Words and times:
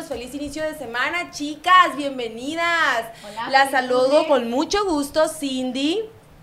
feliz 0.00 0.34
inicio 0.34 0.62
de 0.62 0.74
semana, 0.74 1.30
chicas, 1.30 1.94
bienvenidas. 1.96 3.10
Hola, 3.28 3.50
Las 3.50 3.70
saludo 3.70 4.26
con 4.26 4.48
mucho 4.48 4.86
gusto, 4.86 5.28
Cindy. 5.28 6.00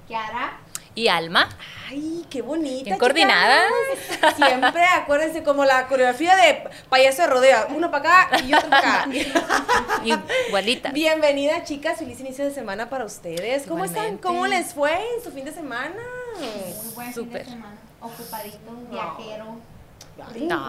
Kiara. 0.08 0.60
¿Y 0.94 1.08
Alma? 1.08 1.50
Ay, 1.90 2.26
qué 2.30 2.44
bonita. 2.44 2.84
Bien 2.84 3.00
coordinadas. 3.00 3.72
chicas. 4.08 4.36
Siempre, 4.36 4.86
acuérdense, 4.86 5.42
como 5.42 5.66
la 5.66 5.88
coreografía 5.88 6.36
de 6.36 6.70
payaso 6.90 7.24
de 7.24 7.28
rodeo. 7.28 7.68
Uno 7.76 7.90
para 7.90 8.26
acá 8.28 8.40
y 8.44 8.54
otro 8.54 8.70
para 8.70 9.04
acá. 9.04 9.10
Igualita. 10.48 10.92
Bienvenidas, 10.92 11.64
chicas. 11.68 11.98
Feliz 11.98 12.20
inicio 12.20 12.46
de 12.46 12.54
semana 12.54 12.90
para 12.90 13.06
ustedes. 13.06 13.66
¿Cómo 13.66 13.84
están? 13.84 14.18
¿Cómo 14.20 14.46
les 14.46 14.74
fue 14.76 14.94
en 14.94 15.24
su 15.24 15.32
fin 15.32 15.46
de 15.46 15.54
semana? 15.54 15.96
Muy 16.38 16.94
buen 16.94 17.14
fin 17.14 17.32
de 17.32 17.46
semana. 17.46 17.78
Ocupadito, 18.00 18.72
viajero. 18.92 19.58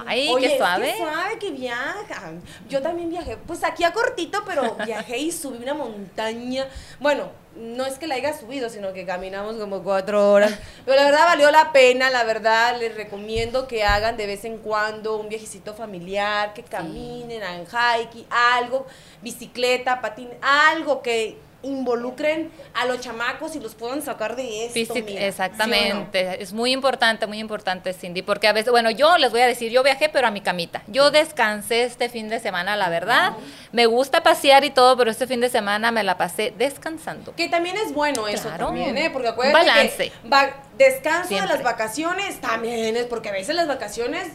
Ay, 0.07 0.29
Oye, 0.31 0.47
qué 0.47 0.53
es 0.53 0.59
suave. 0.59 0.93
Qué 0.93 0.99
suave 0.99 1.39
que 1.39 1.51
viajan. 1.51 2.43
Yo 2.69 2.83
también 2.83 3.11
viajé, 3.11 3.37
pues 3.37 3.65
aquí 3.65 3.85
a 3.85 3.93
cortito, 3.93 4.43
pero 4.47 4.75
viajé 4.85 5.19
y 5.19 5.33
subí 5.33 5.63
una 5.63 5.75
montaña. 5.75 6.67
Bueno, 6.99 7.31
no 7.57 7.85
es 7.85 7.99
que 7.99 8.07
la 8.07 8.15
haya 8.15 8.39
subido, 8.39 8.69
sino 8.69 8.93
que 8.93 9.05
caminamos 9.05 9.57
como 9.57 9.83
cuatro 9.83 10.33
horas. 10.33 10.53
Pero 10.85 10.97
la 10.97 11.05
verdad 11.05 11.25
valió 11.27 11.51
la 11.51 11.73
pena, 11.73 12.11
la 12.11 12.25
verdad 12.25 12.79
les 12.79 12.95
recomiendo 12.95 13.67
que 13.67 13.85
hagan 13.85 14.17
de 14.17 14.27
vez 14.27 14.45
en 14.45 14.59
cuando 14.59 15.17
un 15.17 15.29
viajecito 15.29 15.75
familiar, 15.75 16.55
que 16.55 16.63
caminen, 16.63 17.43
hagan 17.43 17.67
hiking, 17.67 18.27
algo, 18.31 18.87
bicicleta, 19.23 20.01
patín, 20.01 20.31
algo 20.43 21.03
que 21.03 21.39
involucren 21.63 22.51
a 22.75 22.87
los 22.87 23.01
chamacos 23.01 23.55
y 23.57 23.61
los 23.61 23.75
puedan 23.75 24.03
sacar 24.03 24.37
de 24.37 24.67
esto. 24.67 24.75
Físic- 24.95 25.05
mira, 25.05 25.11
¿sí 25.11 25.17
o 25.17 25.21
no? 25.21 25.27
exactamente, 25.27 26.43
es 26.43 26.53
muy 26.53 26.73
importante, 26.73 27.27
muy 27.27 27.39
importante, 27.39 27.93
Cindy, 27.93 28.23
porque 28.23 28.49
a 28.49 28.53
veces, 28.53 28.71
bueno, 28.71 28.91
yo 28.91 29.19
les 29.19 29.31
voy 29.31 29.41
a 29.41 29.47
decir, 29.47 29.71
yo 29.71 29.83
viajé, 29.83 30.09
pero 30.09 30.27
a 30.27 30.31
mi 30.31 30.41
camita. 30.41 30.83
Yo 30.87 31.11
descansé 31.11 31.85
este 31.85 32.09
fin 32.09 32.29
de 32.29 32.41
semana, 32.41 32.77
la 32.77 32.89
verdad. 32.89 33.33
Me 33.73 33.87
gusta 33.87 34.23
pasear 34.23 34.65
y 34.65 34.71
todo, 34.71 34.97
pero 34.97 35.11
este 35.11 35.27
fin 35.27 35.41
de 35.41 35.49
semana 35.51 35.91
me 35.93 36.03
la 36.03 36.17
pasé 36.17 36.53
descansando. 36.57 37.35
Que 37.37 37.49
también 37.49 37.77
es 37.77 37.93
bueno 37.93 38.27
eso 38.29 38.49
Claro. 38.49 38.67
también, 38.67 38.97
¿eh? 38.97 39.11
Porque 39.11 39.29
acuérdate 39.29 39.67
balance. 39.67 40.11
que 40.23 40.29
va- 40.29 40.55
descanso 40.79 41.29
Siempre. 41.29 41.49
de 41.49 41.55
las 41.57 41.63
vacaciones 41.63 42.41
también 42.41 42.97
es 42.97 43.05
porque 43.05 43.29
a 43.29 43.33
veces 43.33 43.55
las 43.55 43.69
vacaciones. 43.69 44.29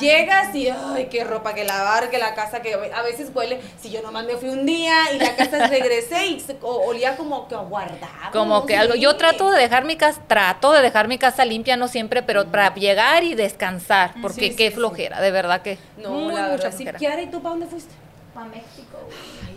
Llegas 0.00 0.54
y 0.54 0.68
ay, 0.68 1.06
qué 1.10 1.24
ropa 1.24 1.54
que 1.54 1.64
lavar, 1.64 2.10
que 2.10 2.18
la 2.18 2.34
casa 2.34 2.60
que 2.62 2.74
a 2.74 3.02
veces 3.02 3.30
huele, 3.34 3.60
si 3.80 3.90
yo 3.90 4.02
nomás 4.02 4.24
me 4.24 4.36
fui 4.36 4.48
un 4.48 4.64
día 4.66 5.12
y 5.12 5.18
la 5.18 5.36
casa 5.36 5.66
regresé 5.68 6.26
y 6.26 6.40
se- 6.40 6.56
o- 6.62 6.84
olía 6.86 7.16
como 7.16 7.46
que 7.48 7.54
aguardado. 7.54 8.32
Como 8.32 8.66
que 8.66 8.76
algo, 8.76 8.94
yo 8.94 9.16
trato 9.16 9.50
de 9.50 9.60
dejar 9.60 9.84
mi 9.84 9.96
casa, 9.96 10.20
trato 10.26 10.72
de 10.72 10.82
dejar 10.82 11.08
mi 11.08 11.18
casa 11.18 11.44
limpia, 11.44 11.76
no 11.76 11.88
siempre, 11.88 12.22
pero 12.22 12.46
para 12.46 12.74
llegar 12.74 13.24
y 13.24 13.34
descansar, 13.34 14.14
porque 14.22 14.50
Sí, 14.50 14.56
qué 14.56 14.68
sí, 14.70 14.74
flojera, 14.74 15.20
de 15.20 15.30
verdad 15.30 15.62
que 15.62 15.78
No, 15.96 16.10
muy, 16.10 16.34
la 16.34 16.42
mucha 16.42 16.50
verdad, 16.56 16.70
sí. 16.70 16.76
flojera. 16.84 16.98
Kiara, 16.98 17.22
¿y 17.22 17.26
tú 17.26 17.40
para 17.42 17.50
dónde 17.50 17.66
fuiste? 17.66 17.94
Para 18.34 18.46
México. 18.46 18.98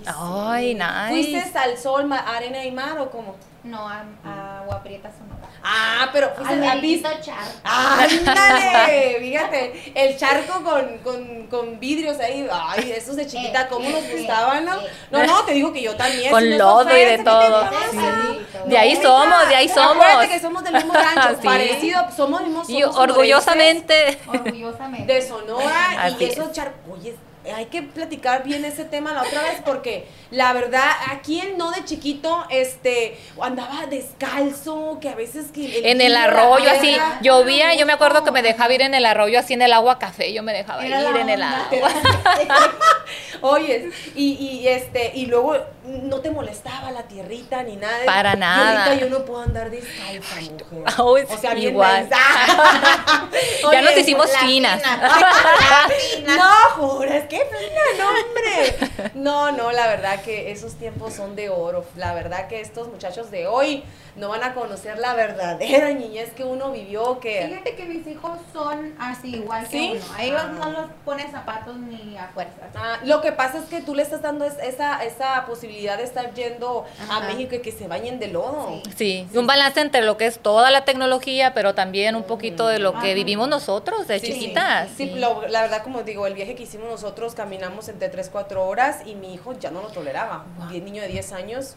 Ay, 0.06 0.76
nice. 0.76 1.10
¿Fuiste 1.34 1.58
al 1.60 1.78
sol, 1.78 2.06
ma- 2.06 2.20
arena 2.20 2.64
y 2.64 2.72
mar 2.72 2.98
o 3.00 3.10
cómo? 3.10 3.36
No, 3.68 3.88
a, 3.90 4.04
a 4.26 4.60
Agua 4.62 4.82
Prieta, 4.84 5.10
Sonora. 5.12 5.48
Ah, 5.64 6.10
pero 6.14 6.30
fuiste 6.36 6.54
Al 6.54 6.64
a 6.64 6.76
Benito 6.76 7.10
viste- 7.10 7.22
Char. 7.22 7.46
¡Ándale! 7.64 9.18
Fíjate, 9.20 9.92
el 9.96 10.18
charco 10.18 10.64
con, 10.64 10.98
con, 11.00 11.48
con 11.48 11.80
vidrios 11.80 12.20
ahí. 12.20 12.48
Ay, 12.52 12.92
esos 12.96 13.16
de 13.16 13.26
chiquita, 13.28 13.64
Eh, 13.64 13.68
¿cómo 13.70 13.86
eh, 13.88 13.92
nos 13.92 14.04
eh, 14.04 14.16
gustaban, 14.18 14.66
no? 14.66 14.76
eh. 14.80 14.88
No, 15.12 15.24
no, 15.26 15.44
te 15.44 15.54
digo 15.54 15.74
que 15.74 15.82
yo 15.82 15.96
también. 15.96 16.32
Con 16.32 16.44
si 16.44 16.50
lodo 16.58 16.84
y 16.96 17.00
de 17.00 17.06
fresa, 17.06 17.18
¿qué 17.18 17.24
te 17.24 17.24
todo. 17.24 17.70
Sí. 17.92 18.70
De 18.70 18.78
ahí 18.78 18.94
No, 18.96 19.02
somos, 19.02 19.50
de 19.50 19.56
ahí 19.56 19.70
somos. 19.70 19.92
Acuérdate 20.06 20.30
que 20.30 20.40
somos 20.40 20.64
del 20.64 20.74
mismo 20.74 20.94
rancho, 21.16 21.42
Sí. 21.42 21.48
parecido, 21.48 22.08
somos 22.16 22.42
mismos. 22.42 22.70
Y 22.70 22.84
orgullosamente, 22.84 24.20
Orgullosamente. 24.28 25.14
de 25.14 25.22
Sonora 25.22 25.94
y 25.94 26.14
Así 26.14 26.24
esos 26.26 26.52
charcos. 26.52 27.00
Oye, 27.00 27.16
hay 27.56 27.66
que 27.66 27.84
platicar 27.84 28.44
bien 28.44 28.66
ese 28.66 28.84
tema 28.86 29.14
la 29.14 29.24
otra 29.24 29.42
vez 29.44 29.62
porque 29.66 30.08
la 30.32 30.54
verdad, 30.54 30.90
¿a 31.10 31.20
quién 31.22 31.58
no 31.58 31.72
de 31.72 31.86
chiquito 31.86 32.46
este 32.50 33.18
andaba 33.42 33.86
descalzo? 33.88 34.98
Que 35.02 35.10
a 35.10 35.16
veces 35.16 35.48
que 35.54 35.90
en 35.90 36.02
el 36.02 36.16
arroyo 36.16 36.70
así, 36.70 36.88
piedra, 36.88 37.20
llovía, 37.22 37.74
yo 37.76 37.86
me 37.86 37.94
acuerdo 37.94 38.24
que 38.24 38.32
me 38.32 38.42
dejaba 38.42 38.74
ir 38.74 38.82
en 38.82 38.94
el 38.94 39.06
arroyo 39.06 39.40
así 39.40 39.54
en 39.54 39.62
el 39.62 39.74
agua 39.74 40.00
café, 40.00 40.34
yo 40.34 40.44
me 40.44 40.54
dejaba 40.54 40.86
Era 40.86 41.02
ir 41.10 41.16
en 41.18 41.30
el 41.30 41.42
agua. 41.44 41.68
Oye, 43.42 43.92
y, 44.16 44.34
y 44.34 44.68
este, 44.68 45.12
y 45.16 45.28
luego 45.28 45.56
no 45.86 46.20
te 46.20 46.32
molestaba 46.32 46.92
la 46.92 47.04
tierrita 47.04 47.64
ni 47.64 47.76
nada. 47.76 48.06
Para 48.06 48.34
Y 48.34 48.38
nada. 48.38 48.86
ahorita 48.86 49.06
yo 49.06 49.10
no 49.10 49.26
puedo 49.26 49.42
andar 49.42 49.70
descalza, 49.70 50.36
mujer. 50.72 50.98
O 51.30 51.38
sea, 51.38 51.54
bien 51.54 51.70
igual. 51.74 52.10
Ya 53.72 53.82
nos 53.82 53.98
hicimos 53.98 54.30
finas. 54.38 54.82
fina. 54.82 56.36
No, 56.36 56.54
juras, 56.76 57.24
qué 57.30 57.37
fina, 57.38 57.82
no, 57.98 58.10
hombre. 58.10 59.12
No, 59.16 59.52
no, 59.52 59.72
la 59.72 59.88
verdad 59.88 60.22
que 60.24 60.52
esos 60.52 60.76
tiempos 60.76 61.14
son 61.14 61.36
de 61.36 61.50
oro. 61.50 61.86
La 61.96 62.14
verdad 62.14 62.48
que 62.48 62.62
estos 62.62 62.88
muchachos 62.88 63.32
de 63.32 63.48
hoy 63.48 63.84
no 64.18 64.30
van 64.30 64.44
a 64.44 64.54
conocer 64.54 64.98
la 65.00 65.14
verdadera 65.14 65.92
niñez 65.92 66.32
que 66.34 66.44
uno 66.44 66.72
vivió, 66.72 67.20
que... 67.20 67.46
Fíjate 67.48 67.76
que 67.76 67.86
mis 67.86 68.08
hijos 68.08 68.40
son 68.52 68.96
así, 69.00 69.36
igual 69.36 69.68
que 69.68 69.92
uno. 69.94 70.14
A 70.18 70.24
ellos 70.24 70.42
Ah. 70.44 70.52
no 70.60 70.72
los 70.72 70.86
ponen 71.06 71.32
zapatos 71.32 71.78
ni 71.78 72.18
a 72.18 72.28
fuerzas. 72.34 72.70
Ah, 72.76 72.98
lo 73.06 73.22
que 73.22 73.32
pasa 73.32 73.60
es 73.60 73.66
que 73.66 73.82
tú 73.82 73.94
le 73.96 74.02
estás 74.04 74.22
dando 74.22 74.46
es- 74.46 74.58
esa, 74.64 75.04
esa 75.04 75.46
posibilidad 75.46 75.98
de 75.98 76.04
estar 76.04 76.34
yendo 76.34 76.86
a. 77.10 77.28
México 77.28 77.56
y 77.56 77.60
que 77.60 77.72
se 77.72 77.88
bañen 77.88 78.20
de 78.20 78.28
lodo. 78.30 78.82
Sí. 78.96 79.28
Sí, 79.32 79.38
un 79.38 79.46
balance 79.48 79.82
entre 79.82 80.02
lo 80.02 80.18
que 80.18 80.26
es 80.28 80.40
toda 80.40 80.72
la 80.72 80.86
tecnología, 80.86 81.54
pero 81.54 81.76
también 81.76 82.16
un 82.16 82.24
poquito 82.24 82.68
de 82.68 82.80
lo 82.80 82.94
que 82.94 82.98
Ajá. 83.10 83.14
vivimos 83.14 83.48
nosotros 83.50 84.08
de 84.08 84.20
Sí, 84.20 84.28
sí. 84.28 84.34
chiquitas. 84.34 84.90
Sí, 84.96 85.10
lo- 85.12 85.48
la 85.48 85.62
verdad, 85.64 85.84
como 85.84 86.04
digo, 86.04 86.26
el 86.26 86.34
viaje 86.34 86.56
que 86.56 86.64
hicimos 86.64 86.90
nosotros 86.90 87.36
caminamos 87.36 87.90
entre 87.90 88.10
3, 88.10 88.30
4 88.32 88.66
horas 88.66 89.02
y 89.06 89.16
mi 89.16 89.34
hijo 89.34 89.54
ya 89.60 89.72
no 89.72 89.82
lo 89.82 89.90
toleraba. 89.90 90.46
Un 90.60 90.86
niño 90.86 91.02
de 91.02 91.08
10 91.10 91.34
años. 91.34 91.76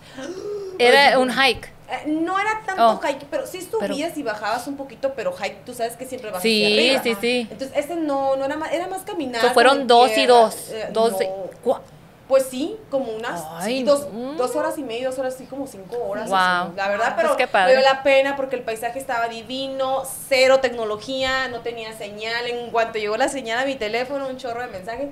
Era 0.79 1.19
un 1.19 1.31
hike. 1.31 1.73
Eh, 1.91 2.05
no 2.07 2.39
era 2.39 2.63
tanto 2.65 2.89
Oh. 2.89 3.01
hike, 3.01 3.25
pero 3.31 3.47
sí 3.47 3.61
subías 3.63 4.17
y 4.17 4.23
bajabas 4.23 4.67
un 4.69 4.77
poquito, 4.77 5.13
pero 5.15 5.33
hike, 5.33 5.65
tú 5.65 5.75
sabes 5.75 5.97
que 5.97 6.07
siempre 6.07 6.31
vas 6.31 6.41
Sí, 6.41 6.63
hacia 6.65 6.77
arriba. 7.01 7.03
sí, 7.03 7.17
sí. 7.21 7.49
Entonces, 7.51 7.77
ese 7.77 7.97
no, 7.97 8.37
no 8.37 8.45
era 8.45 8.57
más, 8.57 8.73
era 8.73 8.87
más 8.87 9.03
caminar. 9.03 9.41
So, 9.43 9.51
fueron 9.51 9.87
dos 9.89 10.17
y 10.17 10.27
dos. 10.27 10.71
eh, 10.71 10.89
dos 10.93 11.13
no. 11.13 11.19
de- 11.19 11.31
cua- 11.65 11.81
Pues 12.29 12.45
sí, 12.49 12.77
como 12.91 13.11
unas 13.13 13.43
Ay, 13.55 13.79
sí, 13.79 13.83
dos, 13.83 14.07
dos 14.37 14.55
horas 14.55 14.79
y 14.79 14.85
media, 14.85 15.09
dos 15.09 15.19
horas, 15.19 15.35
sí, 15.37 15.47
como 15.47 15.67
cinco 15.67 15.97
horas. 16.05 16.29
Wow. 16.29 16.39
así, 16.39 16.73
la 16.77 16.89
verdad, 16.89 17.15
pero 17.17 17.35
Pues 17.37 17.49
padre. 17.49 17.75
valió 17.75 17.89
la 17.91 18.05
pena 18.05 18.37
porque 18.37 18.55
el 18.55 18.63
paisaje 18.63 19.01
estaba 19.01 19.27
divino, 19.27 20.05
cero 20.29 20.61
tecnología, 20.61 21.49
no 21.49 21.59
tenía 21.63 21.93
señal. 21.99 22.47
En 22.47 22.71
cuanto 22.71 23.01
llegó 23.01 23.17
la 23.17 23.29
señal 23.29 23.59
a 23.59 23.65
mi 23.67 23.75
teléfono, 23.75 24.29
un 24.29 24.37
chorro 24.37 24.61
de 24.61 24.69
mensajes. 24.69 25.09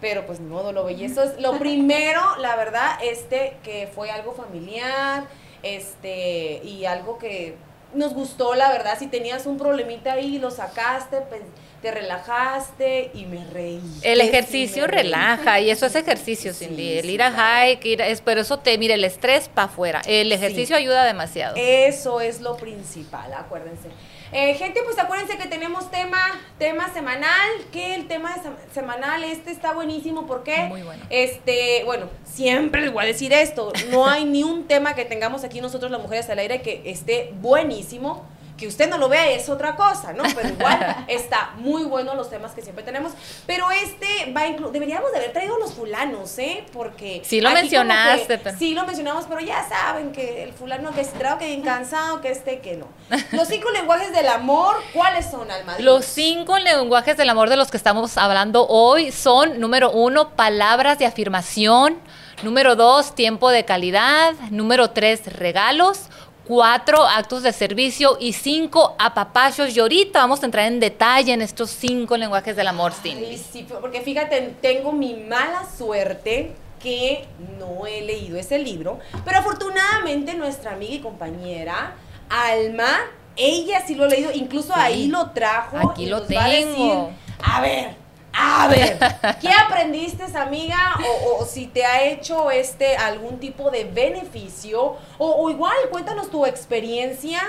Pero 0.00 0.24
pues 0.26 0.38
ni 0.38 0.46
modo, 0.46 0.72
lo. 0.72 0.88
Eso 0.88 1.24
es 1.24 1.40
lo 1.40 1.58
primero, 1.58 2.20
la 2.38 2.54
verdad, 2.54 2.98
este, 3.02 3.56
que 3.64 3.88
fue 3.92 4.12
algo 4.12 4.32
familiar, 4.32 5.24
este, 5.62 6.60
y 6.64 6.84
algo 6.84 7.18
que 7.18 7.54
nos 7.94 8.14
gustó, 8.14 8.54
la 8.54 8.70
verdad. 8.70 8.96
Si 8.98 9.06
tenías 9.08 9.46
un 9.46 9.58
problemita 9.58 10.12
ahí, 10.12 10.38
lo 10.38 10.50
sacaste, 10.50 11.18
pues, 11.28 11.42
te 11.82 11.90
relajaste 11.90 13.10
y 13.14 13.24
me 13.24 13.42
reí. 13.52 13.80
El 14.02 14.20
ejercicio 14.20 14.86
reí. 14.86 15.02
relaja 15.04 15.60
y 15.60 15.70
eso 15.70 15.86
es 15.86 15.94
ejercicio, 15.94 16.52
Sí, 16.52 16.66
Cindy. 16.66 16.98
El 16.98 17.06
sí, 17.06 17.12
ir 17.12 17.22
a 17.22 17.30
hike, 17.70 17.84
ir 17.86 18.02
a- 18.02 18.06
es, 18.08 18.20
pero 18.20 18.42
eso 18.42 18.58
te, 18.58 18.76
mire, 18.76 18.94
el 18.94 19.04
estrés 19.04 19.48
para 19.48 19.66
afuera. 19.68 20.02
El 20.06 20.30
ejercicio 20.30 20.76
ayuda 20.76 21.04
demasiado. 21.04 21.56
Eso 21.56 22.20
es 22.20 22.40
lo 22.42 22.56
principal, 22.56 23.32
acuérdense. 23.32 23.88
Eh, 24.32 24.54
gente, 24.54 24.80
pues 24.84 24.96
acuérdense 24.98 25.36
que 25.36 25.48
tenemos 25.48 25.90
tema, 25.90 26.18
tema 26.58 26.92
semanal, 26.92 27.50
que 27.72 27.96
el 27.96 28.06
tema 28.06 28.36
semanal 28.72 29.24
este 29.24 29.50
está 29.50 29.72
buenísimo, 29.72 30.26
¿por 30.26 30.44
qué? 30.44 30.64
Muy 30.68 30.82
bueno. 30.82 31.02
Este, 31.10 31.82
bueno, 31.84 32.06
siempre 32.24 32.80
les 32.82 32.92
voy 32.92 33.02
a 33.02 33.06
decir 33.06 33.32
esto, 33.32 33.72
no 33.90 34.06
hay 34.06 34.24
ni 34.24 34.44
un 34.44 34.68
tema 34.68 34.94
que 34.94 35.04
tengamos 35.04 35.42
aquí 35.42 35.60
nosotros 35.60 35.90
las 35.90 36.00
mujeres 36.00 36.30
al 36.30 36.38
aire 36.38 36.62
que 36.62 36.82
esté 36.84 37.32
buenísimo. 37.40 38.24
Que 38.60 38.66
usted 38.68 38.90
no 38.90 38.98
lo 38.98 39.08
vea 39.08 39.30
es 39.30 39.48
otra 39.48 39.74
cosa, 39.74 40.12
¿no? 40.12 40.22
Pero 40.34 40.50
igual 40.50 41.04
está 41.08 41.52
muy 41.56 41.84
bueno 41.84 42.14
los 42.14 42.28
temas 42.28 42.52
que 42.52 42.60
siempre 42.60 42.84
tenemos. 42.84 43.12
Pero 43.46 43.70
este 43.70 44.30
va 44.36 44.42
a 44.42 44.46
incluir, 44.48 44.72
deberíamos 44.72 45.10
de 45.12 45.16
haber 45.18 45.32
traído 45.32 45.58
los 45.58 45.72
fulanos, 45.72 46.38
¿eh? 46.38 46.66
Porque... 46.72 47.22
Sí 47.24 47.40
lo 47.40 47.50
mencionaste, 47.50 48.38
que- 48.38 48.52
Sí 48.56 48.74
lo 48.74 48.84
mencionamos, 48.84 49.24
pero 49.26 49.40
ya 49.40 49.66
saben 49.66 50.12
que 50.12 50.42
el 50.42 50.52
fulano 50.52 50.92
que 50.92 51.00
estrado, 51.00 51.38
que 51.38 51.46
bien 51.46 51.62
cansado, 51.62 52.20
que 52.20 52.30
este, 52.30 52.60
que 52.60 52.76
no. 52.76 52.86
Los 53.32 53.48
cinco 53.48 53.70
lenguajes 53.72 54.12
del 54.12 54.28
amor, 54.28 54.76
¿cuáles 54.92 55.30
son, 55.30 55.50
Alma? 55.50 55.78
Los 55.78 56.04
cinco 56.04 56.58
lenguajes 56.58 57.16
del 57.16 57.30
amor 57.30 57.48
de 57.48 57.56
los 57.56 57.70
que 57.70 57.78
estamos 57.78 58.18
hablando 58.18 58.66
hoy 58.68 59.10
son, 59.10 59.58
número 59.58 59.90
uno, 59.90 60.36
palabras 60.36 60.98
de 60.98 61.06
afirmación. 61.06 61.96
Número 62.42 62.74
dos, 62.74 63.14
tiempo 63.14 63.50
de 63.50 63.64
calidad. 63.66 64.32
Número 64.50 64.90
tres, 64.90 65.30
regalos. 65.30 66.08
Cuatro, 66.54 67.06
actos 67.06 67.44
de 67.44 67.52
servicio. 67.52 68.16
Y 68.18 68.32
cinco, 68.32 68.96
apapachos. 68.98 69.76
Y 69.76 69.78
ahorita 69.78 70.18
vamos 70.18 70.42
a 70.42 70.46
entrar 70.46 70.66
en 70.66 70.80
detalle 70.80 71.32
en 71.32 71.42
estos 71.42 71.70
cinco 71.70 72.16
lenguajes 72.16 72.56
del 72.56 72.66
amor, 72.66 72.92
Cindy. 72.92 73.38
sí, 73.38 73.64
porque 73.80 74.00
fíjate, 74.00 74.56
tengo 74.60 74.90
mi 74.90 75.14
mala 75.14 75.64
suerte 75.78 76.52
que 76.82 77.24
no 77.56 77.86
he 77.86 78.00
leído 78.02 78.36
ese 78.36 78.58
libro, 78.58 78.98
pero 79.24 79.38
afortunadamente 79.38 80.34
nuestra 80.34 80.72
amiga 80.72 80.94
y 80.94 80.98
compañera 80.98 81.94
Alma, 82.28 82.98
ella 83.36 83.84
sí 83.86 83.94
lo 83.94 84.06
ha 84.06 84.08
leído, 84.08 84.32
incluso 84.32 84.72
Sí. 84.74 84.80
ahí 84.80 85.06
lo 85.06 85.30
trajo. 85.30 85.90
Aquí 85.90 86.02
y 86.02 86.06
lo 86.06 86.18
nos 86.18 86.28
va 86.36 86.44
a 86.46 86.48
decir, 86.48 86.64
tengo. 86.66 87.10
a 87.44 87.60
ver, 87.60 87.94
A 88.42 88.68
ver, 88.68 88.98
¿qué 89.40 89.50
aprendiste, 89.52 90.24
amiga? 90.36 90.96
O, 91.06 91.42
o 91.42 91.46
si 91.46 91.66
te 91.66 91.84
ha 91.84 92.02
hecho 92.04 92.50
este 92.50 92.96
algún 92.96 93.38
tipo 93.38 93.70
de 93.70 93.84
beneficio. 93.84 94.96
O, 95.18 95.44
o 95.44 95.50
igual, 95.50 95.76
cuéntanos 95.90 96.30
tu 96.30 96.46
experiencia 96.46 97.40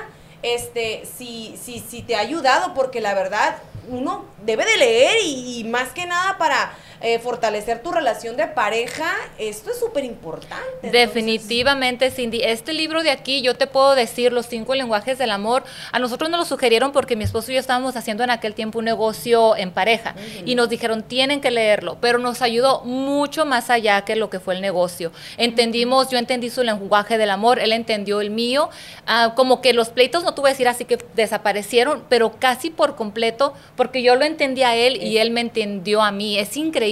este, 0.43 1.03
si, 1.05 1.55
si, 1.61 1.79
si 1.79 2.01
te 2.01 2.15
ha 2.15 2.19
ayudado, 2.19 2.73
porque 2.73 3.01
la 3.01 3.13
verdad, 3.13 3.57
uno 3.89 4.25
debe 4.43 4.65
de 4.65 4.77
leer 4.77 5.17
y, 5.23 5.63
más 5.65 5.89
que 5.89 6.05
nada 6.05 6.37
para 6.37 6.73
eh, 7.03 7.17
fortalecer 7.17 7.81
tu 7.81 7.91
relación 7.91 8.37
de 8.37 8.45
pareja, 8.45 9.11
esto 9.39 9.71
es 9.71 9.79
súper 9.79 10.03
importante. 10.03 10.91
Definitivamente, 10.91 12.11
Cindy. 12.11 12.41
Este 12.43 12.73
libro 12.73 13.01
de 13.01 13.09
aquí, 13.09 13.41
yo 13.41 13.55
te 13.55 13.65
puedo 13.65 13.95
decir, 13.95 14.31
Los 14.31 14.45
cinco 14.45 14.75
lenguajes 14.75 15.17
del 15.17 15.31
amor, 15.31 15.63
a 15.91 15.97
nosotros 15.97 16.29
nos 16.29 16.41
lo 16.41 16.45
sugirieron 16.45 16.91
porque 16.91 17.15
mi 17.15 17.23
esposo 17.23 17.51
y 17.51 17.55
yo 17.55 17.59
estábamos 17.59 17.95
haciendo 17.95 18.23
en 18.23 18.29
aquel 18.29 18.53
tiempo 18.53 18.77
un 18.77 18.85
negocio 18.85 19.55
en 19.55 19.71
pareja 19.71 20.13
y 20.45 20.53
nos 20.53 20.69
dijeron, 20.69 21.01
tienen 21.01 21.41
que 21.41 21.49
leerlo, 21.49 21.97
pero 21.99 22.19
nos 22.19 22.43
ayudó 22.43 22.81
mucho 22.83 23.45
más 23.45 23.71
allá 23.71 24.01
que 24.01 24.15
lo 24.15 24.29
que 24.29 24.39
fue 24.39 24.53
el 24.53 24.61
negocio. 24.61 25.11
Entendimos, 25.37 26.09
yo 26.11 26.19
entendí 26.19 26.51
su 26.51 26.61
lenguaje 26.63 27.17
del 27.17 27.31
amor, 27.31 27.57
él 27.59 27.73
entendió 27.73 28.21
el 28.21 28.29
mío, 28.29 28.69
ah, 29.07 29.33
como 29.35 29.59
que 29.61 29.73
los 29.73 29.89
pleitos, 29.89 30.23
no 30.23 30.35
tuve 30.35 30.51
decir 30.51 30.67
así 30.67 30.85
que 30.85 30.99
desaparecieron, 31.15 32.03
pero 32.09 32.33
casi 32.37 32.69
por 32.69 32.95
completo, 32.95 33.53
porque 33.75 34.03
yo 34.03 34.15
lo 34.15 34.23
entendí 34.23 34.61
a 34.61 34.75
él 34.75 35.01
y 35.01 35.17
él 35.17 35.31
me 35.31 35.41
entendió 35.41 36.03
a 36.03 36.11
mí. 36.11 36.37
Es 36.37 36.57
increíble 36.57 36.90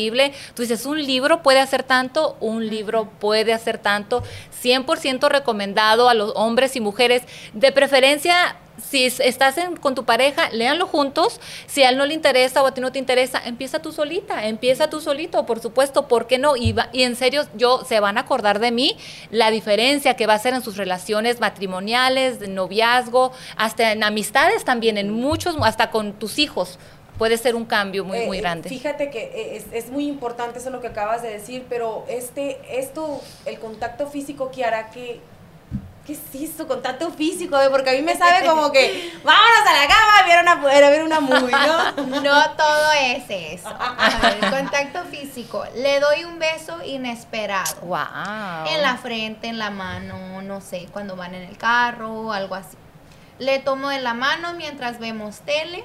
Tú 0.54 0.62
dices, 0.62 0.86
un 0.86 1.02
libro 1.04 1.42
puede 1.44 1.60
hacer 1.60 1.84
tanto, 1.84 2.38
un 2.40 2.68
libro 2.68 3.10
puede 3.20 3.54
hacer 3.54 3.78
tanto. 3.78 4.24
100% 4.64 5.30
recomendado 5.30 6.10
a 6.10 6.14
los 6.14 6.32
hombres 6.36 6.76
y 6.76 6.82
mujeres, 6.82 7.24
de 7.54 7.72
preferencia 7.72 8.58
si 8.80 9.06
estás 9.06 9.56
con 9.82 9.96
tu 9.96 10.06
pareja, 10.06 10.50
léanlo 10.52 10.88
juntos. 10.88 11.40
Si 11.68 11.84
a 11.84 11.90
él 11.90 11.98
no 11.98 12.06
le 12.06 12.14
interesa 12.14 12.64
o 12.64 12.68
a 12.68 12.74
ti 12.74 12.82
no 12.82 12.92
te 12.92 13.00
interesa, 13.00 13.42
empieza 13.46 13.80
tú 13.80 13.92
solita, 13.92 14.48
empieza 14.48 14.90
tú 14.90 15.02
solito, 15.02 15.46
por 15.46 15.60
supuesto, 15.60 16.08
¿por 16.08 16.28
qué 16.28 16.38
no? 16.38 16.56
Y, 16.56 16.76
y 16.94 17.04
en 17.04 17.16
serio, 17.16 17.44
yo 17.56 17.84
se 17.88 18.00
van 18.00 18.18
a 18.18 18.22
acordar 18.22 18.60
de 18.60 18.72
mí 18.72 18.98
la 19.32 19.52
diferencia 19.52 20.16
que 20.16 20.28
va 20.28 20.34
a 20.34 20.36
hacer 20.38 20.54
en 20.54 20.62
sus 20.62 20.78
relaciones 20.78 21.40
matrimoniales, 21.40 22.40
de 22.40 22.48
noviazgo, 22.48 23.32
hasta 23.58 23.92
en 23.92 24.04
amistades 24.04 24.64
también, 24.64 24.98
en 24.98 25.12
muchos, 25.12 25.56
hasta 25.62 25.92
con 25.92 26.14
tus 26.14 26.40
hijos 26.40 26.80
puede 27.20 27.38
ser 27.38 27.56
un 27.56 27.66
cambio 27.66 28.04
muy, 28.04 28.26
muy 28.26 28.38
eh, 28.38 28.42
grande. 28.42 28.70
Fíjate 28.70 29.12
que 29.12 29.24
eh, 29.26 29.58
es, 29.58 29.66
es, 29.74 29.92
muy 29.92 30.08
importante 30.08 30.58
eso 30.58 30.72
lo 30.72 30.82
que 30.82 30.88
acabas 30.88 31.22
de 31.22 31.30
decir, 31.30 31.66
pero 31.70 32.06
este, 32.08 32.60
esto, 32.80 33.22
el 33.46 33.60
contacto 33.60 34.08
físico 34.08 34.50
que 34.50 34.66
hará 34.66 34.90
que... 34.90 35.22
¿Qué 36.08 36.14
es 36.14 36.50
eso? 36.50 36.68
Contacto 36.68 37.12
físico, 37.12 37.56
porque 37.70 37.92
a 37.92 37.94
mí 37.94 38.02
me 38.02 38.18
sabe 38.18 38.44
como 38.44 38.72
que 38.72 39.14
vámonos 39.24 39.68
a 39.68 39.74
la 39.74 39.88
cama 39.88 40.18
a 40.18 40.26
ver 40.26 40.42
una, 40.42 40.88
a 40.88 40.90
ver 40.90 41.04
una 41.04 41.20
movie, 41.20 41.52
¿no? 41.52 42.22
No 42.24 42.52
todo 42.56 42.92
es 43.00 43.24
eso. 43.30 43.70
el 44.42 44.50
contacto 44.50 45.04
físico. 45.04 45.66
Le 45.76 46.00
doy 46.00 46.24
un 46.24 46.40
beso 46.40 46.84
inesperado. 46.84 47.82
Wow. 47.82 48.74
En 48.74 48.82
la 48.82 48.98
frente, 48.98 49.50
en 49.50 49.60
la 49.60 49.70
mano, 49.70 50.42
no 50.42 50.62
sé, 50.62 50.88
cuando 50.92 51.16
van 51.16 51.36
en 51.36 51.44
el 51.44 51.58
carro, 51.58 52.34
algo 52.34 52.56
así. 52.56 52.76
Le 53.38 53.60
tomo 53.60 53.90
de 53.90 54.00
la 54.00 54.16
mano 54.16 54.54
mientras 54.54 54.98
vemos 54.98 55.42
tele 55.42 55.84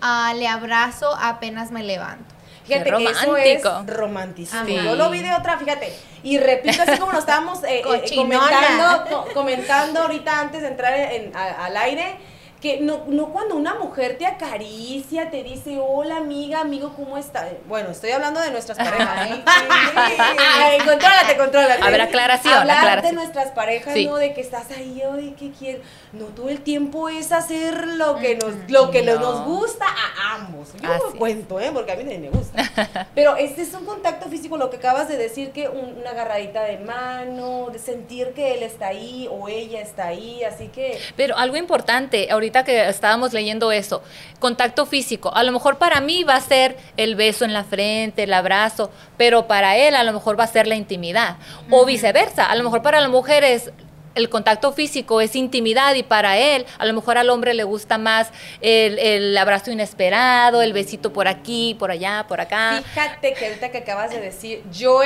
Ah, 0.00 0.32
le 0.36 0.46
abrazo 0.46 1.14
apenas 1.20 1.70
me 1.70 1.82
levanto. 1.82 2.34
Fíjate, 2.66 2.90
eso 3.04 3.36
es 3.36 3.62
romanticismo. 3.86 4.66
Yo 4.66 4.96
lo 4.96 5.10
vi 5.10 5.20
de 5.20 5.32
otra, 5.32 5.56
fíjate, 5.56 5.92
y 6.24 6.38
repito 6.38 6.82
así 6.82 6.98
como 6.98 7.12
nos 7.12 7.20
estábamos 7.20 7.62
eh, 7.62 7.82
eh, 7.86 8.04
comentando, 8.16 9.24
comentando 9.32 10.00
ahorita 10.02 10.40
antes 10.40 10.62
de 10.62 10.68
entrar 10.68 10.92
al 10.92 11.76
aire 11.76 12.16
que 12.60 12.80
no, 12.80 13.04
no 13.08 13.28
cuando 13.28 13.54
una 13.54 13.74
mujer 13.74 14.16
te 14.18 14.26
acaricia, 14.26 15.30
te 15.30 15.42
dice, 15.42 15.78
hola 15.78 16.16
amiga, 16.16 16.60
amigo, 16.60 16.92
¿cómo 16.96 17.18
estás? 17.18 17.46
Bueno, 17.68 17.90
estoy 17.90 18.10
hablando 18.10 18.40
de 18.40 18.50
nuestras 18.50 18.78
parejas. 18.78 19.30
¿eh? 19.30 19.42
Ay, 19.46 20.78
contrólate, 20.78 21.36
contrólate. 21.36 21.82
A 21.82 21.90
ver, 21.90 22.00
aclaración, 22.00 22.54
Hablar 22.54 23.02
de 23.02 23.12
nuestras 23.12 23.50
parejas, 23.50 23.94
¿no? 23.96 24.16
De 24.16 24.32
que 24.32 24.40
estás 24.40 24.70
ahí, 24.70 25.02
hoy 25.06 25.34
¿qué 25.38 25.50
quieres? 25.50 25.82
No, 26.12 26.26
todo 26.26 26.48
el 26.48 26.62
tiempo 26.62 27.08
es 27.08 27.30
hacer 27.30 27.86
lo 27.88 28.16
que 28.16 28.36
nos, 28.36 28.54
lo 28.68 28.90
que 28.90 29.02
nos 29.02 29.44
gusta 29.44 29.84
a 29.84 30.36
ambos. 30.36 30.68
Yo 30.82 30.88
lo 30.88 31.18
cuento, 31.18 31.60
¿eh? 31.60 31.70
Porque 31.72 31.92
a 31.92 31.96
mí 31.96 32.02
también 32.02 32.22
me 32.22 32.30
gusta. 32.30 33.06
Pero 33.14 33.36
este 33.36 33.62
es 33.62 33.74
un 33.74 33.84
contacto 33.84 34.28
físico, 34.28 34.56
lo 34.56 34.70
que 34.70 34.78
acabas 34.78 35.08
de 35.08 35.16
decir, 35.16 35.52
que 35.52 35.68
una 35.68 36.10
agarradita 36.10 36.62
de 36.64 36.78
mano, 36.78 37.68
de 37.70 37.78
sentir 37.78 38.32
que 38.32 38.54
él 38.54 38.62
está 38.62 38.88
ahí 38.88 39.28
o 39.30 39.48
ella 39.48 39.80
está 39.80 40.06
ahí, 40.06 40.42
así 40.44 40.68
que... 40.68 40.98
Pero 41.16 41.36
algo 41.36 41.56
importante, 41.56 42.28
ahorita 42.30 42.45
que 42.50 42.88
estábamos 42.88 43.32
leyendo 43.32 43.72
eso, 43.72 44.02
contacto 44.38 44.86
físico. 44.86 45.34
A 45.34 45.42
lo 45.42 45.52
mejor 45.52 45.78
para 45.78 46.00
mí 46.00 46.24
va 46.24 46.36
a 46.36 46.40
ser 46.40 46.76
el 46.96 47.16
beso 47.16 47.44
en 47.44 47.52
la 47.52 47.64
frente, 47.64 48.24
el 48.24 48.32
abrazo, 48.32 48.90
pero 49.16 49.46
para 49.46 49.76
él 49.76 49.94
a 49.94 50.04
lo 50.04 50.12
mejor 50.12 50.38
va 50.38 50.44
a 50.44 50.48
ser 50.48 50.66
la 50.66 50.76
intimidad. 50.76 51.36
O 51.70 51.84
viceversa, 51.84 52.46
a 52.46 52.54
lo 52.54 52.64
mejor 52.64 52.82
para 52.82 53.00
la 53.00 53.08
mujer 53.08 53.44
es 53.44 53.72
el 54.16 54.30
contacto 54.30 54.72
físico 54.72 55.20
es 55.20 55.36
intimidad 55.36 55.94
y 55.94 56.02
para 56.02 56.38
él, 56.38 56.66
a 56.78 56.86
lo 56.86 56.94
mejor 56.94 57.18
al 57.18 57.28
hombre 57.30 57.54
le 57.54 57.64
gusta 57.64 57.98
más 57.98 58.30
el, 58.62 59.36
abrazo 59.36 59.70
inesperado, 59.70 60.62
el 60.62 60.72
besito 60.72 61.12
por 61.12 61.28
aquí, 61.28 61.76
por 61.78 61.90
allá, 61.90 62.24
por 62.26 62.40
acá. 62.40 62.82
Fíjate 62.82 63.34
que 63.34 63.46
ahorita 63.46 63.70
que 63.70 63.78
acabas 63.78 64.10
de 64.10 64.20
decir, 64.20 64.62
yo 64.72 65.02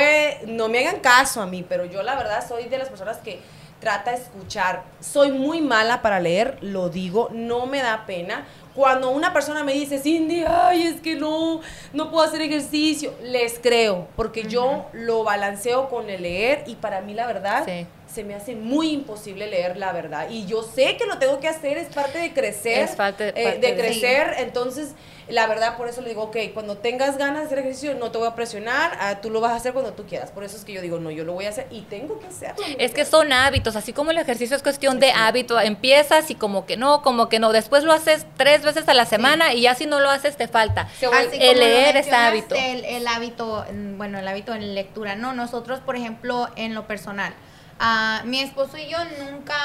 no 0.47 0.69
me 0.69 0.79
hagan 0.79 1.01
caso 1.01 1.41
a 1.41 1.45
mí, 1.45 1.63
pero 1.67 1.85
yo 1.85 2.01
la 2.01 2.15
verdad 2.15 2.43
soy 2.47 2.69
de 2.69 2.77
las 2.77 2.87
personas 2.87 3.17
que 3.17 3.39
trata 3.81 4.11
de 4.11 4.17
escuchar. 4.17 4.83
Soy 5.01 5.31
muy 5.33 5.59
mala 5.59 6.01
para 6.01 6.21
leer, 6.21 6.57
lo 6.61 6.87
digo, 6.87 7.27
no 7.33 7.65
me 7.65 7.81
da 7.81 8.05
pena. 8.05 8.45
Cuando 8.73 9.09
una 9.09 9.33
persona 9.33 9.65
me 9.65 9.73
dice, 9.73 9.99
Cindy, 9.99 10.45
ay, 10.47 10.83
es 10.83 11.01
que 11.01 11.15
no, 11.15 11.59
no 11.91 12.09
puedo 12.09 12.23
hacer 12.23 12.41
ejercicio, 12.41 13.13
les 13.21 13.59
creo, 13.59 14.07
porque 14.15 14.43
yo 14.43 14.85
lo 14.93 15.25
balanceo 15.25 15.89
con 15.89 16.09
el 16.09 16.21
leer 16.21 16.63
y 16.67 16.75
para 16.75 17.01
mí 17.01 17.13
la 17.13 17.27
verdad 17.27 17.67
se 18.13 18.23
me 18.23 18.35
hace 18.35 18.55
muy 18.55 18.89
imposible 18.91 19.47
leer 19.47 19.77
la 19.77 19.93
verdad. 19.93 20.29
Y 20.29 20.45
yo 20.45 20.63
sé 20.63 20.97
que 20.97 21.05
lo 21.05 21.17
tengo 21.17 21.39
que 21.39 21.47
hacer, 21.47 21.77
es 21.77 21.93
parte 21.93 22.19
de 22.19 22.33
crecer, 22.33 22.79
es 22.79 22.95
parte, 22.95 23.33
eh, 23.35 23.59
de, 23.59 23.75
crecer, 23.75 24.35
entonces 24.39 24.93
la 25.29 25.47
verdad, 25.47 25.77
por 25.77 25.87
eso 25.87 26.01
le 26.01 26.09
digo, 26.09 26.23
ok, 26.23 26.37
cuando 26.53 26.77
tengas 26.77 27.17
ganas 27.17 27.41
de 27.41 27.45
hacer 27.45 27.59
ejercicio, 27.59 27.95
no 27.95 28.11
te 28.11 28.17
voy 28.17 28.27
a 28.27 28.35
presionar, 28.35 28.97
ah, 28.99 29.21
tú 29.21 29.29
lo 29.29 29.39
vas 29.39 29.53
a 29.53 29.55
hacer 29.55 29.71
cuando 29.71 29.93
tú 29.93 30.05
quieras. 30.05 30.31
Por 30.31 30.43
eso 30.43 30.57
es 30.57 30.65
que 30.65 30.73
yo 30.73 30.81
digo, 30.81 30.99
no, 30.99 31.09
yo 31.09 31.23
lo 31.23 31.33
voy 31.33 31.45
a 31.45 31.49
hacer 31.49 31.67
y 31.71 31.81
tengo 31.81 32.19
que 32.19 32.27
hacerlo. 32.27 32.65
Es 32.77 32.93
que 32.93 33.05
son 33.05 33.31
hábitos, 33.31 33.77
así 33.77 33.93
como 33.93 34.11
el 34.11 34.17
ejercicio 34.17 34.57
es 34.57 34.63
cuestión 34.63 34.99
de 34.99 35.11
hábito, 35.11 35.59
empiezas 35.59 36.29
y 36.31 36.35
como 36.35 36.65
que 36.65 36.75
no, 36.75 37.01
como 37.01 37.29
que 37.29 37.39
no, 37.39 37.53
después 37.53 37.83
lo 37.83 37.93
haces 37.93 38.25
tres 38.35 38.63
veces 38.63 38.87
a 38.89 38.93
la 38.93 39.05
semana 39.05 39.53
y 39.53 39.61
ya 39.61 39.75
si 39.75 39.85
no 39.85 39.99
lo 39.99 40.09
haces 40.09 40.35
te 40.35 40.47
falta. 40.47 40.89
el 41.01 41.59
leer 41.59 41.95
es 41.95 42.11
hábito. 42.11 42.55
El, 42.55 42.83
el 42.83 43.07
hábito, 43.07 43.65
bueno, 43.95 44.19
el 44.19 44.27
hábito 44.27 44.53
en 44.53 44.75
lectura, 44.75 45.15
no, 45.15 45.33
nosotros, 45.33 45.79
por 45.79 45.95
ejemplo, 45.95 46.49
en 46.57 46.75
lo 46.75 46.87
personal, 46.87 47.33
Uh, 47.81 48.27
mi 48.27 48.41
esposo 48.41 48.77
y 48.77 48.87
yo 48.87 48.99
nunca, 49.25 49.55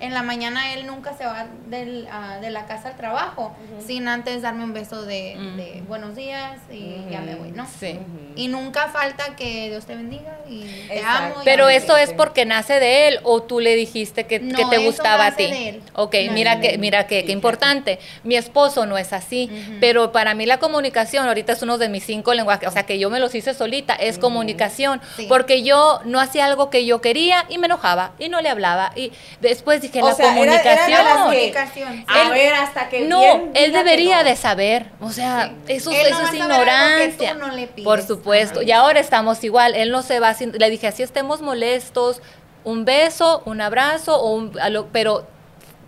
en 0.00 0.14
la 0.14 0.22
mañana 0.22 0.72
él 0.72 0.86
nunca 0.86 1.12
se 1.12 1.26
va 1.26 1.44
del, 1.66 2.08
uh, 2.08 2.40
de 2.40 2.48
la 2.48 2.64
casa 2.64 2.88
al 2.88 2.96
trabajo 2.96 3.54
sin 3.86 4.08
antes 4.08 4.40
darme 4.40 4.64
un 4.64 4.72
beso 4.72 5.04
de, 5.04 5.36
de 5.56 5.82
buenos 5.86 6.16
días 6.16 6.58
y 6.72 7.04
ya 7.10 7.20
me 7.20 7.34
voy, 7.34 7.50
¿no? 7.50 7.66
Sí. 7.78 7.98
Y 8.34 8.48
nunca 8.48 8.88
falta 8.88 9.36
que 9.36 9.68
Dios 9.68 9.84
te 9.84 9.94
bendiga 9.94 10.38
y 10.48 10.86
te 10.88 11.02
amo. 11.04 11.34
Pero 11.44 11.68
eso 11.68 11.98
es 11.98 12.14
porque 12.14 12.46
nace 12.46 12.80
de 12.80 13.08
él 13.08 13.20
o 13.24 13.42
tú 13.42 13.60
le 13.60 13.76
dijiste 13.76 14.24
que, 14.24 14.40
que 14.40 14.64
te 14.70 14.78
gustaba 14.78 15.26
a 15.26 15.36
ti. 15.36 15.46
De 15.46 15.68
él. 15.68 15.82
Ok, 15.92 16.14
mira 16.32 16.60
que, 16.60 16.78
mira 16.78 17.06
que, 17.06 17.26
importante. 17.28 17.98
Mi 18.24 18.36
esposo 18.36 18.86
no 18.86 18.96
es 18.96 19.12
así, 19.12 19.50
pero 19.80 20.12
para 20.12 20.32
mí 20.32 20.46
la 20.46 20.58
comunicación, 20.58 21.28
ahorita 21.28 21.52
es 21.52 21.60
uno 21.60 21.76
de 21.76 21.90
mis 21.90 22.04
cinco 22.04 22.32
lenguajes, 22.32 22.68
o 22.68 22.72
sea 22.72 22.84
que 22.84 22.98
yo 22.98 23.10
me 23.10 23.20
los 23.20 23.34
hice 23.34 23.52
solita, 23.52 23.94
es 23.94 24.18
comunicación, 24.18 25.02
porque 25.28 25.62
yo 25.62 26.00
no 26.06 26.20
hacía 26.20 26.46
algo 26.46 26.70
que 26.70 26.86
yo 26.86 27.02
quería 27.02 27.44
y 27.50 27.58
me 27.58 27.65
enojaba 27.66 28.12
y 28.18 28.28
no 28.28 28.40
le 28.40 28.48
hablaba. 28.48 28.92
Y 28.96 29.12
después 29.40 29.82
dije, 29.82 30.00
la 30.02 30.14
comunicación. 30.14 32.04
a 32.08 32.30
ver, 32.30 32.54
hasta 32.54 32.88
que. 32.88 33.02
No, 33.02 33.50
él 33.54 33.72
debería 33.72 34.24
de 34.24 34.36
saber. 34.36 34.86
O 35.00 35.10
sea, 35.10 35.52
eso, 35.68 35.90
es 35.90 36.34
ignorancia. 36.34 37.36
Por 37.84 38.02
supuesto. 38.02 38.62
Y 38.62 38.72
ahora 38.72 39.00
estamos 39.00 39.44
igual. 39.44 39.74
Él 39.74 39.90
no 39.90 40.02
se 40.02 40.20
va 40.20 40.30
haciendo. 40.30 40.58
Le 40.58 40.70
dije, 40.70 40.86
así 40.86 41.02
estemos 41.02 41.42
molestos, 41.42 42.22
un 42.64 42.84
beso, 42.84 43.42
un 43.44 43.60
abrazo, 43.60 44.20
o 44.20 44.32
un, 44.34 44.58
pero 44.92 45.26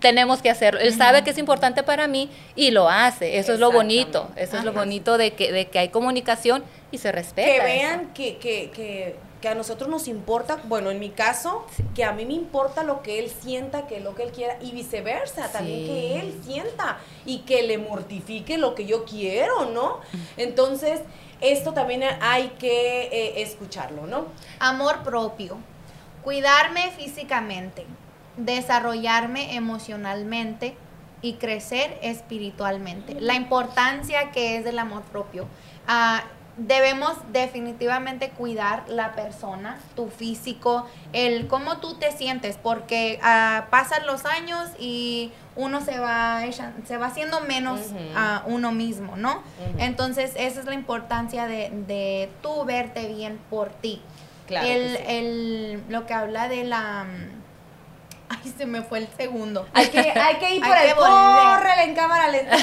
tenemos 0.00 0.42
que 0.42 0.50
hacerlo. 0.50 0.80
Él 0.80 0.94
sabe 0.94 1.22
que 1.22 1.30
es 1.30 1.38
importante 1.38 1.82
para 1.82 2.06
mí 2.06 2.30
y 2.54 2.70
lo 2.70 2.88
hace. 2.88 3.38
Eso 3.38 3.52
es 3.52 3.60
lo 3.60 3.72
bonito. 3.72 4.28
Eso 4.36 4.58
es 4.58 4.64
lo 4.64 4.72
bonito 4.72 5.18
de 5.18 5.32
que, 5.32 5.52
de 5.52 5.66
que 5.66 5.78
hay 5.78 5.88
comunicación 5.88 6.64
y 6.90 6.98
se 6.98 7.12
respeta. 7.12 7.50
Que 7.50 7.60
vean 7.60 8.12
que, 8.14 8.38
que, 8.38 8.70
que 8.70 9.16
que 9.40 9.48
a 9.48 9.54
nosotros 9.54 9.88
nos 9.88 10.08
importa, 10.08 10.60
bueno, 10.64 10.90
en 10.90 10.98
mi 10.98 11.10
caso, 11.10 11.64
que 11.94 12.04
a 12.04 12.12
mí 12.12 12.24
me 12.26 12.34
importa 12.34 12.82
lo 12.82 13.02
que 13.02 13.18
él 13.18 13.30
sienta, 13.30 13.86
que 13.86 14.00
lo 14.00 14.14
que 14.14 14.24
él 14.24 14.32
quiera, 14.32 14.58
y 14.60 14.72
viceversa, 14.72 15.50
también 15.52 15.86
que 15.86 16.20
él 16.20 16.40
sienta 16.44 16.98
y 17.24 17.40
que 17.40 17.62
le 17.62 17.78
mortifique 17.78 18.58
lo 18.58 18.74
que 18.74 18.86
yo 18.86 19.04
quiero, 19.04 19.66
¿no? 19.66 20.00
Entonces, 20.36 21.00
esto 21.40 21.72
también 21.72 22.02
hay 22.20 22.48
que 22.58 23.02
eh, 23.04 23.42
escucharlo, 23.42 24.06
¿no? 24.06 24.26
Amor 24.58 25.02
propio, 25.04 25.58
cuidarme 26.22 26.90
físicamente, 26.90 27.86
desarrollarme 28.36 29.54
emocionalmente 29.54 30.76
y 31.22 31.34
crecer 31.34 31.98
espiritualmente. 32.02 33.20
La 33.20 33.34
importancia 33.34 34.30
que 34.30 34.56
es 34.56 34.64
del 34.64 34.78
amor 34.78 35.02
propio 35.02 35.46
ah, 35.86 36.24
debemos 36.58 37.12
definitivamente 37.32 38.30
cuidar 38.30 38.84
la 38.88 39.12
persona, 39.14 39.78
tu 39.96 40.08
físico, 40.08 40.86
el 41.12 41.46
cómo 41.46 41.78
tú 41.78 41.94
te 41.94 42.12
sientes, 42.12 42.58
porque 42.60 43.18
ah, 43.22 43.66
pasan 43.70 44.06
los 44.06 44.24
años 44.26 44.68
y 44.78 45.32
uno 45.56 45.80
se 45.80 45.98
va, 45.98 46.42
se 46.86 46.96
va 46.96 47.06
haciendo 47.06 47.40
menos 47.40 47.80
a 48.16 48.42
uno 48.46 48.72
mismo, 48.72 49.16
¿no? 49.16 49.42
Entonces, 49.78 50.32
esa 50.36 50.60
es 50.60 50.66
la 50.66 50.74
importancia 50.74 51.46
de, 51.46 51.70
de 51.86 52.28
tú 52.42 52.64
verte 52.64 53.08
bien 53.08 53.38
por 53.50 53.70
ti. 53.70 54.02
Claro 54.46 54.66
el, 54.66 54.96
sí. 54.96 55.02
el- 55.06 55.82
lo 55.88 56.06
que 56.06 56.14
habla 56.14 56.48
de 56.48 56.64
la... 56.64 57.06
Ay, 58.28 58.54
se 58.56 58.66
me 58.66 58.82
fue 58.82 58.98
el 58.98 59.08
segundo. 59.16 59.66
Hay 59.72 59.88
que, 59.88 59.98
hay 59.98 60.36
que 60.36 60.54
ir 60.56 60.62
por 60.66 60.76
el 60.76 60.94
córrele 60.94 61.82
en 61.84 61.94
cámara 61.94 62.28
lenta. 62.28 62.56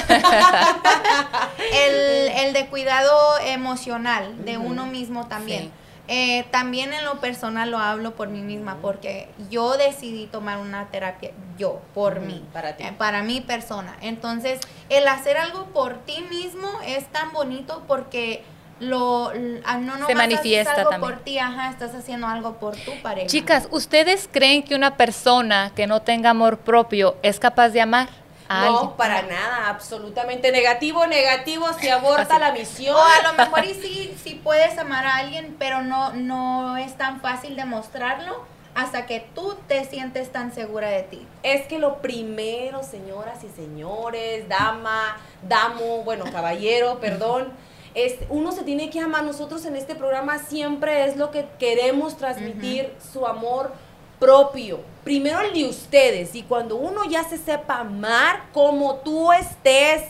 el, 1.72 1.94
el 2.46 2.52
de 2.52 2.66
cuidado 2.68 3.38
emocional 3.40 4.44
de 4.44 4.58
uno 4.58 4.86
mismo 4.86 5.26
también. 5.26 5.64
Sí. 5.64 5.70
Eh, 6.08 6.46
también 6.52 6.92
en 6.92 7.04
lo 7.04 7.20
personal 7.20 7.70
lo 7.72 7.78
hablo 7.80 8.14
por 8.14 8.28
mí 8.28 8.40
misma 8.40 8.76
porque 8.80 9.28
yo 9.50 9.76
decidí 9.76 10.26
tomar 10.26 10.58
una 10.58 10.86
terapia 10.86 11.32
yo, 11.58 11.80
por 11.94 12.20
mí, 12.20 12.44
para 12.52 12.76
ti. 12.76 12.84
eh, 12.84 12.94
para 12.96 13.22
mi 13.24 13.40
persona. 13.40 13.96
Entonces, 14.00 14.60
el 14.88 15.08
hacer 15.08 15.36
algo 15.36 15.64
por 15.72 15.98
ti 16.04 16.20
mismo 16.30 16.68
es 16.86 17.06
tan 17.06 17.32
bonito 17.32 17.82
porque 17.88 18.44
lo 18.80 19.32
ah, 19.64 19.78
no 19.78 19.96
no 19.96 20.06
Se 20.06 20.14
manifiesta 20.14 20.74
algo 20.74 20.90
también. 20.90 21.12
por 21.14 21.24
ti, 21.24 21.38
ajá, 21.38 21.70
estás 21.70 21.94
haciendo 21.94 22.26
algo 22.26 22.54
por 22.54 22.76
tu 22.76 22.92
pareja. 23.02 23.26
Chicas, 23.26 23.68
¿ustedes 23.70 24.28
creen 24.30 24.62
que 24.62 24.74
una 24.74 24.96
persona 24.96 25.72
que 25.74 25.86
no 25.86 26.02
tenga 26.02 26.30
amor 26.30 26.58
propio 26.58 27.16
es 27.22 27.40
capaz 27.40 27.70
de 27.70 27.80
amar 27.80 28.08
a 28.48 28.62
alguien? 28.66 28.82
No, 28.82 28.96
para 28.96 29.22
nada, 29.22 29.68
absolutamente 29.68 30.52
negativo, 30.52 31.06
negativo, 31.06 31.66
se 31.80 31.90
aborta 31.92 32.38
la 32.38 32.52
misión. 32.52 32.94
O 32.94 33.00
a 33.00 33.32
lo 33.32 33.32
mejor 33.32 33.64
y 33.64 33.74
sí, 33.74 34.16
sí 34.22 34.40
puedes 34.42 34.76
amar 34.78 35.06
a 35.06 35.16
alguien, 35.16 35.56
pero 35.58 35.82
no, 35.82 36.12
no 36.12 36.76
es 36.76 36.96
tan 36.96 37.20
fácil 37.20 37.56
demostrarlo 37.56 38.44
hasta 38.74 39.06
que 39.06 39.26
tú 39.34 39.56
te 39.68 39.86
sientes 39.86 40.30
tan 40.30 40.52
segura 40.52 40.90
de 40.90 41.02
ti. 41.02 41.26
Es 41.42 41.66
que 41.66 41.78
lo 41.78 42.02
primero, 42.02 42.82
señoras 42.82 43.42
y 43.42 43.48
señores, 43.48 44.46
dama, 44.50 45.16
damo, 45.40 46.02
bueno, 46.04 46.26
caballero, 46.30 47.00
perdón, 47.00 47.54
es 47.96 48.16
uno 48.28 48.52
se 48.52 48.62
tiene 48.62 48.90
que 48.90 49.00
amar. 49.00 49.24
Nosotros 49.24 49.64
en 49.64 49.74
este 49.74 49.94
programa 49.94 50.38
siempre 50.38 51.06
es 51.06 51.16
lo 51.16 51.30
que 51.30 51.48
queremos 51.58 52.16
transmitir, 52.16 52.92
su 53.12 53.26
amor 53.26 53.72
propio. 54.20 54.80
Primero 55.02 55.40
el 55.40 55.54
de 55.54 55.66
ustedes. 55.66 56.34
Y 56.34 56.42
cuando 56.42 56.76
uno 56.76 57.04
ya 57.08 57.24
se 57.24 57.38
sepa 57.38 57.78
amar 57.78 58.44
como 58.52 58.96
tú 58.96 59.32
estés, 59.32 60.02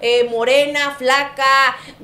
eh, 0.00 0.28
morena, 0.30 0.94
flaca, 0.98 1.44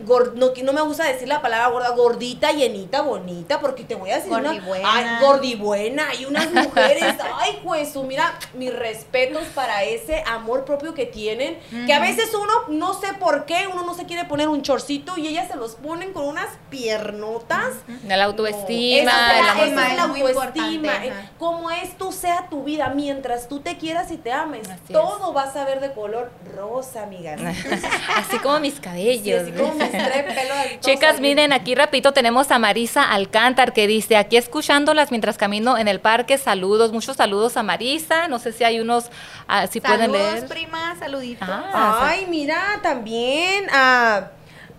gor- 0.06 0.32
no, 0.34 0.52
que 0.52 0.62
no 0.62 0.72
me 0.72 0.80
gusta 0.82 1.04
decir 1.04 1.28
la 1.28 1.42
palabra 1.42 1.68
gorda, 1.68 1.90
gordita, 1.90 2.52
llenita, 2.52 3.02
bonita, 3.02 3.60
porque 3.60 3.84
te 3.84 3.94
voy 3.94 4.10
a 4.10 4.16
decir 4.16 4.32
una 4.32 4.52
Gordibuena. 4.52 4.92
ay, 4.92 5.24
gordibuena, 5.26 6.08
hay 6.08 6.24
unas 6.24 6.50
mujeres, 6.52 7.14
ay, 7.36 7.60
pues, 7.64 7.94
mira, 7.96 8.32
mis 8.54 8.74
respetos 8.74 9.44
para 9.54 9.84
ese 9.84 10.22
amor 10.26 10.64
propio 10.64 10.94
que 10.94 11.06
tienen, 11.06 11.58
que 11.86 11.92
a 11.92 12.00
veces 12.00 12.32
uno, 12.34 12.52
no 12.68 12.94
sé 12.94 13.08
por 13.14 13.44
qué, 13.44 13.68
uno 13.72 13.84
no 13.84 13.94
se 13.94 14.04
quiere 14.06 14.24
poner 14.24 14.48
un 14.48 14.62
chorcito 14.62 15.16
y 15.18 15.28
ellas 15.28 15.48
se 15.48 15.56
los 15.56 15.74
ponen 15.76 16.12
con 16.12 16.24
unas 16.24 16.48
piernotas. 16.70 17.68
De 18.02 18.16
la 18.16 18.24
autoestima, 18.24 19.10
Esa 19.10 19.52
el 19.64 19.68
es 19.70 19.74
la- 19.76 19.88
es 19.88 19.96
la 19.96 20.02
autoestima. 20.04 20.92
Como 21.38 21.70
es 21.70 21.96
tú 21.98 22.12
sea 22.12 22.48
tu 22.48 22.64
vida, 22.64 22.88
mientras 22.94 23.48
tú 23.48 23.60
te 23.60 23.76
quieras 23.78 24.10
y 24.10 24.16
te 24.16 24.32
ames, 24.32 24.68
Así 24.68 24.80
es. 24.88 24.92
todo 24.92 25.32
vas 25.32 25.56
a 25.56 25.64
ver 25.64 25.80
de 25.80 25.92
color 25.92 26.30
rosa, 26.54 27.02
amigas. 27.02 27.40
Así 28.16 28.38
como 28.38 28.60
mis 28.60 28.74
Sí, 28.74 28.80
cabellos. 28.80 29.42
así 29.42 29.52
como 29.52 29.74
mis 29.74 29.90
tres 29.90 30.22
pelos 30.22 30.56
así 30.56 30.68
todos 30.76 30.80
Chicas, 30.80 31.20
miren, 31.20 31.52
aquí 31.52 31.74
rapidito 31.74 32.12
tenemos 32.12 32.50
a 32.50 32.58
Marisa 32.58 33.02
Alcántar 33.10 33.72
que 33.72 33.86
dice, 33.86 34.16
aquí 34.16 34.36
escuchándolas 34.36 35.10
mientras 35.10 35.36
camino 35.38 35.76
en 35.78 35.88
el 35.88 36.00
parque, 36.00 36.38
saludos, 36.38 36.92
muchos 36.92 37.16
saludos 37.16 37.56
a 37.56 37.62
Marisa, 37.62 38.28
no 38.28 38.38
sé 38.38 38.52
si 38.52 38.64
hay 38.64 38.80
unos, 38.80 39.06
ah, 39.48 39.66
si 39.66 39.80
pueden 39.80 40.12
Saludos, 40.12 40.32
leer. 40.34 40.48
prima, 40.48 40.96
saluditos. 40.98 41.48
Ah. 41.50 42.08
Ay, 42.10 42.26
mira, 42.28 42.80
también 42.82 43.66
a 43.72 44.30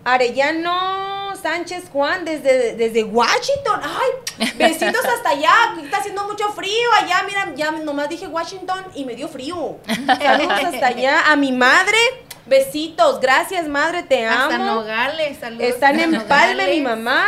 Arellano 0.04 1.34
Sánchez 1.40 1.84
Juan 1.92 2.24
desde, 2.24 2.74
desde 2.74 3.04
Washington. 3.04 3.80
Ay, 3.82 4.48
besitos 4.56 5.04
hasta 5.04 5.30
allá. 5.30 5.52
Está 5.82 5.98
haciendo 5.98 6.24
mucho 6.24 6.48
frío 6.52 6.88
allá. 7.02 7.22
Mira, 7.26 7.52
ya 7.54 7.70
nomás 7.70 8.08
dije 8.08 8.26
Washington 8.26 8.84
y 8.94 9.04
me 9.04 9.14
dio 9.14 9.28
frío. 9.28 9.78
Saludos 10.22 10.64
hasta 10.64 10.86
allá. 10.86 11.30
A 11.30 11.36
mi 11.36 11.52
madre, 11.52 11.98
besitos. 12.46 13.20
Gracias, 13.20 13.66
madre, 13.68 14.02
te 14.02 14.26
Hasta 14.26 14.56
amo. 14.56 14.64
Nogales, 14.64 15.38
saludos. 15.38 15.64
Están 15.66 15.98
en 16.00 16.14
hasta 16.14 16.28
Palme, 16.28 16.66
mi 16.68 16.80
Nogales. 16.80 17.04
mamá. 17.04 17.26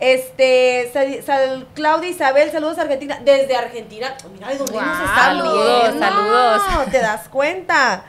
Este, 0.00 0.90
Sal- 0.92 1.22
Sal- 1.24 1.66
Claudia 1.74 2.10
Isabel, 2.10 2.50
saludos 2.50 2.78
Argentina. 2.78 3.18
Desde 3.24 3.56
Argentina. 3.56 4.14
Mira, 4.32 4.48
de 4.48 4.56
dónde 4.58 4.72
nos 4.72 4.82
Guau. 4.82 5.04
están 5.04 5.38
Saludos, 5.38 5.94
saludos. 5.98 6.62
¿Te 6.90 6.98
das 6.98 7.28
cuenta? 7.28 8.04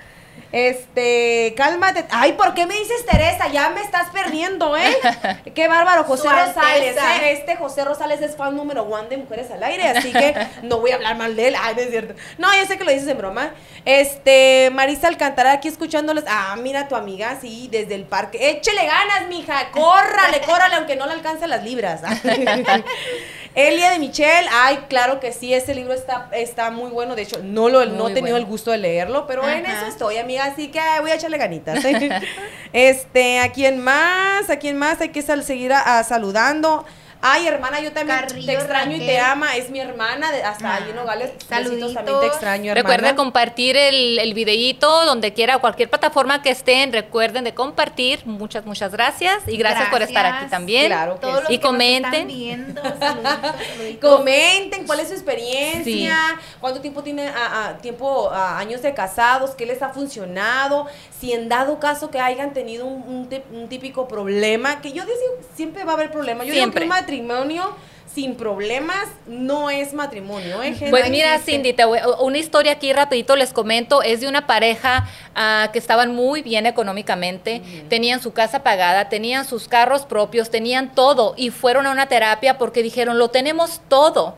Este, 0.51 1.53
cálmate. 1.57 2.05
Ay, 2.11 2.33
¿por 2.33 2.53
qué 2.53 2.65
me 2.65 2.75
dices 2.75 3.05
Teresa? 3.05 3.49
Ya 3.49 3.69
me 3.71 3.81
estás 3.81 4.09
perdiendo, 4.11 4.77
¿eh? 4.77 4.95
Qué 5.53 5.67
bárbaro, 5.67 6.05
José 6.05 6.29
Rosales. 6.29 6.95
¿eh? 6.95 7.31
Este 7.31 7.57
José 7.57 7.83
Rosales 7.83 8.21
es 8.21 8.37
fan 8.37 8.55
número 8.55 8.83
one 8.83 9.09
de 9.09 9.17
Mujeres 9.17 9.51
al 9.51 9.61
Aire, 9.63 9.89
así 9.89 10.13
que 10.13 10.33
no 10.63 10.79
voy 10.79 10.91
a 10.91 10.95
hablar 10.95 11.17
mal 11.17 11.35
de 11.35 11.49
él. 11.49 11.55
Ay, 11.59 11.75
no 11.75 11.81
es 11.81 11.89
cierto. 11.89 12.13
No, 12.37 12.53
ya 12.53 12.65
sé 12.65 12.77
que 12.77 12.85
lo 12.85 12.91
dices 12.91 13.07
en 13.09 13.17
broma. 13.17 13.51
Este, 13.83 14.69
Marisa 14.71 15.09
Alcántara 15.09 15.51
aquí 15.51 15.67
escuchándoles. 15.67 16.23
Ah, 16.27 16.55
mira 16.57 16.87
tu 16.87 16.95
amiga, 16.95 17.37
sí, 17.41 17.67
desde 17.69 17.95
el 17.95 18.05
parque. 18.05 18.51
Échele 18.51 18.85
ganas, 18.85 19.27
mija. 19.27 19.71
Córrale, 19.71 20.39
córrale, 20.41 20.75
aunque 20.75 20.95
no 20.95 21.05
le 21.05 21.13
alcance 21.13 21.47
las 21.47 21.63
libras. 21.63 22.01
Elia 23.55 23.91
de 23.91 23.99
Michelle, 23.99 24.47
ay, 24.51 24.79
claro 24.89 25.19
que 25.21 25.31
sí, 25.31 25.53
ese 25.53 25.73
libro 25.73 25.93
está, 25.93 26.29
está 26.33 26.71
muy 26.71 26.89
bueno. 26.91 27.15
De 27.15 27.21
hecho, 27.21 27.39
no 27.41 27.69
lo 27.69 27.85
no 27.85 28.09
he 28.09 28.13
tenido 28.13 28.33
bueno. 28.33 28.37
el 28.37 28.45
gusto 28.45 28.71
de 28.71 28.77
leerlo, 28.79 29.25
pero 29.27 29.47
en 29.49 29.65
eso 29.65 29.85
estoy, 29.85 30.17
amiga, 30.17 30.43
así 30.45 30.67
que 30.67 30.79
voy 31.01 31.11
a 31.11 31.15
echarle 31.15 31.37
ganitas. 31.37 31.83
este, 32.73 33.39
¿a 33.39 33.51
quién 33.51 33.79
más? 33.79 34.49
¿A 34.49 34.57
quién 34.57 34.77
más? 34.77 34.99
Hay 35.01 35.09
que 35.09 35.21
sal- 35.21 35.43
seguir 35.43 35.71
a- 35.73 35.99
a 35.99 36.03
saludando. 36.03 36.85
Ay, 37.21 37.47
hermana, 37.47 37.79
yo 37.79 37.91
también 37.91 38.19
Carrillo 38.19 38.45
te 38.45 38.53
extraño 38.53 38.95
y 38.95 38.99
te 38.99 39.19
ama. 39.19 39.55
Es 39.55 39.69
mi 39.71 39.79
hermana, 39.79 40.31
de, 40.31 40.43
hasta 40.43 40.73
Ah, 40.73 40.75
ahí 40.75 40.89
en 40.89 40.95
Nogales. 40.95 41.31
Saluditos. 41.49 41.93
también 41.93 42.19
te 42.19 42.27
extraño, 42.27 42.71
hermana. 42.71 42.75
Recuerden 42.95 43.15
compartir 43.15 43.75
el, 43.77 44.19
el 44.19 44.33
videíto 44.33 45.05
donde 45.05 45.33
quiera, 45.33 45.57
cualquier 45.57 45.89
plataforma 45.89 46.41
que 46.43 46.49
estén, 46.51 46.93
recuerden 46.93 47.43
de 47.43 47.53
compartir. 47.53 48.19
Muchas, 48.25 48.65
muchas 48.65 48.91
gracias 48.91 49.39
y 49.47 49.57
gracias, 49.57 49.89
por 49.89 50.01
estar 50.03 50.25
aquí 50.25 50.45
también. 50.49 50.87
Claro 50.87 51.15
que 51.15 51.21
Todos 51.21 51.43
los 51.43 51.49
Y 51.51 51.57
que 51.57 51.63
nos 51.63 51.71
comenten. 51.71 52.13
están 52.13 52.27
viendo, 52.27 52.81
saluditos, 52.81 53.51
saluditos. 53.75 54.15
Comenten 54.17 54.85
cuál 54.85 54.99
es 54.99 55.07
su 55.07 55.13
experiencia, 55.15 56.17
cuánto 56.59 56.81
tiempo 56.81 57.01
tiene 57.03 57.27
a, 57.27 57.69
a- 57.69 57.77
tiempo 57.77 58.29
a 58.31 58.59
años 58.59 58.81
de 58.81 58.93
casados, 58.93 59.51
qué 59.55 59.65
les 59.65 59.81
ha 59.81 59.89
funcionado, 59.89 60.85
si 61.19 61.33
en 61.33 61.49
dado 61.49 61.79
caso 61.79 62.11
que 62.11 62.19
hayan 62.19 62.53
tenido 62.53 62.85
un, 62.85 63.01
un 63.07 63.25
un 63.51 63.67
típico 63.67 64.07
problema, 64.07 64.81
que 64.81 64.91
yo 64.93 65.03
digo 65.03 65.15
siempre 65.55 65.83
va 65.83 65.93
a 65.93 65.95
haber 65.95 66.11
problemas. 66.11 66.45
Yo 66.47 66.53
Siempre. 66.53 66.83
digo 66.83 66.93
matrimonio 67.05 67.75
sin 68.13 68.35
problemas 68.35 69.07
no 69.27 69.69
es 69.69 69.93
matrimonio, 69.93 70.63
¿eh? 70.63 70.73
Pues 70.89 71.09
mira. 71.09 71.37
Cindy, 71.39 71.73
te 71.73 71.83
voy- 71.83 71.99
una 72.21 72.37
historia 72.37 72.71
aquí 72.71 72.93
rapidito 72.93 73.35
les 73.35 73.51
comento, 73.51 74.01
es 74.01 74.21
de 74.21 74.29
una 74.29 74.47
pareja 74.47 75.05
ah, 75.35 75.69
que 75.73 75.79
estaban 75.79 76.15
muy 76.15 76.41
bien 76.41 76.65
económicamente, 76.65 77.61
tenían 77.89 78.21
su 78.21 78.31
casa 78.31 78.63
pagada, 78.63 79.09
tenían 79.09 79.43
sus 79.43 79.67
carros 79.67 80.05
propios, 80.05 80.49
tenían 80.49 80.95
todo 80.95 81.33
y 81.35 81.49
fueron 81.49 81.87
a 81.87 81.91
una 81.91 82.07
terapia 82.07 82.57
porque 82.57 82.81
dijeron, 82.83 83.19
lo 83.19 83.27
tenemos 83.29 83.81
todo. 83.89 84.37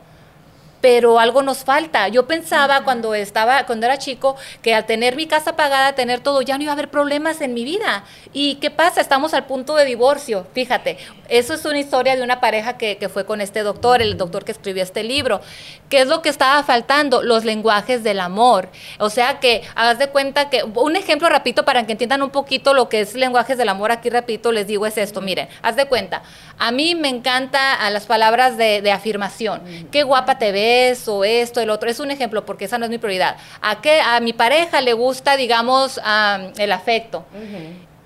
Pero 0.82 1.20
algo 1.20 1.42
nos 1.42 1.64
falta. 1.64 2.08
Yo 2.08 2.28
pensaba 2.28 2.84
cuando 2.84 3.16
estaba, 3.16 3.66
cuando 3.66 3.86
era 3.86 3.98
chico, 3.98 4.36
que 4.62 4.76
al 4.76 4.86
tener 4.86 5.16
mi 5.16 5.26
casa 5.26 5.56
pagada, 5.56 5.96
tener 5.96 6.20
todo, 6.20 6.42
ya 6.42 6.58
no 6.58 6.64
iba 6.64 6.72
a 6.72 6.74
haber 6.74 6.90
problemas 6.90 7.42
en 7.42 7.54
mi 7.54 7.64
vida. 7.64 8.04
¿Y 8.32 8.56
qué 8.56 8.70
pasa? 8.70 9.02
Estamos 9.02 9.34
al 9.34 9.46
punto 9.46 9.76
de 9.76 9.86
divorcio. 9.86 10.46
Fíjate, 10.54 10.98
eso 11.30 11.54
es 11.54 11.66
una 11.66 11.80
historia 11.80 12.16
de 12.16 12.24
una 12.24 12.40
pareja 12.40 12.78
que, 12.78 12.98
que 12.98 13.10
fue 13.10 13.26
con 13.26 13.42
este 13.42 13.64
doctor, 13.64 14.02
el 14.02 14.18
doctor 14.18 14.46
que 14.46 14.52
escribió 14.52 14.84
este 14.84 15.04
libro. 15.04 15.42
¿Qué 15.90 16.02
es 16.02 16.08
lo 16.08 16.22
que 16.22 16.30
estaba 16.30 16.64
faltando? 16.64 17.24
Los 17.24 17.44
lenguajes 17.44 18.04
del 18.04 18.20
amor. 18.20 18.70
O 19.00 19.10
sea 19.10 19.40
que 19.40 19.64
hagas 19.76 19.98
de 19.98 20.10
cuenta 20.10 20.50
que, 20.50 20.64
un 20.64 20.96
ejemplo 20.96 21.28
rapidito 21.30 21.66
para 21.66 21.86
que 21.86 21.94
entiendan 21.94 22.22
un 22.22 22.30
poquito 22.30 22.74
lo 22.74 22.90
que 22.90 23.02
es 23.02 23.16
lenguajes 23.16 23.58
del 23.58 23.70
amor, 23.70 23.92
aquí 23.92 24.10
rapidito 24.10 24.52
les 24.52 24.68
digo 24.68 24.86
es 24.86 24.98
esto, 24.98 25.22
miren, 25.22 25.48
haz 25.62 25.76
de 25.76 25.86
cuenta, 25.86 26.24
a 26.60 26.72
mí 26.72 26.96
me 26.96 27.10
encanta 27.10 27.74
a 27.74 27.90
las 27.90 28.06
palabras 28.06 28.58
de, 28.58 28.82
de 28.82 28.92
afirmación, 28.92 29.62
qué 29.92 30.04
guapa 30.04 30.38
te 30.38 30.52
ves 30.52 30.67
o 31.08 31.24
esto, 31.24 31.62
el 31.62 31.70
otro, 31.70 31.90
es 31.90 32.00
un 32.00 32.12
ejemplo 32.12 32.46
porque 32.46 32.66
esa 32.66 32.78
no 32.78 32.86
es 32.86 32.92
mi 32.92 32.98
prioridad. 32.98 33.38
A, 33.62 33.82
qué, 33.82 34.02
a 34.02 34.20
mi 34.20 34.34
pareja 34.34 34.82
le 34.82 34.94
gusta, 34.94 35.38
digamos, 35.38 36.00
am, 36.04 36.54
el 36.58 36.72
afecto. 36.72 37.26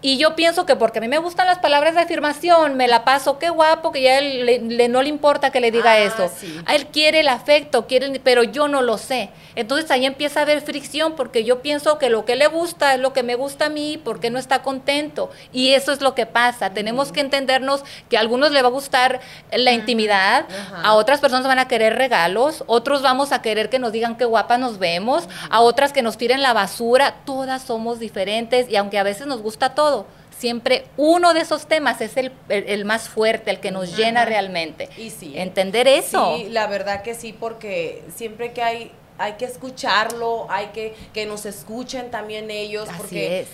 Y 0.02 0.18
yo 0.18 0.36
pienso 0.36 0.66
que 0.66 0.76
porque 0.76 0.98
a 0.98 1.02
mí 1.02 1.08
me 1.08 1.20
gustan 1.20 1.46
las 1.46 1.60
palabras 1.60 1.94
de 1.94 2.02
afirmación, 2.02 2.76
me 2.76 2.88
la 2.88 3.04
paso, 3.04 3.38
qué 3.38 3.50
guapo, 3.50 3.92
que 3.92 4.02
ya 4.02 4.18
él 4.18 4.46
le, 4.78 4.88
no 4.90 5.02
le 5.04 5.10
importa 5.10 5.52
que 5.52 5.60
le 5.60 5.70
diga 5.72 5.92
Ah, 5.92 6.00
eso. 6.00 6.32
sí. 6.36 6.60
A 6.66 6.76
él 6.76 6.88
quiere 6.88 7.20
el 7.20 7.28
afecto, 7.28 7.86
quiere, 7.86 8.20
pero 8.24 8.42
yo 8.44 8.68
no 8.68 8.82
lo 8.82 8.98
sé. 8.98 9.30
Entonces 9.56 9.92
ahí 9.92 10.06
empieza 10.06 10.40
a 10.40 10.44
haber 10.44 10.62
fricción 10.62 11.14
porque 11.16 11.44
yo 11.44 11.62
pienso 11.62 11.98
que 12.00 12.10
lo 12.10 12.24
que 12.26 12.36
le 12.36 12.48
gusta 12.48 12.94
es 12.96 13.00
lo 13.00 13.14
que 13.14 13.22
me 13.22 13.36
gusta 13.36 13.66
a 13.66 13.70
mí, 13.70 14.00
porque 14.04 14.30
no 14.30 14.40
está 14.40 14.62
contento. 14.64 15.30
Y 15.52 15.74
eso 15.74 15.92
es 15.92 16.02
lo 16.02 16.16
que 16.16 16.26
pasa. 16.26 16.72
Tenemos 16.72 17.12
que 17.12 17.20
entendernos 17.20 17.84
que 18.10 18.18
a 18.18 18.22
algunos 18.22 18.52
le 18.52 18.62
va 18.62 18.70
a 18.70 18.72
gustar 18.72 19.20
la 19.52 19.72
intimidad, 19.74 20.46
Ajá. 20.50 20.82
a 20.84 20.94
otras 20.94 21.20
personas 21.20 21.46
van 21.46 21.60
a 21.60 21.68
querer 21.68 21.96
regalos, 21.98 22.64
otros 22.68 23.02
vamos 23.02 23.32
a 23.34 23.42
querer 23.42 23.70
que 23.70 23.78
nos 23.78 23.92
digan 23.92 24.16
qué 24.18 24.26
guapa 24.26 24.58
nos 24.58 24.80
vemos, 24.80 25.28
a 25.50 25.60
otras 25.62 25.92
que 25.94 26.02
nos 26.02 26.18
tiren 26.18 26.42
la 26.42 26.54
basura. 26.54 27.16
Todas 27.26 27.62
somos 27.62 28.00
diferentes 28.00 28.68
y 28.70 28.78
aunque 28.78 28.98
a 28.98 29.04
veces 29.04 29.28
nos 29.28 29.42
gusta 29.42 29.76
todo, 29.76 29.91
siempre 30.38 30.86
uno 30.98 31.34
de 31.34 31.42
esos 31.42 31.68
temas 31.68 32.02
es 32.02 32.18
el, 32.18 32.32
el- 32.50 32.66
el 32.68 32.86
más 32.86 33.08
fuerte, 33.10 33.52
el 33.52 33.60
que 33.60 33.72
nos 33.72 33.96
llena 33.98 34.26
realmente. 34.26 34.90
Y 34.98 35.10
sí. 35.12 35.34
Entender 35.38 35.88
eso. 35.88 36.36
Sí, 36.38 36.50
la 36.50 36.68
verdad 36.68 37.02
que 37.04 37.14
sí, 37.14 37.32
porque 37.34 38.04
siempre 38.16 38.52
que 38.54 38.62
hay, 38.64 38.92
hay 39.18 39.34
que 39.34 39.46
escucharlo, 39.46 40.48
hay 40.50 40.68
que 40.68 40.94
que 41.14 41.26
nos 41.26 41.46
escuchen 41.46 42.10
también 42.12 42.50
ellos, 42.50 42.90
Así 42.90 42.98
porque 42.98 43.40
es. 43.42 43.48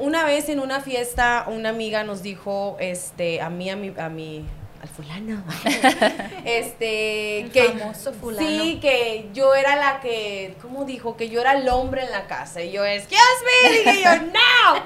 una 0.00 0.24
vez 0.24 0.48
en 0.48 0.60
una 0.60 0.80
fiesta 0.80 1.44
una 1.48 1.70
amiga 1.70 2.04
nos 2.04 2.22
dijo, 2.22 2.76
este, 2.78 3.40
a 3.40 3.50
mí, 3.50 3.68
a 3.70 3.76
mi, 3.76 3.92
a 3.98 4.08
mi, 4.08 4.44
al 4.88 4.94
fulano, 4.94 5.42
este, 6.44 7.40
El 7.40 7.50
que 7.50 7.64
famoso 7.64 8.12
fulano. 8.12 8.46
sí, 8.46 8.78
que 8.80 9.28
yo 9.34 9.54
era 9.54 9.76
la 9.76 10.00
que, 10.00 10.54
¿cómo 10.62 10.84
dijo? 10.84 11.16
Que 11.16 11.28
yo 11.28 11.40
era 11.40 11.52
el 11.52 11.68
hombre 11.68 12.02
en 12.04 12.10
la 12.10 12.26
casa 12.26 12.62
y 12.62 12.72
yo, 12.72 12.84
excuse 12.84 13.18
me, 13.62 13.68
dije 13.70 14.02
yo, 14.04 14.16
no, 14.32 14.82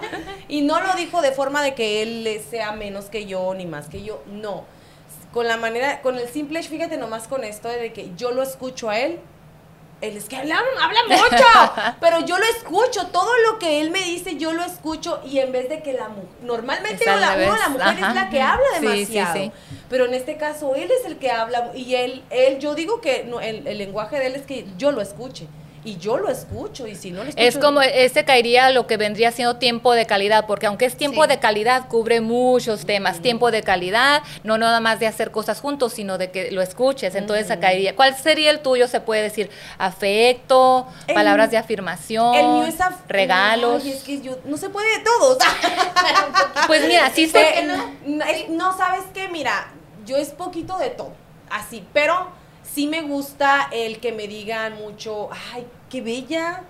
y 0.48 0.62
no 0.62 0.80
lo 0.80 0.94
dijo 0.94 1.22
de 1.22 1.32
forma 1.32 1.62
de 1.62 1.74
que 1.74 2.02
él 2.02 2.40
sea 2.50 2.72
menos 2.72 3.06
que 3.06 3.26
yo 3.26 3.54
ni 3.54 3.66
más 3.66 3.88
que 3.88 4.02
yo, 4.02 4.22
no 4.26 4.64
con 5.32 5.48
la 5.48 5.56
manera, 5.56 6.02
con 6.02 6.18
el 6.18 6.28
simple, 6.28 6.62
fíjate 6.62 6.98
nomás 6.98 7.26
con 7.26 7.42
esto 7.42 7.68
de 7.68 7.92
que 7.92 8.12
yo 8.16 8.32
lo 8.32 8.42
escucho 8.42 8.90
a 8.90 8.98
él. 8.98 9.18
Él 10.02 10.16
es 10.16 10.24
que 10.24 10.34
habla, 10.36 10.58
habla 10.80 10.98
mucho, 11.08 11.96
pero 12.00 12.26
yo 12.26 12.36
lo 12.36 12.44
escucho, 12.56 13.06
todo 13.12 13.30
lo 13.48 13.60
que 13.60 13.80
él 13.80 13.92
me 13.92 14.00
dice 14.00 14.36
yo 14.36 14.52
lo 14.52 14.64
escucho 14.64 15.20
y 15.24 15.38
en 15.38 15.52
vez 15.52 15.68
de 15.68 15.80
que 15.80 15.92
la 15.92 16.08
mujer, 16.08 16.28
normalmente 16.42 17.06
la, 17.06 17.36
la 17.36 17.68
mujer 17.68 17.94
es 17.94 18.14
la 18.14 18.28
que 18.28 18.42
habla 18.42 18.66
Sí, 18.80 18.80
sí, 18.80 19.12
demasiado, 19.14 19.34
sí. 19.34 19.52
Pero 19.92 20.06
en 20.06 20.14
este 20.14 20.36
caso 20.38 20.74
él 20.74 20.90
es 20.90 21.04
el 21.06 21.18
que 21.18 21.30
habla 21.30 21.70
y 21.74 21.94
él, 21.96 22.22
él 22.30 22.58
yo 22.58 22.74
digo 22.74 23.00
que 23.02 23.24
no, 23.24 23.40
el, 23.42 23.66
el 23.66 23.76
lenguaje 23.76 24.18
de 24.18 24.26
él 24.28 24.34
es 24.36 24.42
que 24.42 24.64
yo 24.78 24.90
lo 24.90 25.02
escuche 25.02 25.46
y 25.84 25.96
yo 25.98 26.16
lo 26.16 26.28
escucho 26.28 26.86
y 26.86 26.94
si 26.94 27.10
no 27.10 27.24
lo 27.24 27.30
escucho 27.30 27.44
Es 27.44 27.58
como 27.58 27.82
ese 27.82 28.24
caería 28.24 28.70
lo 28.70 28.86
que 28.86 28.96
vendría 28.96 29.32
siendo 29.32 29.56
tiempo 29.56 29.94
de 29.94 30.06
calidad, 30.06 30.46
porque 30.46 30.66
aunque 30.66 30.84
es 30.84 30.96
tiempo 30.96 31.24
Sí. 31.24 31.28
de 31.28 31.40
calidad, 31.40 31.88
cubre 31.88 32.20
muchos 32.20 32.86
temas. 32.86 33.20
Tiempo 33.20 33.50
de 33.50 33.64
calidad, 33.64 34.22
no 34.44 34.58
nada 34.58 34.78
más 34.78 35.00
de 35.00 35.08
hacer 35.08 35.32
cosas 35.32 35.60
juntos, 35.60 35.92
sino 35.94 36.18
de 36.18 36.30
que 36.30 36.52
lo 36.52 36.62
escuches. 36.62 37.16
Entonces 37.16 37.48
caería. 37.60 37.96
¿Cuál 37.96 38.16
sería 38.16 38.52
el 38.52 38.60
tuyo? 38.60 38.86
Se 38.86 39.00
puede 39.00 39.22
decir 39.22 39.50
afecto, 39.76 40.86
El- 41.08 41.14
palabras 41.16 41.50
de 41.50 41.56
afirmación, 41.56 42.32
el 42.36 42.46
mío 42.46 42.64
es 42.66 42.78
af- 42.78 42.98
regalos. 43.08 43.82
Ay, 43.84 43.90
es 43.90 44.04
que 44.04 44.20
yo 44.20 44.38
no 44.44 44.56
se 44.56 44.68
puede 44.70 44.86
de 44.98 45.04
todos. 45.04 45.38
Pues 46.68 46.86
mira, 46.86 47.10
sí 47.10 47.26
se... 47.28 47.64
no, 47.64 48.24
no, 48.50 48.76
sabes 48.76 49.02
qué, 49.12 49.28
mira, 49.28 49.72
yo 50.04 50.16
es 50.16 50.30
poquito 50.30 50.78
de 50.78 50.90
todo, 50.90 51.12
así, 51.50 51.86
pero 51.92 52.28
sí 52.62 52.86
me 52.86 53.02
gusta 53.02 53.68
el 53.72 54.00
que 54.00 54.12
me 54.12 54.28
digan 54.28 54.76
mucho, 54.76 55.28
ay, 55.52 55.66
qué 55.90 56.00
bella. 56.00 56.64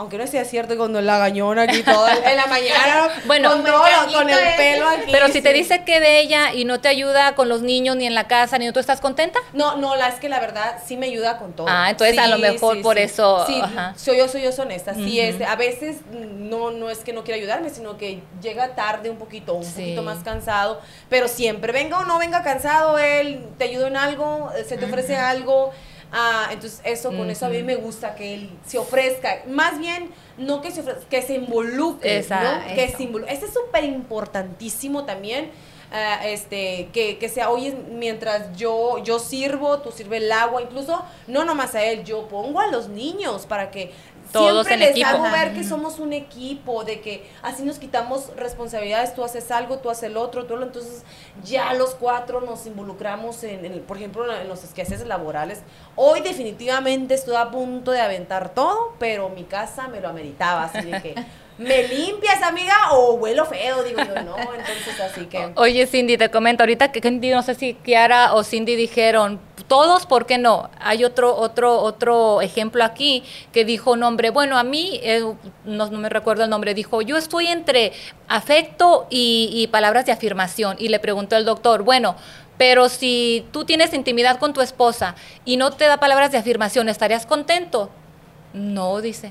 Aunque 0.00 0.16
no 0.16 0.26
sea 0.26 0.46
cierto 0.46 0.78
cuando 0.78 1.02
la 1.02 1.18
gañona 1.18 1.64
aquí 1.64 1.82
toda 1.82 2.14
en 2.14 2.34
la 2.34 2.46
mañana, 2.46 3.10
Bueno, 3.26 3.50
con, 3.50 3.64
todo, 3.64 3.82
con 4.14 4.30
el 4.30 4.38
ese. 4.38 4.56
pelo 4.56 4.88
aquí. 4.88 5.12
Pero 5.12 5.28
si 5.28 5.42
te 5.42 5.52
dice 5.52 5.84
que 5.84 6.00
bella 6.00 6.54
y 6.54 6.64
no 6.64 6.80
te 6.80 6.88
ayuda 6.88 7.34
con 7.34 7.50
los 7.50 7.60
niños 7.60 7.96
ni 7.96 8.06
en 8.06 8.14
la 8.14 8.26
casa, 8.26 8.56
ni 8.56 8.72
tú 8.72 8.80
estás 8.80 9.02
contenta. 9.02 9.38
No, 9.52 9.76
no, 9.76 9.96
la 9.96 10.08
es 10.08 10.14
que 10.14 10.30
la 10.30 10.40
verdad 10.40 10.78
sí 10.86 10.96
me 10.96 11.04
ayuda 11.04 11.36
con 11.36 11.52
todo. 11.52 11.66
Ah, 11.68 11.90
entonces 11.90 12.18
a 12.18 12.28
lo 12.28 12.38
mejor 12.38 12.80
por 12.80 12.96
eso, 12.98 13.44
Sí, 13.46 13.60
ajá. 13.62 13.92
soy 13.98 14.16
yo, 14.16 14.26
soy 14.26 14.40
yo 14.40 14.50
honesta. 14.58 14.94
Sí, 14.94 15.20
Ujú. 15.20 15.28
este, 15.32 15.44
a 15.44 15.56
veces 15.56 15.98
no, 16.10 16.70
no 16.70 16.88
es 16.88 17.00
que 17.00 17.12
no 17.12 17.22
quiera 17.22 17.36
ayudarme, 17.36 17.68
sino 17.68 17.98
que 17.98 18.22
llega 18.40 18.74
tarde 18.74 19.10
un 19.10 19.18
poquito, 19.18 19.52
un 19.52 19.70
poquito 19.70 20.02
más 20.02 20.24
cansado, 20.24 20.80
pero 21.10 21.28
siempre, 21.28 21.72
venga 21.74 21.98
o 21.98 22.04
no 22.04 22.18
venga 22.18 22.42
cansado, 22.42 22.98
él 22.98 23.44
te 23.58 23.64
ayuda 23.64 23.88
en 23.88 23.98
algo, 23.98 24.50
eh, 24.56 24.64
se 24.64 24.78
te 24.78 24.86
ofrece 24.86 25.16
algo. 25.16 25.72
Ah, 26.12 26.48
entonces 26.50 26.80
eso, 26.84 27.10
con 27.10 27.30
eso 27.30 27.46
a 27.46 27.48
mí 27.50 27.62
me 27.62 27.76
gusta 27.76 28.14
que 28.16 28.34
él 28.34 28.50
se 28.66 28.78
ofrezca. 28.78 29.42
Más 29.48 29.78
bien, 29.78 30.10
no 30.38 30.60
que 30.60 30.70
se 30.72 30.80
ofrezca, 30.80 31.08
que 31.08 31.22
se 31.22 31.34
involucre, 31.34 32.18
Esa- 32.18 32.42
¿no? 32.68 32.74
Que 32.74 32.88
se 32.88 33.04
involu- 33.04 33.26
Ese 33.28 33.46
es 33.46 33.52
súper 33.54 33.84
importantísimo 33.84 35.04
también. 35.04 35.50
ah, 35.92 36.20
este, 36.24 36.88
que, 36.92 37.18
que 37.18 37.28
sea, 37.28 37.50
oye, 37.50 37.74
mientras 37.90 38.56
yo, 38.56 39.02
yo 39.02 39.18
sirvo, 39.18 39.80
tú 39.80 39.90
sirve 39.90 40.18
el 40.18 40.30
agua, 40.30 40.62
incluso 40.62 41.04
no 41.26 41.44
nomás 41.44 41.74
a 41.74 41.82
él, 41.82 42.04
yo 42.04 42.28
pongo 42.28 42.60
a 42.60 42.68
los 42.68 42.86
niños 42.88 43.44
para 43.46 43.72
que 43.72 43.92
Todos 44.32 44.66
siempre 44.66 44.74
en 44.74 44.80
les 44.80 44.90
equipo. 44.90 45.08
hago 45.08 45.30
ver 45.30 45.54
que 45.54 45.64
somos 45.64 45.98
un 45.98 46.12
equipo, 46.12 46.84
de 46.84 47.00
que 47.00 47.28
así 47.42 47.62
nos 47.62 47.78
quitamos 47.78 48.34
responsabilidades, 48.36 49.14
tú 49.14 49.24
haces 49.24 49.50
algo, 49.50 49.78
tú 49.78 49.90
haces 49.90 50.04
el 50.04 50.16
otro, 50.16 50.44
tú 50.46 50.56
lo, 50.56 50.64
entonces 50.64 51.04
ya 51.44 51.74
los 51.74 51.94
cuatro 51.94 52.40
nos 52.40 52.66
involucramos 52.66 53.42
en, 53.44 53.64
en, 53.64 53.80
por 53.82 53.96
ejemplo, 53.96 54.32
en 54.34 54.48
los 54.48 54.64
esqueces 54.64 55.06
laborales. 55.06 55.62
Hoy 55.96 56.20
definitivamente 56.20 57.14
estoy 57.14 57.36
a 57.36 57.50
punto 57.50 57.90
de 57.90 58.00
aventar 58.00 58.54
todo, 58.54 58.94
pero 58.98 59.28
mi 59.28 59.44
casa 59.44 59.88
me 59.88 60.00
lo 60.00 60.08
ameritaba, 60.08 60.64
así 60.64 60.90
de 60.90 61.02
que 61.02 61.14
me 61.58 61.86
limpias, 61.88 62.42
amiga, 62.42 62.74
o 62.92 63.14
huelo 63.14 63.44
feo, 63.44 63.82
digo 63.82 63.98
yo, 63.98 64.22
no, 64.22 64.36
entonces 64.38 64.98
así 65.00 65.26
que... 65.26 65.52
Oye, 65.56 65.86
Cindy, 65.86 66.16
te 66.16 66.30
comento 66.30 66.62
ahorita 66.62 66.90
que 66.90 67.00
Cindy, 67.00 67.30
no 67.30 67.42
sé 67.42 67.54
si 67.54 67.74
Kiara 67.74 68.34
o 68.34 68.42
Cindy 68.42 68.76
dijeron, 68.76 69.38
todos, 69.70 70.04
¿por 70.04 70.26
qué 70.26 70.36
no? 70.36 70.68
Hay 70.80 71.04
otro, 71.04 71.36
otro, 71.36 71.80
otro 71.80 72.40
ejemplo 72.40 72.82
aquí 72.82 73.22
que 73.52 73.64
dijo 73.64 73.92
un 73.92 74.02
hombre, 74.02 74.30
bueno, 74.30 74.58
a 74.58 74.64
mí, 74.64 74.98
eh, 75.04 75.22
no, 75.64 75.90
me 75.92 76.08
recuerdo 76.08 76.42
el 76.42 76.50
nombre, 76.50 76.74
dijo, 76.74 77.02
yo 77.02 77.16
estoy 77.16 77.46
entre 77.46 77.92
afecto 78.26 79.06
y, 79.10 79.48
y 79.52 79.68
palabras 79.68 80.06
de 80.06 80.12
afirmación. 80.12 80.74
Y 80.80 80.88
le 80.88 80.98
preguntó 80.98 81.36
el 81.36 81.44
doctor, 81.44 81.84
bueno, 81.84 82.16
pero 82.58 82.88
si 82.88 83.46
tú 83.52 83.64
tienes 83.64 83.94
intimidad 83.94 84.40
con 84.40 84.52
tu 84.52 84.60
esposa 84.60 85.14
y 85.44 85.56
no 85.56 85.70
te 85.70 85.84
da 85.84 85.98
palabras 85.98 86.32
de 86.32 86.38
afirmación, 86.38 86.88
¿estarías 86.88 87.24
contento? 87.24 87.90
No, 88.52 89.00
dice. 89.00 89.30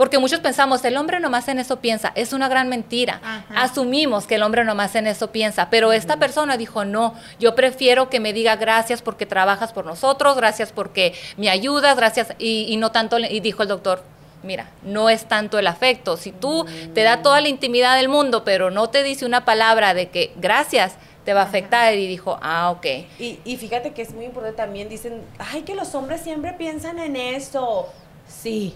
Porque 0.00 0.18
muchos 0.18 0.40
pensamos, 0.40 0.82
el 0.86 0.96
hombre 0.96 1.20
nomás 1.20 1.46
en 1.48 1.58
eso 1.58 1.80
piensa. 1.80 2.10
Es 2.14 2.32
una 2.32 2.48
gran 2.48 2.70
mentira. 2.70 3.20
Ajá. 3.22 3.64
Asumimos 3.64 4.26
que 4.26 4.36
el 4.36 4.42
hombre 4.42 4.64
nomás 4.64 4.94
en 4.94 5.06
eso 5.06 5.30
piensa. 5.30 5.68
Pero 5.68 5.92
esta 5.92 6.16
persona 6.16 6.56
dijo, 6.56 6.86
no, 6.86 7.12
yo 7.38 7.54
prefiero 7.54 8.08
que 8.08 8.18
me 8.18 8.32
diga 8.32 8.56
gracias 8.56 9.02
porque 9.02 9.26
trabajas 9.26 9.74
por 9.74 9.84
nosotros, 9.84 10.36
gracias 10.36 10.72
porque 10.72 11.12
me 11.36 11.50
ayudas, 11.50 11.98
gracias. 11.98 12.28
Y, 12.38 12.64
y 12.70 12.78
no 12.78 12.92
tanto, 12.92 13.18
y 13.18 13.40
dijo 13.40 13.60
el 13.60 13.68
doctor, 13.68 14.02
mira, 14.42 14.70
no 14.84 15.10
es 15.10 15.26
tanto 15.26 15.58
el 15.58 15.66
afecto. 15.66 16.16
Si 16.16 16.32
tú 16.32 16.64
te 16.94 17.02
da 17.02 17.20
toda 17.20 17.42
la 17.42 17.50
intimidad 17.50 17.98
del 17.98 18.08
mundo, 18.08 18.42
pero 18.42 18.70
no 18.70 18.88
te 18.88 19.02
dice 19.02 19.26
una 19.26 19.44
palabra 19.44 19.92
de 19.92 20.08
que 20.08 20.32
gracias, 20.36 20.94
te 21.26 21.34
va 21.34 21.42
a 21.42 21.44
afectar. 21.44 21.94
Y 21.94 22.06
dijo, 22.06 22.38
ah, 22.40 22.70
ok. 22.70 22.86
Y, 23.18 23.38
y 23.44 23.58
fíjate 23.58 23.92
que 23.92 24.00
es 24.00 24.14
muy 24.14 24.24
importante 24.24 24.56
también, 24.56 24.88
dicen, 24.88 25.20
ay, 25.38 25.60
que 25.60 25.74
los 25.74 25.94
hombres 25.94 26.22
siempre 26.22 26.54
piensan 26.54 26.98
en 26.98 27.16
eso. 27.16 27.86
Sí, 28.26 28.74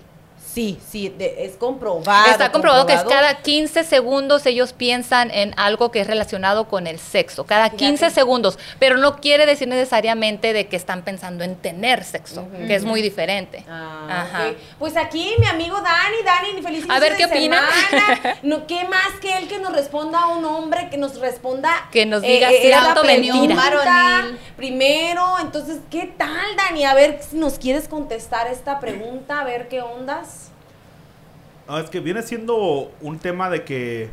sí, 0.53 0.79
sí, 0.89 1.09
de- 1.09 1.45
es 1.45 1.57
comprobado. 1.57 2.31
Está 2.31 2.53
comprobado 2.53 2.87
que 2.87 2.95
es 2.95 3.03
cada 3.05 3.39
15 3.43 3.83
segundos 3.85 4.47
ellos 4.47 4.73
piensan 4.73 5.31
en 5.31 5.53
algo 5.59 5.91
que 5.91 6.01
es 6.01 6.07
relacionado 6.07 6.69
con 6.69 6.87
el 6.87 6.99
sexo, 6.99 7.45
cada 7.45 7.65
Fíjate. 7.65 7.77
15 7.85 8.11
segundos, 8.11 8.59
pero 8.79 8.97
no 8.97 9.17
quiere 9.17 9.47
decir 9.47 9.67
necesariamente 9.69 10.53
de 10.53 10.67
que 10.69 10.77
están 10.77 11.03
pensando 11.03 11.43
en 11.45 11.57
tener 11.57 12.05
sexo, 12.05 12.47
que 12.67 12.75
es 12.75 12.85
muy 12.85 13.03
diferente. 13.03 13.65
Ah, 13.69 14.23
Ajá. 14.31 14.45
Pues 14.79 14.97
aquí 14.97 15.35
mi 15.39 15.47
amigo 15.47 15.77
Dani, 15.81 16.23
Dani, 16.25 16.63
feliz 16.63 16.85
A 16.89 16.99
ver, 17.01 17.17
¿qué 17.17 17.25
opina? 17.27 17.61
semana. 17.91 18.37
No, 18.43 18.67
¿Qué 18.67 18.85
más 18.89 19.19
que 19.21 19.37
él 19.39 19.49
que 19.49 19.59
nos 19.59 19.73
responda 19.73 20.21
a 20.23 20.27
un 20.29 20.45
hombre, 20.45 20.89
que 20.91 20.97
nos 20.99 21.19
responda? 21.19 21.89
Que 21.91 22.07
nos 22.07 22.23
diga 22.23 22.51
era 22.51 22.81
cierto 22.83 22.95
la 22.95 23.01
o 23.01 23.05
mentira. 23.05 23.55
Varonil. 23.55 24.39
Primero, 24.57 25.25
entonces, 25.41 25.79
¿qué 25.91 26.13
tal, 26.17 26.57
Dani? 26.57 26.85
A 26.85 26.95
ver 26.95 27.21
si 27.29 27.37
nos 27.37 27.59
quieres 27.59 27.89
contestar 27.89 28.47
esta 28.49 28.81
pregunta, 28.81 29.41
a 29.41 29.45
ver 29.45 29.69
qué 29.69 29.83
ondas. 29.83 30.34
No, 31.69 31.79
es 31.79 31.89
que 31.89 32.01
viene 32.01 32.23
siendo 32.23 32.93
un 33.01 33.19
tema 33.19 33.49
de 33.49 33.65
que 33.65 34.09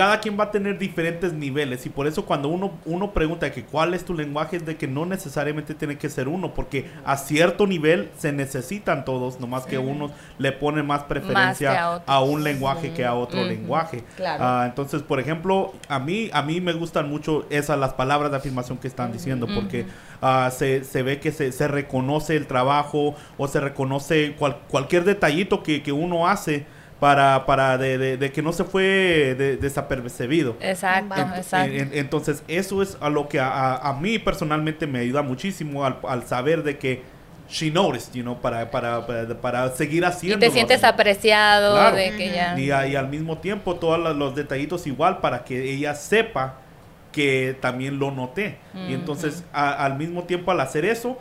cada 0.00 0.18
quien 0.18 0.40
va 0.40 0.44
a 0.44 0.50
tener 0.50 0.78
diferentes 0.78 1.34
niveles 1.34 1.84
y 1.84 1.90
por 1.90 2.06
eso 2.06 2.24
cuando 2.24 2.48
uno, 2.48 2.72
uno 2.86 3.12
pregunta 3.12 3.52
que 3.52 3.64
cuál 3.64 3.92
es 3.92 4.02
tu 4.02 4.14
lenguaje 4.14 4.56
es 4.56 4.64
de 4.64 4.76
que 4.78 4.86
no 4.88 5.04
necesariamente 5.04 5.74
tiene 5.74 5.98
que 5.98 6.08
ser 6.08 6.26
uno 6.26 6.54
porque 6.54 6.88
a 7.04 7.18
cierto 7.18 7.66
nivel 7.66 8.08
se 8.16 8.32
necesitan 8.32 9.04
todos, 9.04 9.40
nomás 9.40 9.66
que 9.66 9.76
unos 9.76 10.10
le 10.38 10.52
ponen 10.52 10.86
más 10.86 11.02
preferencia 11.02 11.70
a 12.06 12.22
un 12.22 12.42
lenguaje 12.44 12.94
que 12.94 13.04
a 13.04 13.12
otro 13.14 13.44
lenguaje. 13.44 14.02
Claro. 14.16 14.42
Ah, 14.42 14.64
entonces, 14.66 15.02
por 15.02 15.20
ejemplo, 15.20 15.74
a 15.88 15.98
mí, 15.98 16.30
a 16.32 16.40
mí 16.40 16.62
me 16.62 16.72
gustan 16.72 17.10
mucho 17.10 17.44
esas 17.50 17.78
las 17.78 17.92
palabras 17.92 18.30
de 18.30 18.38
afirmación 18.38 18.78
que 18.78 18.88
están 18.88 19.12
diciendo 19.12 19.46
porque 19.54 19.84
ah, 20.22 20.50
se, 20.50 20.82
se 20.84 21.02
ve 21.02 21.20
que 21.20 21.30
se, 21.30 21.52
se 21.52 21.68
reconoce 21.68 22.36
el 22.36 22.46
trabajo 22.46 23.14
o 23.36 23.48
se 23.48 23.60
reconoce 23.60 24.34
cual- 24.38 24.60
cualquier 24.68 25.04
detallito 25.04 25.62
que, 25.62 25.82
que 25.82 25.92
uno 25.92 26.26
hace 26.26 26.64
para, 27.00 27.46
para 27.46 27.78
de, 27.78 27.96
de- 27.98 28.16
de 28.18 28.30
que 28.30 28.42
no 28.42 28.52
se 28.52 28.62
fue 28.64 29.34
de- 29.36 29.56
desapercibido. 29.56 30.56
Exacto, 30.60 31.14
exacto. 31.36 31.72
En- 31.72 31.80
en- 31.80 31.90
entonces, 31.98 32.42
eso 32.46 32.82
es 32.82 32.96
a 33.00 33.08
lo 33.08 33.26
que 33.28 33.40
a, 33.40 33.48
a- 33.48 33.88
a 33.88 33.94
mí 33.94 34.18
personalmente 34.18 34.86
me 34.86 34.98
ayuda 35.00 35.22
muchísimo 35.22 35.84
al, 35.84 35.96
al 36.06 36.24
saber 36.26 36.62
de 36.62 36.76
que 36.78 37.02
she 37.48 37.70
noticed, 37.70 38.12
you 38.14 38.22
know, 38.22 38.40
para, 38.40 38.70
para, 38.70 39.04
para, 39.06 39.26
para 39.40 39.68
seguir 39.70 40.02
y 40.02 40.06
haciendo. 40.06 40.38
te 40.38 40.52
sientes 40.52 40.84
apreciado 40.84 41.74
Claro. 41.74 41.96
de 41.96 42.14
que 42.16 42.30
ya... 42.32 42.56
Y, 42.60 42.70
a- 42.70 42.86
y 42.86 42.94
al 42.94 43.08
mismo 43.08 43.38
tiempo, 43.38 43.74
todos 43.76 43.98
los, 43.98 44.14
los 44.16 44.34
detallitos 44.36 44.86
igual 44.86 45.18
para 45.18 45.42
que 45.44 45.72
ella 45.72 45.94
sepa 45.94 46.58
que 47.12 47.56
también 47.60 47.98
lo 47.98 48.12
noté. 48.12 48.58
Y 48.88 48.92
entonces, 48.94 49.42
a- 49.52 49.84
al 49.84 49.96
mismo 49.96 50.24
tiempo, 50.24 50.52
al 50.52 50.60
hacer 50.60 50.84
eso, 50.84 51.18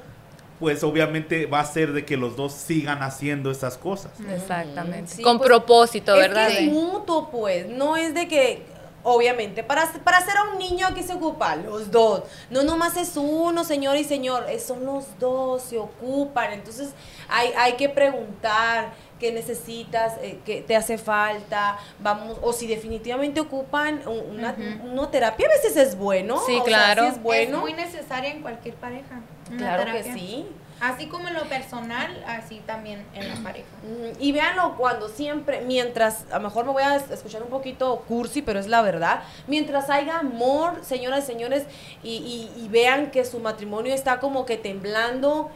pues 0.60 0.84
obviamente 0.84 1.46
va 1.46 1.62
a 1.62 1.66
ser 1.66 1.94
de 1.94 2.06
que 2.06 2.18
los 2.18 2.36
dos 2.36 2.54
sigan 2.54 3.02
haciendo 3.02 3.50
esas 3.52 3.78
cosas. 3.78 4.12
Exactamente. 4.30 5.12
Sí, 5.16 5.22
Con 5.22 5.38
pues, 5.38 5.48
propósito, 5.48 6.14
es 6.16 6.22
¿verdad? 6.22 6.48
que 6.50 6.66
es 6.66 6.72
mutuo, 6.72 7.30
pues. 7.30 7.68
No 7.70 7.96
es 7.96 8.14
de 8.14 8.28
que, 8.28 8.66
obviamente, 9.04 9.64
para, 9.64 9.88
para 10.04 10.18
hacer 10.18 10.36
a 10.36 10.44
un 10.52 10.58
niño 10.60 10.86
aquí 10.88 11.02
se 11.04 11.14
ocupa 11.14 11.56
los 11.56 11.90
dos. 11.92 12.24
No 12.50 12.64
nomás 12.64 12.98
es 12.98 13.16
uno, 13.16 13.64
señor 13.64 13.96
y 13.98 14.04
señor. 14.04 14.46
son 14.60 14.86
los 14.86 15.06
dos, 15.20 15.62
se 15.64 15.78
ocupan. 15.78 16.52
Entonces, 16.52 16.90
hay, 17.30 17.52
hay 17.58 17.74
que 17.74 17.88
preguntar 17.90 18.92
qué 19.20 19.32
necesitas, 19.34 20.14
eh, 20.22 20.40
qué 20.46 20.62
te 20.62 20.76
hace 20.78 20.98
falta, 20.98 21.78
vamos, 22.00 22.38
o 22.42 22.54
si 22.54 22.68
definitivamente 22.68 23.42
ocupan 23.42 24.02
un- 24.08 24.38
una, 24.38 24.52
Ujú. 24.52 24.92
una 24.94 25.12
terapia, 25.12 25.46
a 25.48 25.50
veces 25.50 25.76
es 25.76 25.98
bueno. 25.98 26.38
Sí, 26.46 26.54
o 26.54 26.56
sea, 26.56 26.64
claro. 26.64 27.04
es 27.04 27.22
bueno. 27.22 27.58
Es 27.58 27.62
muy 27.62 27.74
necesaria 27.74 28.30
en 28.32 28.42
cualquier 28.42 28.76
pareja. 28.76 29.20
Claro 29.58 29.92
que 29.92 30.04
sí. 30.04 30.46
Así 30.82 31.08
como 31.08 31.28
en 31.28 31.34
lo 31.34 31.44
personal, 31.50 32.24
así 32.26 32.62
también 32.66 33.06
en 33.14 33.28
la 33.28 33.36
pareja. 33.44 33.68
Mm, 33.84 34.22
Y 34.22 34.32
véanlo 34.32 34.76
cuando 34.78 35.10
siempre, 35.10 35.60
mientras, 35.60 36.24
a 36.32 36.38
lo 36.38 36.44
mejor 36.46 36.66
me 36.66 36.72
voy 36.72 36.84
a 36.84 36.96
es- 36.96 37.12
escuchar 37.12 37.44
un 37.44 37.50
poquito 37.50 38.06
cursi, 38.08 38.42
pero 38.42 38.60
es 38.62 38.68
la 38.68 38.82
verdad, 38.82 39.24
mientras 39.48 39.90
haya 39.90 40.20
amor, 40.20 40.80
señoras 40.86 41.26
y 41.26 41.28
señores, 41.28 41.64
y, 42.02 42.12
y- 42.56 42.64
y 42.64 42.70
vean 42.70 43.12
que 43.12 43.26
su 43.26 43.40
matrimonio 43.40 43.94
está 43.94 44.22
como 44.22 44.46
que 44.46 44.56
temblando, 44.56 45.52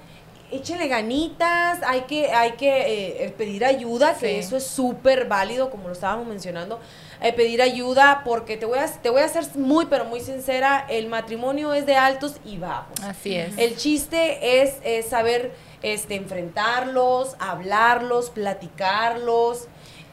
échenle 0.52 0.90
ganitas, 0.90 1.80
hay 1.88 2.02
que, 2.02 2.32
hay 2.32 2.52
que 2.54 2.70
eh, 2.82 3.26
eh, 3.26 3.30
pedir 3.38 3.64
ayuda, 3.64 4.14
que 4.16 4.28
Sí. 4.28 4.36
eso 4.36 4.58
es 4.58 4.68
súper 4.68 5.26
válido, 5.30 5.70
como 5.70 5.88
lo 5.88 5.94
estábamos 5.94 6.28
mencionando, 6.28 6.80
eh, 7.24 7.34
pedir 7.34 7.62
ayuda, 7.62 8.22
porque 8.24 8.58
te 8.58 8.66
voy, 8.68 8.78
a, 8.80 8.86
te 8.86 9.10
voy 9.10 9.22
a 9.22 9.28
ser 9.28 9.46
muy, 9.56 9.86
pero 9.88 10.06
muy 10.06 10.20
sincera, 10.20 10.86
el 10.90 11.08
matrimonio 11.08 11.74
es 11.74 11.86
de 11.88 11.96
altos 11.96 12.36
y 12.46 12.58
bajos. 12.58 13.00
Así 13.02 13.36
es. 13.36 13.58
El 13.58 13.76
chiste 13.78 14.62
es, 14.62 14.76
es 14.84 15.08
saber 15.08 15.54
este, 15.82 16.16
enfrentarlos, 16.16 17.36
hablarlos, 17.40 18.30
platicarlos 18.30 19.68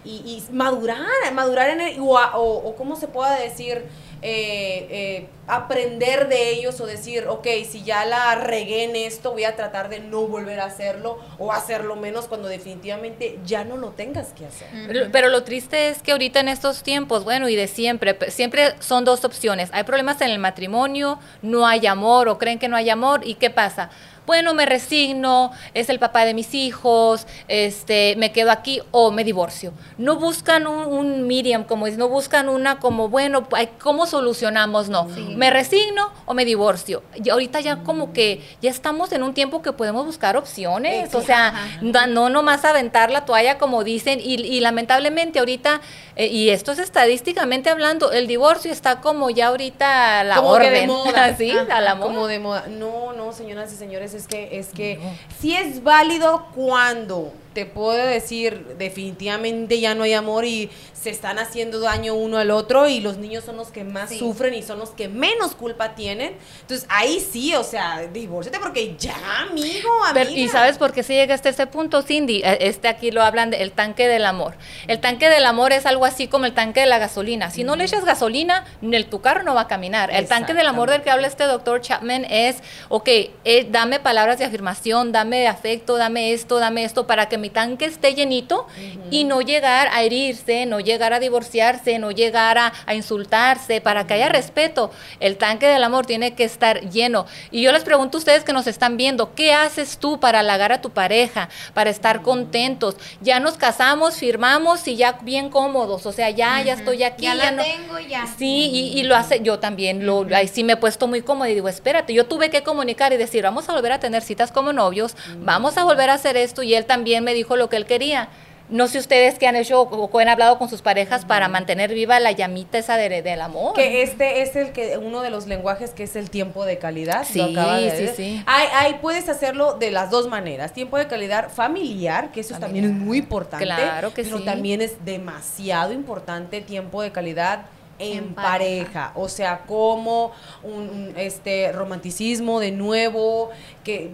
y, 0.04 0.16
y 0.48 0.52
madurar, 0.52 1.06
madurar 1.34 1.70
en 1.70 1.80
el, 1.80 2.00
o, 2.00 2.16
a- 2.18 2.38
o- 2.38 2.68
o 2.68 2.76
cómo 2.76 2.96
se 2.96 3.06
pueda 3.08 3.38
decir, 3.38 3.84
eh, 4.22 4.86
eh, 4.90 5.26
aprender 5.46 6.28
de 6.28 6.50
ellos 6.50 6.80
o 6.80 6.86
decir, 6.86 7.26
ok, 7.26 7.46
si 7.68 7.82
ya 7.82 8.04
la 8.04 8.34
regué 8.36 8.84
en 8.84 8.94
esto, 8.96 9.32
voy 9.32 9.44
a 9.44 9.56
tratar 9.56 9.88
de 9.88 10.00
no 10.00 10.22
volver 10.28 10.60
a 10.60 10.66
hacerlo 10.66 11.18
o 11.38 11.52
hacerlo 11.52 11.96
menos 11.96 12.26
cuando 12.28 12.46
definitivamente 12.48 13.38
ya 13.44 13.64
no 13.64 13.76
lo 13.76 13.88
tengas 13.90 14.28
que 14.32 14.46
hacer. 14.46 14.68
Pero- 14.86 15.08
Pero 15.10 15.28
lo 15.28 15.42
triste 15.42 15.88
es 15.88 16.02
que 16.02 16.12
ahorita 16.12 16.40
en 16.40 16.48
estos 16.48 16.82
tiempos, 16.82 17.24
bueno, 17.24 17.48
y 17.48 17.56
de 17.56 17.66
siempre, 17.66 18.16
siempre 18.30 18.74
son 18.80 19.04
dos 19.04 19.24
opciones. 19.24 19.70
Hay 19.72 19.84
problemas 19.84 20.20
en 20.20 20.30
el 20.30 20.38
matrimonio, 20.38 21.18
no 21.42 21.66
hay 21.66 21.86
amor 21.86 22.28
o 22.28 22.38
creen 22.38 22.58
que 22.58 22.68
no 22.68 22.76
hay 22.76 22.90
amor, 22.90 23.22
¿y 23.24 23.34
qué 23.34 23.50
pasa? 23.50 23.90
Bueno, 24.26 24.54
me 24.54 24.66
resigno, 24.66 25.50
es 25.74 25.88
el 25.88 25.98
papá 25.98 26.24
de 26.24 26.34
mis 26.34 26.54
hijos, 26.54 27.26
este, 27.48 28.14
me 28.16 28.32
quedo 28.32 28.50
aquí 28.50 28.80
o 28.90 29.10
me 29.10 29.24
divorcio. 29.24 29.72
No 29.98 30.16
buscan 30.16 30.66
un, 30.66 30.86
un 30.86 31.26
medium, 31.26 31.64
como 31.64 31.86
es, 31.86 31.98
no 31.98 32.08
buscan 32.08 32.48
una 32.48 32.78
como, 32.78 33.08
bueno, 33.08 33.48
¿cómo 33.80 34.06
solucionamos? 34.06 34.88
No, 34.88 35.04
me 35.04 35.50
resigno 35.50 36.12
o 36.26 36.34
me 36.34 36.44
divorcio. 36.44 37.02
Y 37.22 37.30
ahorita 37.30 37.60
ya 37.60 37.82
como 37.82 38.12
que 38.12 38.42
ya 38.62 38.70
estamos 38.70 39.12
en 39.12 39.22
un 39.22 39.34
tiempo 39.34 39.62
que 39.62 39.72
podemos 39.72 40.06
buscar 40.06 40.36
opciones, 40.36 41.14
o 41.14 41.22
sea, 41.22 41.78
no, 41.80 42.06
no 42.06 42.30
nomás 42.30 42.64
aventar 42.64 43.10
la 43.10 43.24
toalla 43.24 43.58
como 43.58 43.84
dicen 43.84 44.20
y, 44.20 44.34
y 44.34 44.60
lamentablemente 44.60 45.38
ahorita 45.38 45.80
eh, 46.20 46.26
y 46.26 46.50
esto 46.50 46.72
es 46.72 46.78
estadísticamente 46.78 47.70
hablando 47.70 48.12
el 48.12 48.26
divorcio 48.26 48.70
está 48.70 49.00
como 49.00 49.30
ya 49.30 49.46
ahorita 49.46 50.20
a 50.20 50.24
la 50.24 50.36
Como 50.36 50.48
que 50.58 50.66
orden 50.66 50.72
de 50.74 50.86
moda. 50.86 51.34
sí 51.38 51.50
Ajá, 51.50 51.78
a 51.78 51.80
la 51.80 51.94
moda 51.94 52.06
Como 52.06 52.26
de 52.26 52.38
moda. 52.38 52.66
No, 52.68 53.14
no, 53.14 53.32
señoras 53.32 53.72
y 53.72 53.76
señores, 53.76 54.12
es 54.12 54.26
que, 54.26 54.58
es 54.58 54.66
que 54.68 54.98
sí 55.40 55.56
es 55.56 55.82
válido 55.82 56.48
cuando 56.54 57.32
te 57.52 57.66
puedo 57.66 58.06
decir 58.06 58.76
definitivamente 58.78 59.80
ya 59.80 59.94
no 59.94 60.04
hay 60.04 60.12
amor 60.12 60.44
y 60.44 60.70
se 60.92 61.10
están 61.10 61.38
haciendo 61.38 61.80
daño 61.80 62.14
uno 62.14 62.36
al 62.38 62.50
otro 62.50 62.86
y 62.88 63.00
los 63.00 63.16
niños 63.16 63.44
son 63.44 63.56
los 63.56 63.68
que 63.68 63.84
más 63.84 64.10
Sí. 64.10 64.18
sufren 64.18 64.52
y 64.54 64.62
son 64.62 64.78
los 64.78 64.90
que 64.90 65.08
menos 65.08 65.54
culpa 65.54 65.94
tienen. 65.94 66.36
Entonces 66.60 66.86
ahí 66.90 67.20
sí, 67.20 67.54
o 67.54 67.64
sea, 67.64 68.02
divórciate 68.12 68.58
porque 68.60 68.94
ya, 68.98 69.16
amigo. 69.48 69.88
Pero, 70.12 70.30
¿Y 70.30 70.48
sabes 70.48 70.76
por 70.78 70.92
qué 70.92 71.02
se 71.02 71.14
llega 71.14 71.34
hasta 71.34 71.48
ese 71.48 71.66
punto, 71.66 72.02
Cindy? 72.02 72.42
Eh, 72.44 72.58
Este 72.60 72.86
aquí 72.88 73.10
lo 73.10 73.22
hablan 73.22 73.50
del 73.50 73.72
tanque 73.72 74.06
del 74.08 74.26
amor. 74.26 74.54
El 74.88 75.00
tanque 75.00 75.28
del 75.30 75.44
amor 75.46 75.72
es 75.72 75.86
algo 75.86 76.04
así 76.04 76.28
como 76.28 76.44
el 76.44 76.52
tanque 76.52 76.80
de 76.80 76.86
la 76.86 76.98
gasolina. 76.98 77.50
Si 77.50 77.64
no 77.64 77.76
le 77.76 77.84
echas 77.84 78.04
gasolina, 78.04 78.64
el, 78.82 79.06
tu 79.06 79.20
carro 79.22 79.42
no 79.42 79.54
va 79.54 79.62
a 79.62 79.68
caminar. 79.68 80.10
El 80.12 80.26
tanque 80.28 80.52
del 80.54 80.66
amor 80.66 80.90
del 80.90 81.02
que 81.02 81.10
habla 81.10 81.26
este 81.26 81.44
doctor 81.44 81.80
Chapman 81.80 82.26
es, 82.26 82.56
ok, 82.90 83.08
eh, 83.44 83.66
dame 83.70 84.00
palabras 84.00 84.38
de 84.38 84.44
afirmación, 84.44 85.12
dame 85.12 85.48
afecto, 85.48 85.96
dame 85.96 86.32
esto, 86.32 86.58
dame 86.58 86.84
esto, 86.84 87.06
para 87.06 87.28
que 87.28 87.38
mi 87.40 87.50
tanque 87.50 87.86
esté 87.86 88.14
llenito 88.14 88.66
y 89.10 89.24
no 89.24 89.40
llegar 89.40 89.88
a 89.92 90.02
herirse, 90.02 90.66
no 90.66 90.80
llegar 90.80 91.12
a 91.12 91.20
divorciarse, 91.20 91.98
no 91.98 92.10
llegar 92.10 92.58
a, 92.58 92.72
a 92.86 92.94
insultarse, 92.94 93.80
para 93.80 94.06
que 94.06 94.14
haya 94.14 94.28
respeto. 94.28 94.90
El 95.20 95.36
tanque 95.36 95.66
del 95.66 95.82
amor 95.82 96.06
tiene 96.06 96.34
que 96.34 96.44
estar 96.44 96.88
lleno. 96.90 97.26
Y 97.50 97.62
yo 97.62 97.72
les 97.72 97.84
pregunto 97.84 98.18
a 98.18 98.20
ustedes 98.20 98.44
que 98.44 98.52
nos 98.52 98.66
están 98.66 98.96
viendo, 98.96 99.34
¿qué 99.34 99.52
haces 99.52 99.98
tú 99.98 100.20
para 100.20 100.40
halagar 100.40 100.72
a 100.72 100.80
tu 100.80 100.90
pareja, 100.90 101.48
para 101.74 101.90
estar 101.90 102.22
contentos? 102.22 102.96
Ya 103.20 103.40
nos 103.40 103.54
casamos, 103.54 104.16
firmamos 104.16 104.86
y 104.88 104.96
ya 104.96 105.12
bien 105.22 105.50
cómodos, 105.50 106.06
o 106.06 106.12
sea, 106.12 106.30
ya, 106.30 106.62
ya 106.62 106.74
estoy 106.74 107.02
aquí. 107.02 107.24
Ya 107.24 107.34
la 107.34 107.50
no- 107.52 107.62
tengo 107.62 107.98
ya. 107.98 108.26
Sí, 108.38 108.70
y, 108.72 108.98
y 108.98 109.02
lo 109.04 109.16
hace, 109.16 109.40
yo 109.42 109.58
también, 109.58 110.06
lo, 110.06 110.26
ahí 110.34 110.48
sí 110.48 110.64
me 110.64 110.74
he 110.74 110.76
puesto 110.76 111.06
muy 111.06 111.22
cómoda 111.22 111.48
y 111.50 111.54
digo, 111.54 111.68
espérate, 111.68 112.12
yo 112.12 112.26
tuve 112.26 112.50
que 112.50 112.62
comunicar 112.62 113.12
y 113.12 113.16
decir, 113.16 113.42
vamos 113.42 113.68
a 113.68 113.72
volver 113.72 113.92
a 113.92 114.00
tener 114.00 114.22
citas 114.22 114.52
como 114.52 114.72
novios, 114.72 115.14
vamos 115.38 115.76
a 115.78 115.84
volver 115.84 116.10
a 116.10 116.14
hacer 116.14 116.36
esto 116.36 116.62
y 116.62 116.74
él 116.74 116.84
también 116.86 117.24
me 117.24 117.29
dijo 117.34 117.56
lo 117.56 117.68
que 117.68 117.76
él 117.76 117.86
quería. 117.86 118.28
No 118.68 118.86
sé 118.86 118.98
ustedes 119.00 119.36
qué 119.36 119.48
han 119.48 119.56
hecho 119.56 119.80
o 119.80 120.10
qué 120.12 120.22
han 120.22 120.28
hablado 120.28 120.56
con 120.56 120.68
sus 120.68 120.80
parejas 120.80 121.24
para 121.24 121.48
mantener 121.48 121.92
viva 121.92 122.20
la 122.20 122.30
llamita 122.30 122.78
esa 122.78 122.96
de- 122.96 123.20
del 123.20 123.40
amor. 123.40 123.74
Que 123.74 124.02
este 124.02 124.42
es 124.42 124.54
el 124.54 124.70
que 124.70 124.96
uno 124.96 125.22
de 125.22 125.30
los 125.30 125.48
lenguajes 125.48 125.90
que 125.90 126.04
es 126.04 126.14
el 126.14 126.30
tiempo 126.30 126.64
de 126.64 126.78
calidad. 126.78 127.26
Sí, 127.28 127.40
acaba 127.40 127.78
de 127.78 128.06
sí, 128.06 128.12
sí. 128.16 128.42
Hay, 128.46 128.68
hay- 128.72 128.94
puedes 129.02 129.28
hacerlo 129.28 129.74
de 129.74 129.90
las 129.90 130.10
dos 130.10 130.28
maneras. 130.28 130.72
Tiempo 130.72 130.98
de 130.98 131.08
calidad 131.08 131.50
familiar, 131.50 132.30
que 132.30 132.42
eso 132.42 132.60
también 132.60 132.84
es 132.84 132.92
muy 132.92 133.18
importante. 133.18 133.64
Claro 133.64 134.14
que 134.14 134.22
pero 134.22 134.38
sí. 134.38 134.44
también 134.44 134.80
es 134.82 135.04
demasiado 135.04 135.92
importante 135.92 136.60
tiempo 136.60 137.02
de 137.02 137.10
calidad 137.10 137.62
en, 137.98 138.18
En 138.18 138.34
pareja. 138.34 138.52
pareja. 138.52 139.12
O 139.16 139.28
sea, 139.28 139.62
como 139.66 140.30
un, 140.62 140.72
un, 140.88 141.12
este 141.16 141.72
romanticismo 141.72 142.60
de 142.60 142.70
nuevo, 142.70 143.50
que 143.82 144.10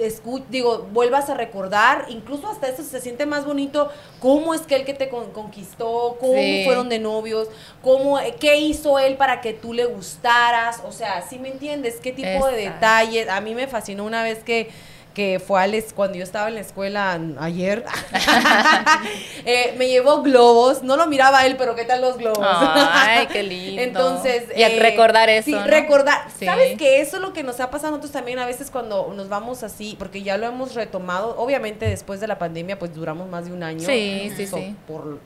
escu- 0.00 0.44
digo, 0.48 0.86
vuelvas 0.92 1.30
a 1.30 1.34
recordar, 1.34 2.06
incluso 2.08 2.48
hasta 2.48 2.68
eso 2.68 2.82
se 2.82 3.00
siente 3.00 3.26
más 3.26 3.44
bonito, 3.44 3.88
cómo 4.20 4.54
es 4.54 4.62
que 4.62 4.76
él 4.76 4.84
que 4.84 4.94
te 4.94 5.08
con- 5.08 5.30
conquistó, 5.32 6.16
cómo 6.20 6.34
Sí. 6.34 6.62
fueron 6.64 6.88
de 6.88 6.98
novios, 6.98 7.48
cómo, 7.82 8.18
eh, 8.18 8.34
qué 8.40 8.56
hizo 8.58 8.98
él 8.98 9.16
para 9.16 9.40
que 9.40 9.52
tú 9.52 9.72
le 9.72 9.84
gustaras, 9.86 10.80
o 10.86 10.92
sea, 10.92 11.22
si 11.22 11.38
me 11.38 11.48
entiendes, 11.48 11.96
qué 12.02 12.12
tipo 12.12 12.46
de 12.46 12.56
detalles. 12.56 13.28
A 13.28 13.40
mí 13.40 13.54
me 13.54 13.66
fascinó 13.68 14.04
una 14.04 14.22
vez 14.22 14.42
que 14.44 14.70
que 15.14 15.40
fue 15.44 15.60
a 15.60 15.66
cuando 15.94 16.16
yo 16.16 16.24
estaba 16.24 16.48
en 16.48 16.54
la 16.54 16.60
escuela 16.60 17.18
ayer, 17.38 17.84
eh, 19.44 19.74
me 19.78 19.88
llevó 19.88 20.22
globos, 20.22 20.82
no 20.82 20.96
lo 20.96 21.06
miraba 21.06 21.46
él, 21.46 21.56
pero 21.56 21.74
qué 21.74 21.84
tal 21.84 22.00
los 22.00 22.16
globos. 22.16 22.38
Ay, 22.42 23.26
qué 23.26 23.42
lindo. 23.42 23.82
Entonces, 23.82 24.44
Y 24.56 24.62
eh, 24.62 24.78
recordar 24.80 25.28
eso. 25.28 25.46
Sí, 25.46 25.52
¿no? 25.52 25.64
recordar. 25.64 26.26
Sí. 26.38 26.44
¿Sabes 26.44 26.76
que 26.78 27.00
Eso 27.00 27.16
es 27.16 27.22
lo 27.22 27.32
que 27.32 27.42
nos 27.42 27.60
ha 27.60 27.70
pasado 27.70 27.88
a 27.88 27.90
nosotros 27.92 28.12
también 28.12 28.38
a 28.38 28.46
veces 28.46 28.70
cuando 28.70 29.12
nos 29.14 29.28
vamos 29.28 29.62
así, 29.62 29.96
porque 29.98 30.22
ya 30.22 30.36
lo 30.36 30.46
hemos 30.46 30.74
retomado. 30.74 31.34
Obviamente, 31.38 31.86
después 31.86 32.20
de 32.20 32.26
la 32.26 32.38
pandemia, 32.38 32.78
pues 32.78 32.94
duramos 32.94 33.28
más 33.28 33.46
de 33.46 33.52
un 33.52 33.62
año. 33.62 33.80
Sí, 33.86 34.32
sí, 34.36 34.46
so- 34.46 34.56
sí. 34.58 34.74
Por 34.86 35.18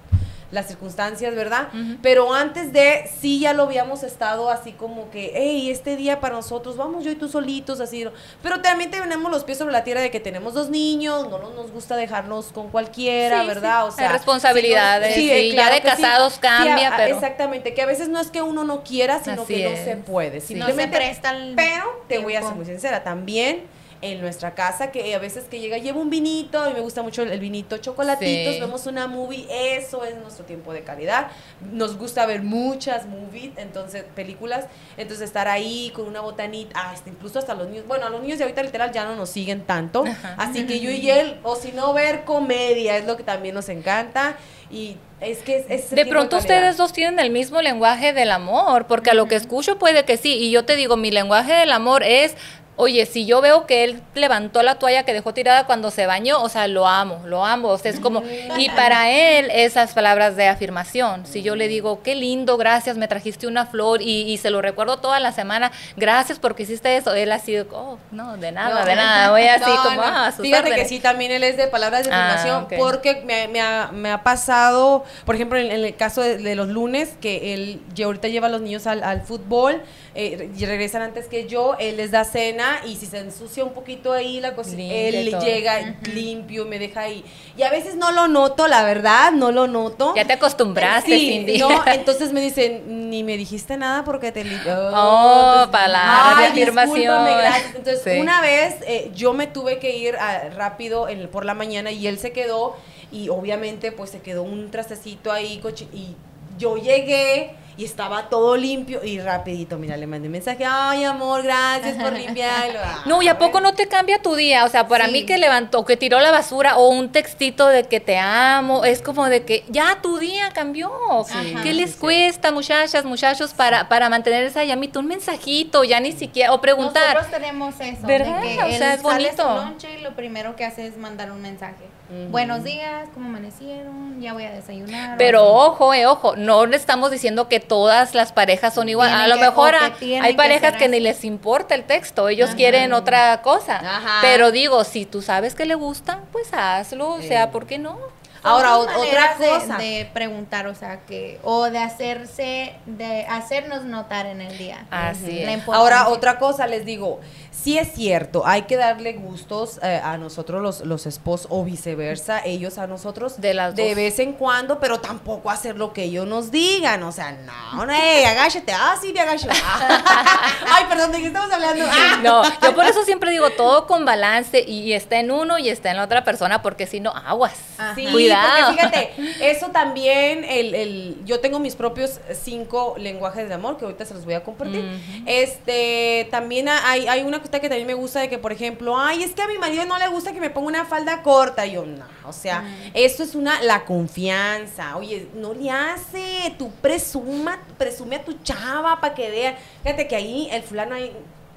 las 0.55 0.67
circunstancias, 0.69 1.35
¿verdad? 1.35 1.69
Pero 2.03 2.33
antes 2.33 2.73
de, 2.73 3.11
sí 3.21 3.41
ya 3.41 3.53
lo 3.53 3.65
habíamos 3.65 4.03
estado 4.03 4.49
así 4.51 4.73
como 4.73 5.11
que, 5.11 5.33
hey, 5.35 5.71
este 5.71 5.97
día 5.97 6.21
para 6.21 6.35
nosotros, 6.37 6.77
vamos 6.77 7.05
yo 7.05 7.11
y 7.11 7.17
tú 7.17 7.29
solitos, 7.29 7.81
así. 7.81 8.07
Pero 8.43 8.61
también 8.63 8.91
tenemos 8.91 9.31
los 9.31 9.45
pies 9.45 9.59
sobre 9.59 9.73
la 9.73 9.85
tierra 9.85 10.01
de 10.01 10.11
que 10.11 10.21
tenemos 10.21 10.55
dos 10.55 10.71
niños, 10.71 11.29
no 11.29 11.39
nos 11.39 11.71
gusta 11.73 11.97
dejarnos 11.97 12.47
con 12.47 12.71
cualquiera, 12.71 13.43
Sí, 13.43 13.47
¿verdad? 13.49 13.83
sí. 13.83 13.89
O 13.89 13.91
sea, 13.97 14.13
responsabilidades, 14.13 15.15
sí, 15.15 15.29
sí, 15.29 15.53
ya 15.53 15.71
de 15.71 15.81
casados 15.81 16.39
cambia, 16.39 16.95
a- 16.95 16.97
pero- 16.97 17.15
Exactamente, 17.17 17.75
que 17.75 17.83
a 17.83 17.87
veces 17.87 18.09
no 18.09 18.21
es 18.21 18.31
que 18.31 18.43
uno 18.43 18.65
no 18.65 18.83
quiera, 18.85 19.23
sino 19.23 19.43
Así 19.43 19.55
que 19.55 19.69
no 19.71 19.77
se 19.77 19.97
puede. 19.97 20.41
Sí. 20.41 20.55
No 20.55 20.67
se 20.67 20.73
Simplemente 20.73 20.97
presta 20.97 21.31
el 21.31 21.55
pero 21.55 21.85
te 22.09 22.19
voy 22.19 22.37
a 22.37 22.43
ser 22.43 22.55
muy 22.55 22.65
sincera, 22.65 23.03
también 23.05 23.63
en 24.05 24.21
nuestra 24.21 24.55
casa, 24.55 24.91
que 24.93 25.15
a 25.15 25.19
veces 25.19 25.45
que 25.45 25.61
llega, 25.61 25.79
llevo 25.79 26.01
un 26.01 26.11
vinito, 26.11 26.61
a 26.61 26.69
mí 26.69 26.75
me 26.75 26.81
gusta 26.81 27.03
mucho 27.03 27.23
el, 27.23 27.41
vinito, 27.41 27.79
chocolatitos, 27.79 28.55
Sí. 28.55 28.61
vemos 28.61 28.87
una 28.87 29.07
movie, 29.07 29.47
eso 29.49 30.05
es 30.05 30.15
nuestro 30.17 30.45
tiempo 30.45 30.75
de 30.75 30.83
calidad. 30.83 31.29
Nos 31.73 31.97
gusta 31.97 32.27
ver 32.27 32.43
muchas 32.43 33.07
movies, 33.07 33.53
entonces, 33.57 34.05
películas, 34.15 34.67
entonces 34.99 35.25
estar 35.25 35.49
ahí 35.49 35.91
con 35.95 36.07
una 36.07 36.21
botanita, 36.21 36.91
hasta 36.91 37.09
incluso 37.09 37.39
hasta 37.39 37.55
los 37.55 37.69
niños, 37.69 37.87
bueno, 37.87 38.07
a 38.07 38.11
los 38.11 38.21
niños 38.21 38.37
de 38.37 38.45
ahorita 38.45 38.63
literal 38.63 38.93
ya 38.93 39.07
no 39.07 39.17
nos 39.17 39.31
siguen 39.31 39.63
tanto, 39.63 40.05
así 40.37 40.67
que 40.67 40.81
yo 40.81 40.91
y 40.91 41.09
él, 41.11 41.39
o 41.43 41.57
si 41.57 41.73
no, 41.73 41.95
ver 41.95 42.25
comedia, 42.25 42.99
es 42.99 43.07
lo 43.07 43.17
que 43.17 43.23
también 43.23 43.55
nos 43.55 43.71
encanta, 43.71 44.37
y 44.71 44.97
es 45.21 45.39
que 45.39 45.65
es... 45.69 45.91
De 45.91 46.05
pronto 46.05 46.37
ustedes 46.37 46.77
dos 46.77 46.93
tienen 46.93 47.19
el 47.21 47.31
mismo 47.31 47.63
lenguaje 47.63 48.13
del 48.13 48.31
amor, 48.31 48.87
porque 48.87 49.11
a 49.11 49.15
lo 49.15 49.29
que 49.29 49.37
escucho 49.37 49.79
puede 49.79 50.05
que 50.05 50.17
sí. 50.17 50.35
Y 50.35 50.51
yo 50.51 50.65
te 50.65 50.75
digo, 50.77 50.97
mi 50.97 51.11
lenguaje 51.11 51.53
del 51.53 51.71
amor 51.71 52.03
es, 52.03 52.35
oye, 52.77 53.07
si 53.07 53.25
yo 53.25 53.41
veo 53.41 53.67
que 53.67 53.85
él 53.85 54.03
levantó 54.15 54.63
la 54.63 54.75
toalla 54.77 55.05
que 55.05 55.13
dejó 55.13 55.33
tirada 55.33 55.65
cuando 55.67 55.91
se 55.93 56.07
bañó, 56.07 56.43
o 56.43 56.49
sea, 56.49 56.67
lo 56.67 56.87
amo, 56.89 57.21
lo 57.25 57.45
amo. 57.45 57.69
O 57.69 57.79
sea, 57.79 57.91
es 57.93 58.01
como, 58.01 58.23
y 58.59 58.69
para 58.71 59.11
él 59.11 59.49
esas 59.53 59.93
palabras 59.93 60.35
de 60.37 60.49
afirmación. 60.49 61.25
Si 61.27 61.43
yo 61.43 61.55
le 61.57 61.69
digo, 61.69 62.03
qué 62.03 62.15
lindo, 62.15 62.57
gracias, 62.57 62.97
me 62.97 63.07
trajiste 63.07 63.47
una 63.47 63.67
flor 63.67 64.03
y, 64.03 64.23
y 64.33 64.39
se 64.39 64.51
lo 64.51 64.61
recuerdo 64.61 64.97
toda 64.99 65.21
la 65.21 65.31
semana, 65.33 65.71
gracias 65.97 66.39
porque 66.39 66.65
hiciste 66.65 66.97
eso, 66.97 67.15
él 67.15 67.31
así, 67.33 67.57
oh, 67.73 67.99
no, 68.11 68.37
de 68.39 68.51
nada, 68.53 68.81
No. 68.81 68.87
de 68.87 68.97
nada, 68.97 69.31
voy 69.31 69.43
así 69.47 69.65
No, 69.71 69.83
como, 69.83 69.97
no. 69.97 70.03
ah, 70.05 70.33
sus 70.33 70.43
Fíjate 70.45 70.75
que 70.75 70.85
sí, 70.85 70.99
también 71.01 71.31
él 71.33 71.45
es 71.45 71.57
de 71.57 71.69
palabras 71.69 72.05
de 72.05 72.13
Ah, 72.13 72.35
afirmación, 72.35 72.67
porque 72.79 73.23
me, 73.25 73.47
me 73.49 73.61
ha, 73.61 73.91
me 73.93 74.11
ha 74.11 74.23
pasado, 74.25 75.05
por 75.25 75.35
ejemplo, 75.37 75.59
en, 75.59 75.67
en 75.71 75.85
el 75.85 75.95
caso 75.97 76.23
de, 76.23 76.39
de 76.39 76.55
los 76.57 76.69
lunes, 76.69 77.11
que 77.21 77.55
él 77.55 77.81
ahorita 78.03 78.29
lleva 78.29 78.49
a 78.49 78.51
los 78.51 78.61
niños 78.63 78.87
al, 78.87 79.03
al 79.05 79.23
fútbol, 79.23 79.83
eh, 80.17 80.51
y 80.57 80.65
regresan 80.67 81.03
antes 81.03 81.27
que 81.29 81.47
yo, 81.47 81.77
él 81.79 81.97
les 81.97 82.11
da 82.11 82.25
cena 82.25 82.64
y 82.87 82.97
si 82.97 83.07
se 83.07 83.19
ensucia 83.19 83.65
un 83.65 83.73
poquito 83.73 84.13
ahí 84.13 84.41
la 84.41 84.55
cocina, 84.55 84.83
él 84.95 85.31
todo. 85.31 85.41
llega 85.45 85.97
limpio, 86.13 86.65
me 86.67 86.79
deja 86.79 87.01
ahí. 87.03 87.25
Y 87.57 87.63
a 87.63 87.71
veces 87.71 87.97
no 87.97 88.13
lo 88.13 88.29
noto, 88.29 88.69
la 88.69 88.85
verdad, 88.85 89.33
no 89.33 89.53
lo 89.53 89.67
noto. 89.67 90.13
Ya 90.17 90.25
te 90.27 90.33
acostumbraste, 90.35 91.11
Sí, 91.19 91.29
Cindy. 91.31 91.59
no, 91.59 91.69
entonces 91.87 92.33
me 92.33 92.41
dicen, 92.41 93.11
ni 93.11 93.23
me 93.23 93.37
dijiste 93.37 93.77
nada 93.77 94.05
porque 94.05 94.33
te 94.33 94.45
limpió. 94.45 94.75
Oh, 94.95 95.67
palabras 95.71 96.39
de 96.39 96.47
afirmación. 96.63 97.25
gracias. 97.25 97.75
Entonces, 97.77 98.03
Sí. 98.05 98.21
una 98.21 98.41
vez 98.41 98.77
eh, 98.87 99.11
yo 99.15 99.33
me 99.33 99.47
tuve 99.47 99.79
que 99.79 99.97
ir 99.97 100.17
ah, 100.21 100.49
rápido 100.55 101.09
en- 101.09 101.29
por 101.29 101.45
la 101.45 101.55
mañana 101.55 101.91
y 101.91 102.07
él 102.07 102.19
se 102.19 102.33
quedó 102.33 102.77
y 103.13 103.29
obviamente 103.29 103.93
pues 103.93 104.11
se 104.11 104.21
quedó 104.21 104.43
un 104.43 104.71
trastecito 104.71 105.31
ahí 105.33 105.61
y 105.93 106.15
yo 106.59 106.77
llegué 106.77 107.55
y 107.77 107.85
estaba 107.85 108.29
todo 108.29 108.57
limpio 108.57 109.03
y 109.05 109.21
rapidito, 109.21 109.79
mira, 109.79 109.97
le 109.97 110.07
mandé 110.07 110.29
un 110.29 110.33
mensaje, 110.33 110.65
ay 110.65 111.05
amor, 111.05 111.43
gracias 111.43 111.97
por 112.03 112.13
limpiarlo. 112.19 112.79
Ah, 112.83 113.03
No, 113.07 113.21
¿y 113.23 113.29
a 113.29 113.39
poco 113.39 113.61
no 113.61 113.75
te 113.75 113.89
cambia 113.89 114.21
tu 114.23 114.35
día? 114.37 114.65
O 114.65 114.69
sea, 114.69 114.87
para 114.89 115.07
Sí. 115.07 115.13
mí 115.13 115.27
que 115.27 115.39
levantó, 115.39 115.85
que 115.85 115.97
tiró 115.97 116.21
la 116.21 116.31
basura 116.31 116.77
o 116.77 116.89
un 116.89 117.11
textito 117.11 117.67
de 117.67 117.85
que 117.85 118.01
te 118.01 118.19
amo, 118.19 118.85
es 118.85 119.03
como 119.03 119.27
de 119.29 119.45
que 119.45 119.65
ya 119.69 119.99
tu 120.03 120.19
día 120.19 120.51
cambió. 120.55 120.91
Sí, 121.27 121.55
¿Qué 121.63 121.71
sí, 121.73 121.73
les 121.75 121.91
sí. 121.93 121.99
cuesta, 121.99 122.53
muchachas, 122.53 123.05
muchachos, 123.05 123.53
para, 123.55 123.89
para 123.89 124.09
mantener 124.09 124.45
esa 124.45 124.65
llamita? 124.65 124.99
Un 125.01 125.07
mensajito, 125.07 125.83
ya 125.85 125.99
ni 126.01 126.13
siquiera, 126.13 126.53
o 126.53 126.61
preguntar. 126.61 127.15
Nosotros 127.17 127.41
tenemos 127.41 127.75
eso. 127.81 128.07
¿Verdad? 128.07 128.41
De 128.41 128.57
que 128.57 128.63
O 128.63 128.67
él 128.67 128.79
sea, 128.79 128.95
es 128.95 129.03
sale 129.03 129.25
bonito. 129.25 129.43
su 129.43 129.65
lonche 129.65 129.99
y 129.99 130.03
lo 130.03 130.15
primero 130.15 130.55
que 130.57 130.65
hace 130.65 130.87
es 130.87 130.97
mandar 130.97 131.31
un 131.33 131.43
mensaje. 131.43 131.85
Buenos 132.31 132.63
días, 132.65 133.09
¿cómo 133.15 133.29
amanecieron? 133.29 134.21
Ya 134.21 134.33
voy 134.33 134.45
a 134.45 134.51
desayunar. 134.53 135.17
Pero 135.19 135.45
ojo, 135.53 135.93
eh, 135.95 136.07
ojo, 136.07 136.37
no 136.37 136.67
le 136.67 136.77
estamos 136.77 137.11
diciendo 137.11 137.49
que 137.49 137.61
todas 137.61 138.15
las 138.15 138.33
parejas 138.33 138.75
son 138.75 138.89
iguales. 138.89 139.15
A 139.17 139.29
lo 139.29 139.35
que- 139.35 139.41
mejor 139.41 139.75
hay 140.23 140.35
parejas 140.35 140.75
que 140.75 140.89
ni 140.89 141.01
les 141.01 141.25
importa 141.25 141.75
el 141.75 141.85
texto, 141.85 142.29
ellos 142.29 142.51
quieren 142.55 142.93
otra 142.93 143.41
cosa. 143.43 143.77
Ajá. 143.79 144.19
Pero 144.23 144.51
digo, 144.53 144.85
si 144.85 145.07
tú 145.07 145.23
sabes 145.23 145.55
que 145.55 145.65
le 145.65 145.75
gusta, 145.75 146.21
pues 146.33 146.53
hazlo, 146.53 147.11
o 147.15 147.23
sea, 147.23 147.51
¿por 147.51 147.67
qué 147.67 147.79
no? 147.79 147.99
Ahora, 148.45 148.77
otra 148.79 149.37
de- 149.39 149.49
cosa. 149.49 149.77
De, 149.79 150.09
preguntar, 150.13 150.67
o 150.67 150.75
sea, 150.75 151.01
que. 151.07 151.41
O 151.43 151.65
de 151.71 151.79
hacerse. 151.79 152.75
De 152.87 153.27
hacernos 153.27 153.85
notar 153.85 154.27
en 154.27 154.41
el 154.41 154.57
día. 154.59 154.87
Así 154.91 155.41
es. 155.41 155.69
Ahora, 155.69 156.09
otra 156.09 156.39
cosa, 156.39 156.67
les 156.67 156.85
digo, 156.85 157.21
sí 157.51 157.79
es 157.79 157.93
cierto, 157.95 158.47
hay 158.47 158.63
que 158.63 158.77
darle 158.77 159.15
gustos 159.15 159.79
eh, 159.83 160.01
a 160.05 160.19
nosotros 160.19 160.61
los, 160.63 160.81
los 160.81 161.07
esposos 161.07 161.47
o 161.51 161.65
viceversa, 161.65 162.41
ellos 162.45 162.77
a 162.79 162.87
nosotros 162.87 163.41
De 163.41 163.55
las 163.55 163.75
dos. 163.75 163.95
vez 163.95 164.19
en 164.19 164.35
cuando, 164.35 164.79
pero 164.81 165.01
tampoco 165.01 165.51
hacer 165.51 165.77
lo 165.77 165.93
que 165.93 166.05
ellos 166.05 166.27
nos 166.27 166.51
digan, 166.51 167.03
o 167.05 167.13
sea, 167.13 167.33
no, 167.33 167.87
no, 167.87 167.93
hey, 167.93 168.25
agáchate, 168.25 168.73
ah, 168.73 168.97
sí, 169.01 169.13
me 169.13 169.21
agacho. 169.21 169.49
Ay, 170.71 170.85
perdón, 170.89 171.13
¿de 171.13 171.21
qué 171.21 171.27
estamos 171.29 171.51
hablando? 171.53 171.85
Ah. 171.89 172.11
No, 172.25 172.43
yo 172.63 172.75
por 172.75 172.85
eso 172.87 173.03
siempre 173.05 173.31
digo 173.31 173.51
todo 173.51 173.87
con 173.87 174.05
balance 174.05 174.63
y, 174.67 174.81
y 174.81 174.93
está 174.93 175.19
en 175.19 175.31
uno 175.31 175.59
y 175.59 175.69
está 175.69 175.91
en 175.91 175.97
la 175.97 176.05
otra 176.05 176.25
persona, 176.25 176.63
porque 176.63 176.87
si 176.87 177.01
no, 177.01 177.11
aguas. 177.11 177.55
Ajá. 177.77 177.95
Porque 178.43 178.75
fíjate, 178.75 179.11
eso 179.41 179.69
también, 179.69 180.45
el, 180.45 180.75
el, 180.75 181.17
yo 181.25 181.41
tengo 181.41 181.59
mis 181.59 181.77
propios 181.77 182.21
cinco 182.43 182.95
lenguajes 182.99 183.49
de 183.49 183.55
amor 183.55 183.77
que 183.77 183.85
ahorita 183.85 184.05
se 184.05 184.15
los 184.15 184.25
voy 184.25 184.35
a 184.35 184.43
compartir. 184.43 184.85
Este, 185.27 186.29
también 186.31 186.69
hay, 186.69 187.07
hay 187.07 187.23
una 187.23 187.41
cosa 187.41 187.61
que 187.61 187.69
también 187.69 187.87
me 187.87 187.95
gusta 187.95 188.21
de 188.21 188.29
que, 188.29 188.39
por 188.39 188.53
ejemplo, 188.53 188.99
ay, 188.99 189.23
es 189.23 189.33
que 189.33 189.43
a 189.43 189.49
mi 189.49 189.59
marido 189.59 189.85
no 189.87 189.99
le 189.99 190.09
gusta 190.09 190.33
que 190.33 190.41
me 190.41 190.51
ponga 190.51 190.69
una 190.69 190.85
falda 190.85 191.23
corta. 191.23 191.67
Y 191.67 191.73
yo, 191.73 191.85
no, 191.87 192.05
o 192.27 192.33
sea, 192.33 192.65
esto 192.95 193.23
es 193.23 193.35
una, 193.35 193.63
la 193.63 193.85
confianza. 193.85 194.97
Oye, 194.97 195.29
no 195.35 195.55
le 195.55 195.71
hace, 195.71 196.55
tú 196.59 196.71
presuma, 196.81 197.61
presume 197.79 198.17
a 198.17 198.25
tu 198.25 198.33
chava 198.43 199.01
para 199.01 199.15
que 199.15 199.31
vean. 199.31 199.55
Fíjate 199.83 200.09
que 200.09 200.17
ahí 200.17 200.49
el 200.51 200.63
fulano 200.63 200.95
ahí. 200.95 201.13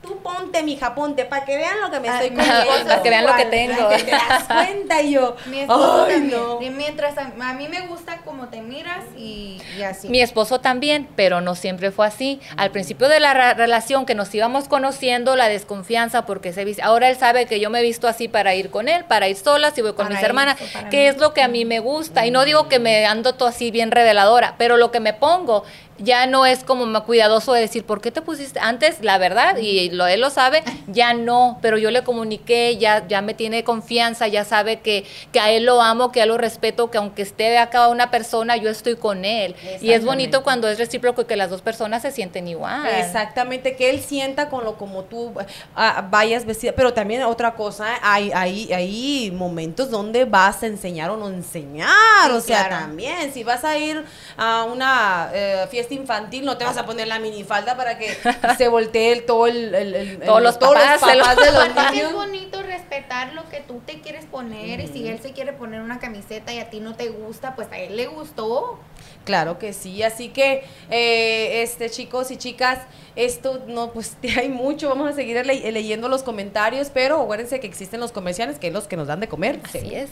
Tú 0.08 0.18
ponte, 0.20 0.64
mija, 0.64 0.96
ponte, 0.96 1.26
para 1.26 1.44
que 1.46 1.58
vean 1.58 1.82
lo 1.82 1.92
que 1.92 2.00
me 2.00 2.08
Ah, 2.10 2.14
estoy 2.22 2.30
mi 2.32 2.38
comiendo. 2.38 2.84
Para 2.88 3.02
que 3.04 3.10
vean 3.10 3.26
lo 3.26 3.36
que 3.36 3.46
tengo. 3.46 3.84
para 3.86 3.98
que 3.98 4.04
te 4.04 4.12
das 4.12 4.44
cuenta 4.48 5.02
y 5.02 5.12
yo. 5.12 5.36
Mi 5.48 5.60
esposo 5.60 6.06
ay, 6.06 6.12
también. 6.14 6.32
no. 6.42 6.62
Y 6.62 6.70
mientras 6.70 7.18
a, 7.18 7.32
a 7.42 7.54
mí 7.54 7.68
me 7.68 7.82
gusta 7.88 8.22
como 8.24 8.48
te 8.48 8.62
miras 8.62 9.04
y, 9.18 9.62
y 9.78 9.82
así. 9.84 10.08
Mi 10.10 10.22
esposo 10.22 10.60
también, 10.62 11.08
pero 11.16 11.42
no 11.42 11.56
siempre 11.56 11.92
fue 11.92 12.08
así. 12.08 12.40
Al 12.56 12.72
principio 12.72 13.10
de 13.10 13.20
la 13.20 13.54
relación 13.54 14.06
que 14.06 14.16
nos 14.16 14.34
íbamos 14.34 14.68
conociendo, 14.68 15.36
la 15.36 15.50
desconfianza 15.50 16.26
porque 16.26 16.54
se 16.54 16.64
vis- 16.66 16.80
ahora 16.82 17.10
él 17.10 17.18
sabe 17.18 17.46
que 17.46 17.60
yo 17.60 17.70
me 17.70 17.80
he 17.80 17.84
visto 17.84 18.08
así 18.08 18.28
para 18.28 18.56
ir 18.56 18.70
con 18.70 18.88
él, 18.88 19.04
para 19.06 19.28
ir 19.28 19.36
sola, 19.36 19.72
si 19.72 19.82
voy 19.82 19.92
con 19.94 20.06
Para 20.06 20.10
mis 20.12 20.20
ir, 20.20 20.26
hermanas, 20.26 20.58
que 20.90 20.98
mí. 20.98 21.06
es 21.08 21.18
lo 21.18 21.34
que 21.34 21.42
a 21.42 21.48
mí 21.48 21.66
me 21.66 21.80
gusta. 21.80 22.26
Y 22.26 22.32
no 22.32 22.46
digo 22.46 22.70
que 22.70 22.80
me 22.80 23.06
ando 23.06 23.34
todo 23.36 23.50
así 23.50 23.72
bien 23.72 23.92
reveladora, 23.92 24.56
pero 24.58 24.78
lo 24.78 24.92
que 24.92 25.00
me 25.00 25.14
pongo 25.14 25.64
ya 25.98 26.28
no 26.28 26.46
es 26.46 26.64
como 26.64 26.86
más 26.86 27.04
cuidadoso 27.04 27.54
de 27.54 27.62
decir, 27.62 27.86
¿por 27.86 28.02
qué 28.02 28.12
te 28.12 28.22
pusiste 28.22 28.60
antes? 28.60 29.02
La 29.02 29.18
verdad, 29.18 29.58
y 29.58 29.90
lo, 29.90 30.08
él 30.08 30.22
lo 30.22 30.30
sabe, 30.30 30.64
ya 30.88 31.14
no, 31.14 31.58
pero 31.62 31.78
yo 31.78 31.92
le 31.92 32.04
comuniqué, 32.04 32.78
ya, 32.78 33.08
ya 33.08 33.22
me 33.22 33.34
tiene 33.34 33.64
confianza, 33.64 34.28
ya 34.28 34.46
sabe 34.46 34.80
que, 34.80 35.06
que 35.32 35.40
a 35.40 35.52
él 35.52 35.66
lo 35.66 35.82
amo, 35.82 36.12
que 36.12 36.20
a 36.20 36.24
él 36.24 36.30
lo 36.30 36.38
respeto, 36.38 36.92
que 36.92 36.98
aunque 36.98 37.22
esté 37.22 37.58
acá 37.58 37.88
una 37.88 38.12
persona, 38.12 38.58
yo 38.58 38.70
estoy 38.70 38.96
con 38.96 39.26
él. 39.26 39.56
Y 39.82 39.92
es 39.92 40.06
bonito 40.06 40.44
cuando 40.44 40.68
es 40.68 40.78
recíproco 40.78 41.22
y 41.22 41.26
que 41.26 41.36
las 41.36 41.50
dos 41.50 41.62
personas 41.62 42.02
se 42.02 42.12
sienten 42.12 42.48
igual. 42.48 42.86
Exactamente, 42.88 43.76
que 43.76 43.90
él 43.90 44.02
sienta 44.02 44.50
con 44.50 44.64
lo 44.64 44.78
como 44.78 45.04
tú 45.04 45.34
ah, 45.76 46.08
vayas 46.10 46.46
vestida. 46.46 46.74
Pero 46.74 46.94
también 46.94 47.24
otra 47.24 47.56
cosa, 47.56 47.98
hay, 48.02 48.32
hay, 48.34 48.72
hay 48.74 49.32
momentos 49.32 49.90
donde 49.90 50.26
vas 50.26 50.64
a 50.64 50.68
enseñar 50.68 51.10
o 51.10 51.18
no 51.18 51.28
enseñar. 51.28 51.88
Sí, 52.26 52.32
o 52.32 52.42
sea, 52.42 52.68
claro. 52.68 52.86
también, 52.86 53.34
si 53.34 53.44
vas 53.44 53.64
a 53.64 53.78
ir 53.78 54.04
a 54.38 54.64
una 54.64 55.30
eh, 55.34 55.66
fiesta 55.70 55.87
infantil, 55.96 56.46
no 56.46 56.58
te 56.58 56.66
vas 56.66 56.78
a 56.78 56.86
poner 56.86 57.08
la 57.08 57.20
minifalda 57.20 57.76
para 57.78 57.98
que 57.98 58.16
se 58.58 58.68
voltee 58.68 59.12
el, 59.12 59.26
todo 59.26 59.48
el, 59.48 59.74
el- 59.76 59.96
el- 59.96 60.20
Todos 60.20 60.38
el- 60.40 60.44
los 60.44 60.58
papás 60.58 61.00
se 61.00 61.16
lo- 61.16 61.24
papás 61.24 61.38
de 61.46 61.52
los 61.52 61.64
que 61.64 61.80
es 61.80 61.92
niños. 61.92 62.14
bonito 62.14 62.62
respetar 62.64 63.34
lo 63.34 63.48
que 63.50 63.62
tú 63.62 63.82
te 63.86 64.02
quieres 64.02 64.26
poner 64.26 64.80
y 64.80 64.88
si 64.88 65.08
él 65.08 65.20
se 65.22 65.32
quiere 65.32 65.54
poner 65.54 65.82
una 65.82 66.00
camiseta 66.00 66.54
y 66.54 66.60
a 66.60 66.70
ti 66.70 66.80
no 66.80 66.96
te 66.96 67.10
gusta, 67.10 67.56
pues 67.56 67.68
a 67.72 67.78
él 67.80 67.96
le 67.98 68.08
gustó. 68.08 68.80
Claro 69.26 69.60
que 69.60 69.74
sí, 69.74 70.04
así 70.04 70.30
que 70.30 70.64
eh, 70.90 71.62
este 71.62 71.90
chicos 71.90 72.32
y 72.32 72.38
chicas, 72.38 72.80
esto 73.16 73.62
no 73.68 73.92
pues 73.92 74.16
hay 74.38 74.50
mucho, 74.50 74.88
vamos 74.90 75.10
a 75.10 75.14
seguir 75.14 75.46
le- 75.46 75.72
leyendo 75.72 76.08
los 76.08 76.24
comentarios, 76.24 76.90
pero 76.94 77.22
acuérdense 77.22 77.60
que 77.60 77.68
existen 77.68 78.00
los 78.00 78.12
comerciales 78.12 78.58
que 78.60 78.68
es 78.68 78.74
los 78.74 78.88
que 78.88 78.96
nos 78.98 79.08
dan 79.08 79.20
de 79.20 79.28
comer. 79.28 79.60
Así 79.64 79.80
Sí. 79.80 79.96
es. 79.96 80.10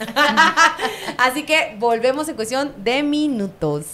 Así 1.18 1.42
que 1.44 1.74
volvemos 1.78 2.28
en 2.28 2.36
cuestión 2.36 2.74
de 2.78 3.02
minutos. 3.02 3.86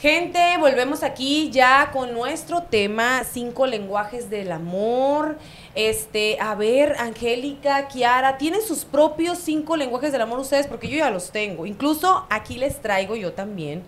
Gente, 0.05 0.39
volvemos 0.59 1.01
aquí 1.01 1.49
ya 1.49 1.89
con 1.91 2.13
nuestro 2.13 2.61
tema, 2.61 3.23
cinco 3.23 3.65
lenguajes 3.65 4.29
del 4.29 4.51
amor. 4.51 5.39
Este, 5.73 6.37
a 6.39 6.53
ver, 6.53 6.95
Angélica, 6.99 7.87
Kiara, 7.87 8.37
¿tienen 8.37 8.61
sus 8.61 8.85
propios 8.85 9.39
cinco 9.39 9.75
lenguajes 9.75 10.11
del 10.11 10.21
amor 10.21 10.37
ustedes? 10.37 10.67
Porque 10.67 10.89
yo 10.89 10.97
ya 10.97 11.09
los 11.09 11.31
tengo. 11.31 11.65
Incluso 11.65 12.27
aquí 12.29 12.59
les 12.59 12.83
traigo 12.83 13.15
yo 13.15 13.33
también 13.33 13.81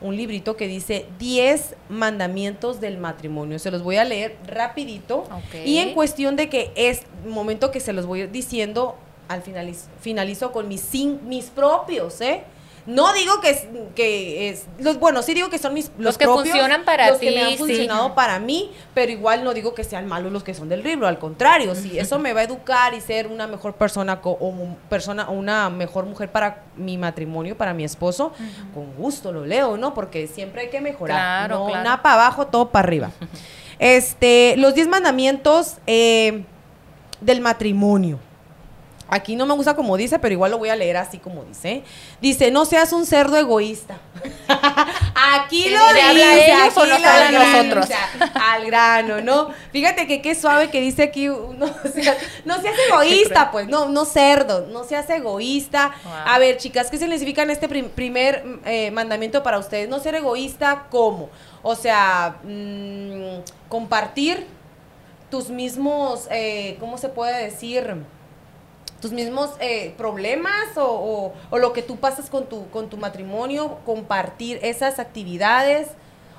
un 0.00 0.16
librito 0.16 0.56
que 0.56 0.68
dice 0.68 1.06
10 1.18 1.74
mandamientos 1.88 2.80
del 2.80 2.96
matrimonio. 2.96 3.58
Se 3.58 3.72
los 3.72 3.82
voy 3.82 3.96
a 3.96 4.04
leer 4.04 4.36
rapidito. 4.46 5.24
Y 5.64 5.78
en 5.78 5.92
cuestión 5.92 6.36
de 6.36 6.48
que 6.48 6.70
es 6.76 7.02
momento 7.26 7.72
que 7.72 7.80
se 7.80 7.92
los 7.92 8.06
voy 8.06 8.28
diciendo, 8.28 8.94
al 9.26 9.42
finalizo, 9.42 9.88
finalizo 10.00 10.52
con 10.52 10.68
mis, 10.68 10.88
mis 11.24 11.46
propios, 11.46 12.20
¿eh? 12.20 12.44
No 12.86 13.14
digo 13.14 13.40
que 13.40 13.50
es, 13.50 13.66
que 13.94 14.50
es 14.50 14.64
los, 14.78 14.98
bueno, 14.98 15.22
sí 15.22 15.32
digo 15.32 15.48
que 15.48 15.58
son 15.58 15.72
mis 15.72 15.90
Los 15.96 16.18
que 16.18 16.26
funcionan 16.26 16.84
para 16.84 17.08
los 17.10 17.18
que 17.18 17.26
me 17.30 17.32
ti, 17.32 17.40
han 17.40 17.50
sí. 17.52 17.56
funcionado 17.56 18.14
para 18.14 18.38
mí, 18.38 18.70
pero 18.92 19.10
igual 19.10 19.42
no 19.42 19.54
digo 19.54 19.74
que 19.74 19.84
sean 19.84 20.06
malos 20.06 20.30
los 20.32 20.44
que 20.44 20.52
son 20.52 20.68
del 20.68 20.82
libro, 20.82 21.06
al 21.06 21.18
contrario, 21.18 21.74
si 21.74 21.98
eso 21.98 22.18
me 22.18 22.34
va 22.34 22.40
a 22.40 22.44
educar 22.44 22.92
y 22.92 23.00
ser 23.00 23.26
una 23.28 23.46
mejor 23.46 23.74
persona 23.74 24.20
co- 24.20 24.36
o 24.38 24.52
persona 24.90 25.30
o 25.30 25.32
una 25.32 25.70
mejor 25.70 26.04
mujer 26.04 26.30
para 26.30 26.64
mi 26.76 26.98
matrimonio, 26.98 27.56
para 27.56 27.72
mi 27.72 27.84
esposo, 27.84 28.32
con 28.74 28.92
gusto 28.96 29.32
lo 29.32 29.46
leo, 29.46 29.78
¿no? 29.78 29.94
Porque 29.94 30.26
siempre 30.26 30.62
hay 30.62 30.68
que 30.68 30.82
mejorar, 30.82 31.16
Claro, 31.48 31.58
no 31.60 31.66
claro. 31.68 31.84
nada 31.84 32.02
para 32.02 32.14
abajo, 32.16 32.46
todo 32.48 32.68
para 32.70 32.86
arriba. 32.86 33.10
Este, 33.78 34.54
los 34.56 34.74
10 34.74 34.86
mandamientos 34.88 35.78
eh, 35.86 36.44
del 37.20 37.40
matrimonio. 37.40 38.18
Aquí 39.08 39.36
no 39.36 39.44
me 39.46 39.54
gusta 39.54 39.74
como 39.76 39.96
dice, 39.96 40.18
pero 40.18 40.32
igual 40.32 40.50
lo 40.50 40.58
voy 40.58 40.70
a 40.70 40.76
leer 40.76 40.96
así 40.96 41.18
como 41.18 41.44
dice. 41.44 41.82
Dice, 42.22 42.50
no 42.50 42.64
seas 42.64 42.92
un 42.92 43.04
cerdo 43.06 43.36
egoísta. 43.36 43.98
aquí 45.14 45.68
lo 45.68 45.92
¿Le 45.92 46.00
habla 46.02 46.08
a 46.30 46.34
dice, 46.34 46.46
ellos 46.52 46.78
aquí 46.78 46.90
lo 47.32 47.38
nosotros? 47.38 47.88
al 48.34 48.66
grano, 48.66 49.20
¿no? 49.20 49.50
Fíjate 49.72 50.06
que 50.06 50.22
qué 50.22 50.34
suave 50.34 50.70
que 50.70 50.80
dice 50.80 51.02
aquí, 51.02 51.26
no, 51.28 51.66
seas, 51.94 52.16
no 52.44 52.60
seas 52.60 52.74
egoísta, 52.88 53.50
pues, 53.50 53.68
no, 53.68 53.88
no 53.88 54.04
cerdo, 54.04 54.66
no 54.70 54.84
seas 54.84 55.08
egoísta. 55.10 55.92
Wow. 56.04 56.12
A 56.26 56.38
ver, 56.38 56.56
chicas, 56.56 56.90
¿qué 56.90 56.98
significa 56.98 57.42
en 57.42 57.50
este 57.50 57.68
prim- 57.68 57.90
primer 57.90 58.44
eh, 58.64 58.90
mandamiento 58.90 59.42
para 59.42 59.58
ustedes? 59.58 59.88
No 59.88 59.98
ser 60.00 60.14
egoísta, 60.14 60.86
¿cómo? 60.90 61.28
O 61.62 61.74
sea, 61.76 62.36
mm, 62.44 63.40
compartir 63.68 64.46
tus 65.30 65.48
mismos, 65.50 66.26
eh, 66.30 66.76
¿cómo 66.80 66.96
se 66.98 67.08
puede 67.08 67.44
decir? 67.44 67.96
Tus 69.04 69.12
mismos 69.12 69.50
eh, 69.60 69.92
problemas 69.98 70.78
o, 70.78 70.82
o- 70.84 71.32
o 71.50 71.58
lo 71.58 71.74
que 71.74 71.82
tú 71.82 71.96
pasas 71.96 72.30
con 72.30 72.46
tu, 72.48 72.70
con 72.70 72.88
tu 72.88 72.96
matrimonio, 72.96 73.76
compartir 73.84 74.58
esas 74.62 74.98
actividades 74.98 75.88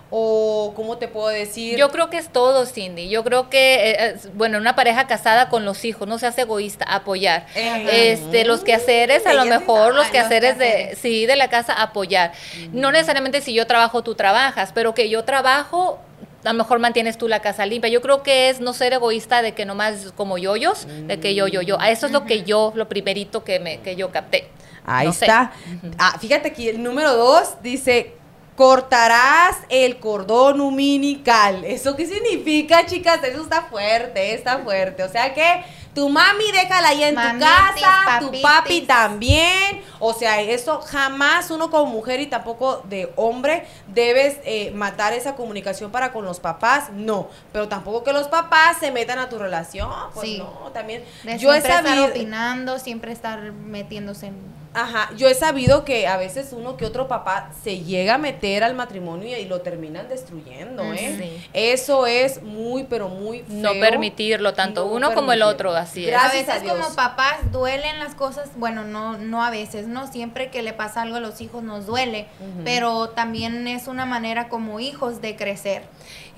o 0.09 0.73
cómo 0.75 0.97
te 0.97 1.07
puedo 1.07 1.27
decir. 1.27 1.77
Yo 1.77 1.89
creo 1.91 2.09
que 2.09 2.17
es 2.17 2.29
todo, 2.29 2.65
Cindy. 2.65 3.07
Yo 3.09 3.23
creo 3.23 3.49
que, 3.51 3.91
eh, 3.91 4.15
bueno, 4.33 4.57
una 4.57 4.75
pareja 4.75 5.05
casada 5.07 5.49
con 5.49 5.63
los 5.65 5.85
hijos, 5.85 6.07
no 6.07 6.17
seas 6.17 6.35
egoísta, 6.39 6.85
apoyar. 6.87 7.45
Ajá. 7.55 7.81
Este, 7.91 8.45
los 8.45 8.63
quehaceres, 8.63 9.25
a 9.27 9.33
lo 9.33 9.45
mejor 9.45 9.93
los 9.93 10.05
sabe, 10.07 10.17
los 10.17 10.29
quehaceres 10.29 10.57
de, 10.57 10.95
sí, 10.95 11.25
de 11.27 11.35
la 11.35 11.49
casa, 11.49 11.73
apoyar. 11.73 12.31
No 12.71 12.91
necesariamente 12.91 13.41
si 13.41 13.53
yo 13.53 13.67
trabajo, 13.67 14.03
tú 14.03 14.15
trabajas, 14.15 14.71
pero 14.73 14.93
que 14.93 15.09
yo 15.09 15.23
trabajo, 15.23 15.99
a 16.45 16.53
lo 16.53 16.57
mejor 16.57 16.79
mantienes 16.79 17.17
tú 17.17 17.27
la 17.27 17.41
casa 17.41 17.65
limpia. 17.65 17.89
Yo 17.89 18.01
creo 18.01 18.23
que 18.23 18.49
es 18.49 18.59
no 18.59 18.73
ser 18.73 18.93
egoísta 18.93 19.41
de 19.41 19.53
que 19.53 19.65
nomás 19.65 20.13
como 20.15 20.37
yoyos, 20.37 20.87
de 21.07 21.19
que 21.19 21.35
yo, 21.35 21.47
yo, 21.47 21.61
yo. 21.61 21.79
A 21.81 21.89
eso 21.89 22.05
es 22.05 22.11
lo 22.11 22.25
que 22.25 22.43
yo, 22.43 22.71
lo 22.75 22.87
primerito 22.87 23.43
que 23.43 23.59
me, 23.59 23.79
que 23.81 23.95
yo 23.95 24.11
capté. 24.11 24.47
Ahí 24.85 25.07
No 25.07 25.13
sé. 25.13 25.25
está. 25.25 25.51
Ah, 25.97 26.17
fíjate 26.19 26.53
que 26.53 26.69
el 26.69 26.83
número 26.83 27.13
dos 27.15 27.55
dice, 27.63 28.13
cortarás 28.55 29.57
el 29.69 29.97
cordón 29.99 30.61
umbilical. 30.61 31.63
¿Eso 31.65 31.95
qué 31.95 32.05
significa, 32.05 32.85
chicas? 32.85 33.23
Eso 33.23 33.41
está 33.41 33.63
fuerte, 33.63 34.33
está 34.33 34.59
fuerte. 34.59 35.03
O 35.03 35.09
sea 35.09 35.33
que 35.33 35.63
tu 35.95 36.09
mami 36.09 36.51
déjala 36.51 36.89
ahí 36.89 37.03
en 37.03 37.15
tu 37.15 37.39
casa, 37.39 38.19
tu 38.19 38.31
papi 38.41 38.81
también. 38.81 39.81
O 39.99 40.13
sea, 40.13 40.41
eso 40.41 40.81
jamás 40.81 41.49
uno 41.49 41.71
como 41.71 41.85
mujer 41.85 42.19
y 42.19 42.27
tampoco 42.27 42.83
de 42.89 43.11
hombre 43.15 43.65
debes 43.87 44.37
eh, 44.43 44.71
matar 44.71 45.13
esa 45.13 45.35
comunicación 45.35 45.91
para 45.91 46.11
con 46.11 46.25
los 46.25 46.39
papás. 46.41 46.89
No, 46.91 47.29
pero 47.53 47.69
tampoco 47.69 48.03
que 48.03 48.11
los 48.13 48.27
papás 48.27 48.77
se 48.79 48.91
metan 48.91 49.19
a 49.19 49.29
tu 49.29 49.39
relación. 49.39 49.89
Pues 50.13 50.27
Sí. 50.27 50.37
no, 50.37 50.71
también. 50.73 51.03
De 51.23 51.37
Yo 51.39 51.49
he 51.53 51.61
siempre 51.61 51.71
estar 51.71 51.85
sabido... 51.85 52.05
opinando, 52.07 52.77
siempre 52.77 53.11
estar 53.11 53.39
metiéndose 53.51 54.27
en... 54.27 54.54
Ajá, 54.75 55.09
yo 55.15 55.27
he 55.29 55.33
sabido 55.33 55.85
que 55.85 56.05
a 56.07 56.17
veces 56.17 56.49
uno 56.51 56.75
que 56.77 56.85
otro 56.85 57.07
papá 57.07 57.49
se 57.63 57.79
llega 57.79 58.15
a 58.15 58.17
meter 58.17 58.63
al 58.63 58.75
matrimonio 58.75 59.27
y, 59.29 59.33
y 59.41 59.45
lo 59.45 59.61
terminan 59.61 60.07
destruyendo, 60.09 60.83
Mm, 60.83 60.93
¿eh? 60.93 61.15
sí. 61.17 61.47
Eso 61.53 62.05
es 62.07 62.43
muy, 62.43 62.83
pero 62.83 63.07
muy 63.09 63.39
feo. 63.39 63.55
No 63.57 63.71
permitirlo, 63.79 64.53
tanto 64.53 64.85
No 64.85 64.91
uno 64.91 65.13
como 65.13 65.31
el 65.31 65.41
otro, 65.41 65.71
así 65.75 66.03
es. 66.03 66.11
Gracias 66.11 66.49
a 66.49 66.51
a 66.51 66.55
veces 66.55 66.63
Dios. 66.63 66.77
como 66.77 66.95
papás 66.95 67.51
duelen 67.51 67.99
las 67.99 68.15
cosas, 68.15 68.49
bueno, 68.57 68.83
no, 68.83 69.17
no 69.17 69.43
a 69.43 69.49
veces, 69.49 69.87
no 69.87 70.11
siempre 70.11 70.51
que 70.51 70.61
le 70.61 70.73
pasa 70.73 71.01
algo 71.01 71.15
a 71.15 71.19
los 71.21 71.39
hijos 71.41 71.63
nos 71.63 71.85
duele, 71.85 72.27
pero 72.63 73.09
también 73.09 73.67
es 73.67 73.87
una 73.87 74.05
manera 74.05 74.49
como 74.49 74.79
hijos 74.79 75.21
de 75.21 75.35
crecer, 75.35 75.83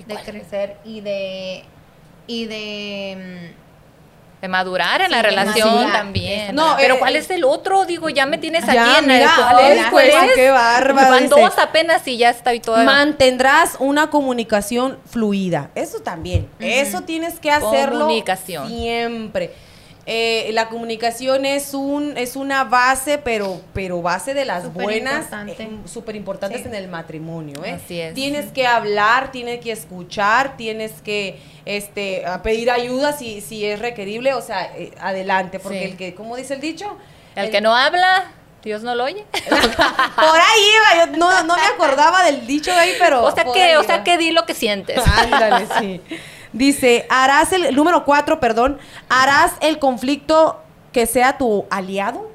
de 0.06 0.14
crecer 0.16 0.76
y 0.84 1.00
de 1.00 1.64
y 2.26 2.44
de 2.44 3.52
De 4.40 4.46
madurar 4.48 5.00
en 5.00 5.08
Sí, 5.08 5.12
la 5.12 5.22
relación 5.22 5.90
también. 5.92 6.54
No, 6.54 6.74
pero 6.76 6.94
eh, 6.94 6.98
¿cuál 6.98 7.16
es 7.16 7.28
el 7.30 7.44
otro? 7.44 7.84
Digo, 7.86 8.08
ya 8.08 8.24
me 8.26 8.38
tienes 8.38 8.64
Ya, 8.66 8.72
aquí 8.72 9.04
en 9.04 9.10
el 9.10 9.18
mira, 9.20 9.32
¿cuál 9.36 9.58
es? 9.58 9.78
ay, 9.84 9.90
¿Cuál 9.90 10.06
es? 10.06 10.14
qué 10.36 10.50
Van 11.10 11.22
dice. 11.24 11.40
dos 11.40 11.58
apenas 11.58 12.06
y 12.06 12.18
ya 12.18 12.30
estoy 12.30 12.60
toda. 12.60 12.84
Mantendrás 12.84 13.76
una 13.80 14.10
comunicación 14.10 14.98
fluida. 15.10 15.70
Eso 15.74 16.00
también. 16.00 16.48
Eso 16.60 17.00
tienes 17.02 17.40
que 17.40 17.50
hacerlo 17.50 18.00
Comunicación. 18.00 18.68
siempre. 18.68 19.54
Eh, 20.10 20.48
la 20.54 20.70
comunicación 20.70 21.44
es 21.44 21.74
un 21.74 22.16
es 22.16 22.34
una 22.34 22.64
base, 22.64 23.18
pero 23.18 23.60
pero 23.74 24.00
base 24.00 24.32
de 24.32 24.46
las 24.46 24.72
buenas, 24.72 25.26
eh, 25.46 25.68
súper 25.84 26.16
importantes 26.16 26.62
Sí. 26.62 26.66
en 26.68 26.74
el 26.74 26.88
matrimonio. 26.88 27.62
¿eh? 27.62 27.72
Así 27.72 28.00
es. 28.00 28.14
Tienes 28.14 28.46
que 28.50 28.66
hablar, 28.66 29.30
tienes 29.32 29.60
que 29.60 29.70
escuchar, 29.70 30.56
tienes 30.56 30.92
que 31.02 31.38
este 31.66 32.24
pedir 32.42 32.70
ayuda 32.70 33.12
si 33.12 33.42
si 33.42 33.66
es 33.66 33.80
requerible, 33.80 34.32
o 34.32 34.40
sea, 34.40 34.72
eh, 34.78 34.92
adelante, 34.98 35.58
porque 35.58 35.80
Sí. 35.80 35.84
el 35.84 35.96
que, 35.98 36.14
¿cómo 36.14 36.36
dice 36.36 36.54
el 36.54 36.62
dicho? 36.62 36.96
El 37.36 37.50
que 37.50 37.60
no 37.60 37.76
habla, 37.76 38.32
Dios 38.64 38.82
no 38.82 38.94
lo 38.94 39.04
oye. 39.04 39.26
Por 39.48 40.40
ahí 40.40 40.62
iba, 40.96 41.04
yo 41.06 41.16
no, 41.18 41.44
no 41.44 41.54
me 41.54 41.66
acordaba 41.66 42.24
del 42.24 42.46
dicho 42.46 42.72
de 42.72 42.78
ahí, 42.78 42.92
pero. 42.98 43.24
o 43.24 43.30
sea 43.34 43.44
que, 43.44 43.76
o 43.76 43.82
sea 43.84 44.04
que 44.04 44.16
di 44.16 44.30
lo 44.30 44.46
que 44.46 44.54
sientes. 44.54 44.98
Ándale, 45.06 45.66
sí. 45.78 46.00
Dice, 46.52 47.06
harás 47.10 47.52
el, 47.52 47.74
número 47.74 48.04
cuatro, 48.04 48.40
perdón, 48.40 48.78
harás 49.08 49.52
el 49.60 49.78
conflicto 49.78 50.60
que 50.92 51.06
sea 51.06 51.38
tu 51.38 51.66
aliado. 51.70 52.28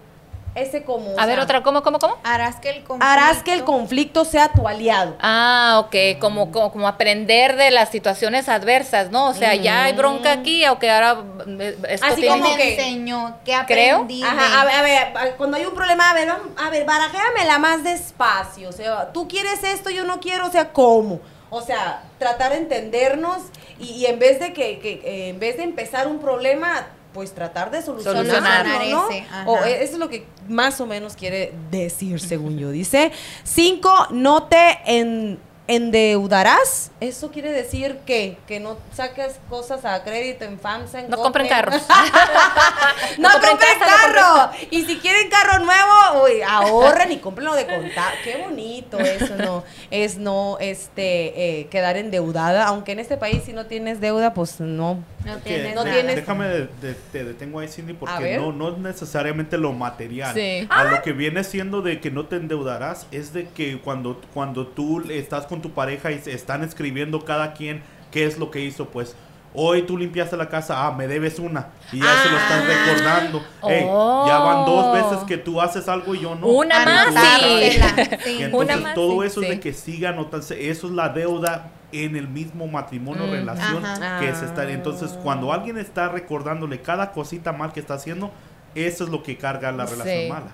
Ese 0.56 0.84
como. 0.84 1.10
A 1.18 1.26
ver, 1.26 1.34
sea, 1.38 1.44
otra, 1.46 1.64
¿cómo, 1.64 1.82
cómo, 1.82 1.98
cómo? 1.98 2.16
harás 2.24 2.58
que 2.58 2.70
el 2.70 2.84
conflicto 2.84 3.04
Harás 3.12 3.42
que 3.42 3.54
el 3.54 3.64
conflicto 3.64 4.24
sea 4.24 4.50
tu 4.50 4.68
aliado. 4.68 5.16
Ah, 5.20 5.82
ok, 5.84 6.20
como, 6.20 6.52
como, 6.52 6.72
como 6.72 6.88
aprender 6.88 7.56
de 7.56 7.72
las 7.72 7.90
situaciones 7.90 8.48
adversas, 8.50 9.10
¿no? 9.10 9.30
O 9.30 9.34
sea, 9.34 9.56
ya 9.56 9.86
hay 9.86 9.94
bronca 9.94 10.32
aquí, 10.32 10.64
aunque 10.64 10.92
ahora 10.92 11.24
eh, 11.48 11.76
esto 11.90 12.06
Así 12.06 12.22
tiene- 12.22 12.38
como 12.40 12.50
me 12.52 12.56
que- 12.58 12.74
enseñó, 12.76 13.36
que 13.44 13.56
aprendí 13.56 14.22
Ajá, 14.22 14.62
a 14.62 14.66
ver, 14.66 14.76
a 14.76 14.82
ver, 15.24 15.36
cuando 15.38 15.58
hay 15.58 15.66
un 15.66 15.74
problema, 15.74 16.12
a 16.12 16.14
ver, 16.14 16.28
vamos- 16.28 16.50
a 16.56 16.70
ver, 16.70 16.86
barajéamela 16.86 17.58
más 17.58 17.84
despacio. 17.84 18.70
O 18.70 18.74
sea, 18.74 19.12
tú 19.12 19.28
quieres 19.28 19.64
esto, 19.64 19.90
yo 19.90 20.04
no 20.04 20.20
quiero, 20.20 20.46
o 20.46 20.52
sea, 20.52 20.72
¿cómo? 20.72 21.20
O 21.50 21.64
sea, 21.64 22.04
tratar 22.20 22.52
de 22.52 22.58
entendernos 22.60 23.38
y, 23.80 23.86
y 23.92 24.06
en 24.06 24.20
vez 24.20 24.40
de 24.40 24.54
que, 24.54 24.80
que, 24.80 25.02
eh, 25.04 25.30
en 25.30 25.40
vez 25.40 25.58
de 25.58 25.64
empezar 25.64 26.08
un 26.08 26.20
problema, 26.20 26.88
pues 27.14 27.34
tratar 27.34 27.70
de 27.72 27.82
solucionarlo, 27.82 28.24
Solucionar 28.32 28.66
¿no? 28.90 29.10
ese. 29.10 29.26
O 29.46 29.58
eso 29.60 29.94
es 29.94 29.98
lo 30.00 30.10
que 30.10 30.26
más 30.48 30.82
o 30.82 30.88
menos 30.88 31.16
quiere 31.16 31.54
decir, 31.70 32.20
según 32.20 32.58
yo. 32.58 32.72
Dice, 32.72 33.12
cinco, 33.44 33.92
no 34.12 34.44
te 34.48 34.80
en- 34.86 35.40
endeudarás. 35.68 36.92
Eso 37.00 37.32
quiere 37.32 37.52
decir 37.52 38.00
que, 38.06 38.38
que 38.48 38.60
no 38.60 38.78
saques 38.94 39.40
cosas 39.50 39.86
a 39.86 40.04
crédito 40.04 40.46
en 40.46 40.60
FAMSA, 40.60 41.02
en 41.02 41.10
No 41.10 41.18
compren 41.18 41.48
carros. 41.48 41.82
no, 43.18 43.24
No 43.24 43.30
compren 43.32 43.52
compren 43.52 43.80
casa, 43.80 43.92
no 44.08 44.14
carro. 44.14 44.52
Y 44.72 44.84
si 44.86 44.98
quieren 44.98 45.30
carro 45.30 45.64
nuevo, 45.64 46.26
uy, 46.26 46.42
ahorren 46.42 47.12
y 47.12 47.18
comprenlo 47.18 47.56
de 47.56 47.66
contar. 47.66 48.14
Qué 48.24 48.38
bonito 48.38 49.00
eso, 49.00 49.36
no. 49.38 49.64
Es 49.92 50.18
no 50.18 50.58
este 50.60 51.60
eh, 51.60 51.68
quedar 51.68 51.98
endeudada. 51.98 52.66
Aunque 52.68 52.92
en 52.94 53.00
este 53.00 53.18
país 53.18 53.44
si 53.46 53.54
no 53.54 53.66
tienes 53.66 54.00
deuda, 54.02 54.34
pues 54.34 54.60
no. 54.60 55.04
no 55.26 55.38
tienes 55.38 55.76
no 55.76 55.84
tienes- 55.84 56.16
Déjame, 56.16 56.48
de- 56.48 56.68
de- 56.82 56.96
te 57.12 57.24
detengo 57.24 57.60
ahí, 57.60 57.68
Cindy, 57.68 57.94
porque 57.94 58.38
no, 58.38 58.52
no 58.52 58.70
es 58.74 58.78
necesariamente 58.78 59.58
lo 59.58 59.72
material. 59.74 60.34
Sí. 60.34 60.68
A 60.70 60.84
lo 60.86 61.02
que 61.02 61.14
viene 61.14 61.44
siendo 61.44 61.82
de 61.82 62.00
que 62.00 62.12
no 62.12 62.26
te 62.26 62.36
endeudarás 62.38 63.08
es 63.12 63.34
de 63.34 63.48
que 63.50 63.80
cuando, 63.80 64.22
cuando 64.34 64.68
tú 64.68 65.02
estás 65.10 65.46
con 65.46 65.53
tu 65.62 65.72
pareja 65.72 66.12
y 66.12 66.20
se 66.20 66.34
están 66.34 66.64
escribiendo 66.64 67.24
cada 67.26 67.54
quien 67.54 67.82
qué 68.12 68.26
es 68.26 68.38
lo 68.38 68.52
que 68.52 68.62
hizo, 68.62 68.90
pues 68.90 69.16
Hoy 69.56 69.84
tú 69.84 70.00
limpiaste 70.00 70.36
la 70.36 70.50
casa, 70.50 70.88
ah, 70.88 70.94
me 70.94 71.08
debes 71.08 71.38
una. 71.38 71.68
Y 71.92 72.00
ya 72.00 72.24
se 72.24 72.30
lo 72.32 72.38
estás 72.38 72.64
Ah. 72.64 72.86
recordando. 72.88 73.44
Ey, 73.70 73.82
ya 73.84 74.40
van 74.40 74.66
dos 74.66 74.94
veces 74.96 75.24
que 75.28 75.38
tú 75.38 75.62
haces 75.62 75.88
algo 75.88 76.16
y 76.16 76.22
yo 76.22 76.34
no. 76.34 76.48
Una 76.48 76.84
tú 77.08 77.14
más, 77.14 77.40
sí. 77.40 77.80
Sí. 78.24 78.44
Entonces 78.46 78.78
Una 78.80 78.94
todo 78.96 79.24
eso 79.24 79.42
sí. 79.42 79.48
de 79.50 79.60
que 79.60 79.72
siga 79.74 80.10
anotándose, 80.10 80.72
eso 80.72 80.88
es 80.88 80.94
la 80.94 81.10
deuda 81.10 81.70
en 81.92 82.16
el 82.16 82.28
mismo 82.28 82.66
matrimonio, 82.66 83.28
Mm, 83.28 83.32
relación 83.32 83.86
ajá. 83.86 84.20
que 84.22 84.34
se 84.34 84.46
está. 84.46 84.68
Entonces, 84.72 85.12
cuando 85.22 85.54
alguien 85.54 85.78
está 85.78 86.10
recordándole 86.10 86.82
cada 86.82 87.12
cosita 87.12 87.54
mal 87.54 87.74
que 87.74 87.80
está 87.80 87.94
haciendo, 87.94 88.32
eso 88.74 89.04
es 89.04 89.12
lo 89.12 89.22
que 89.22 89.38
carga 89.38 89.72
la 89.72 89.86
relación 89.86 90.30
mala. 90.30 90.48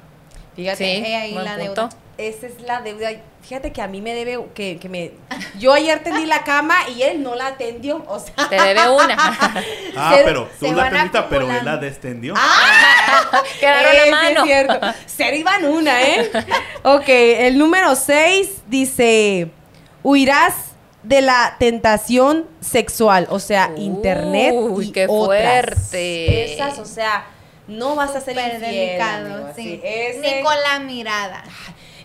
Fíjate, 0.60 0.78
Sí, 0.78 1.04
He 1.06 1.16
ahí 1.16 1.34
la 1.34 1.56
punto. 1.58 1.64
deuda. 1.64 1.90
esa 2.18 2.48
es 2.48 2.62
la 2.62 2.82
deuda. 2.82 3.10
Fíjate 3.42 3.72
que 3.72 3.82
a 3.82 3.88
mí 3.88 4.02
me 4.02 4.14
debe, 4.14 4.38
que, 4.54 4.78
que 4.78 4.90
me... 4.90 5.12
Yo 5.58 5.74
ayer 5.74 6.04
tendí 6.04 6.26
la 6.26 6.44
cama 6.44 6.76
y 6.96 7.02
él 7.04 7.24
no 7.24 7.36
la 7.36 7.48
atendió, 7.48 8.04
o 8.08 8.20
sea... 8.20 8.50
Te 8.50 8.62
debe 8.62 8.90
una. 8.90 9.16
Ah, 9.96 10.14
Se- 10.18 10.24
pero 10.24 10.44
tú 10.60 10.66
se 10.68 10.72
la 10.74 10.84
van 10.84 10.94
tendiste, 10.94 11.22
pero 11.30 11.50
él 11.50 11.66
la 11.66 11.78
descendió. 11.78 12.34
Quedaron 13.60 13.94
Eh, 13.96 14.00
a 14.00 14.04
sí 14.06 14.12
mano. 14.12 14.40
Es 14.42 14.46
cierto. 14.46 14.80
Ser 15.06 15.34
iban 15.34 15.66
una, 15.66 16.02
¿eh? 16.04 16.30
ok, 16.84 17.04
el 17.08 17.58
número 17.58 17.96
6 17.96 18.50
dice: 18.68 19.50
Huirás 20.04 20.54
de 21.04 21.22
la 21.22 21.56
tentación 21.60 22.46
sexual, 22.62 23.28
o 23.30 23.40
sea, 23.40 23.72
Uy, 23.76 23.84
internet 23.84 24.54
y 24.82 24.92
qué 24.92 25.08
otras. 25.10 25.26
fuerte. 25.26 26.54
Esas, 26.54 26.78
o 26.80 26.86
sea, 26.86 27.26
no 27.70 27.96
vas 27.96 28.16
a 28.16 28.22
ser 28.22 28.36
infiel, 28.38 28.60
delicado, 28.62 29.34
amigo, 29.36 29.50
sí. 29.56 29.80
Ese- 29.84 30.20
Ni 30.38 30.44
con 30.44 30.56
la 30.62 30.80
mirada. 30.80 31.44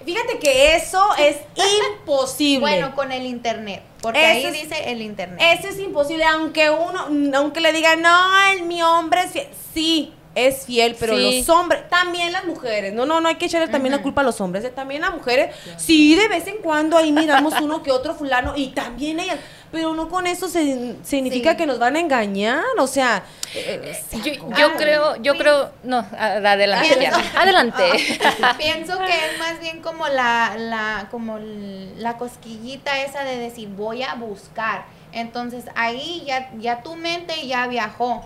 Fíjate 0.05 0.39
que 0.39 0.77
eso 0.77 1.03
es 1.19 1.37
imposible. 1.99 2.61
Bueno, 2.61 2.95
con 2.95 3.11
el 3.11 3.25
internet. 3.25 3.83
Porque 4.03 4.21
Eso 4.39 4.49
ahí 4.49 4.55
es- 4.57 4.63
dice 4.71 4.91
el 4.91 5.01
internet. 5.03 5.41
Eso 5.59 5.69
es 5.69 5.79
imposible, 5.79 6.25
aunque 6.25 6.69
uno, 6.71 7.09
aunque 7.37 7.61
le 7.61 7.73
digan, 7.73 8.03
no, 8.03 8.47
el, 8.53 8.63
mi 8.65 8.83
hombre 8.83 9.23
es 9.23 9.31
fiel. 9.33 9.49
Sí, 9.73 10.13
es 10.35 10.65
fiel, 10.67 10.97
pero 10.99 11.17
Sí. 11.17 11.39
los 11.39 11.49
hombres, 11.49 11.89
también 11.89 12.33
las 12.33 12.45
mujeres. 12.45 12.93
No, 12.93 13.07
no, 13.07 13.21
no 13.21 13.29
hay 13.29 13.37
que 13.37 13.47
echarle 13.47 13.69
también 13.69 13.93
la 13.93 14.03
culpa 14.03 14.21
a 14.23 14.25
los 14.25 14.41
hombres, 14.41 14.65
eh, 14.65 14.71
también 14.71 15.03
las 15.03 15.13
mujeres. 15.15 15.55
Sí, 15.77 16.15
de 16.17 16.29
vez 16.29 16.47
en 16.47 16.59
cuando 16.59 16.97
ahí 16.97 17.13
miramos 17.13 17.55
uno 17.61 17.83
que 17.83 17.91
otro 17.93 18.15
fulano 18.15 18.55
y 18.57 18.69
también 18.69 19.21
ellas. 19.21 19.39
Pero 19.71 19.93
no 19.93 20.09
con 20.09 20.27
eso 20.29 20.49
se, 20.49 20.95
significa 21.03 21.53
Sí. 21.53 21.57
que 21.57 21.67
nos 21.67 21.81
van 21.81 21.97
a 21.97 22.01
engañar, 22.01 22.63
o 22.79 22.87
sea. 22.87 23.25
eh, 23.57 23.93
Yo, 24.25 24.35
saco. 24.35 24.51
yo 24.57 24.67
Ah, 24.69 24.75
creo, 24.77 25.17
yo 25.23 25.33
sí. 25.33 25.39
creo, 25.39 25.71
no, 25.85 25.99
adelante, 26.19 26.97
Pienso- 26.97 27.21
adelante. 27.39 27.83
Pienso 28.59 28.99
que 28.99 29.13
es 29.13 29.39
más 29.39 29.61
bien 29.61 29.81
como 29.83 30.07
la, 30.09 30.55
la, 30.59 31.09
como 31.11 31.39
la 31.41 32.17
cosquillita 32.19 33.01
esa 33.03 33.23
de 33.25 33.39
decir 33.39 33.69
voy 33.69 34.03
a 34.03 34.15
buscar. 34.15 34.87
Entonces 35.15 35.65
ahí 35.77 36.25
ya, 36.27 36.51
ya 36.59 36.83
tu 36.83 36.97
mente 36.97 37.47
ya 37.47 37.67
viajó. 37.69 38.25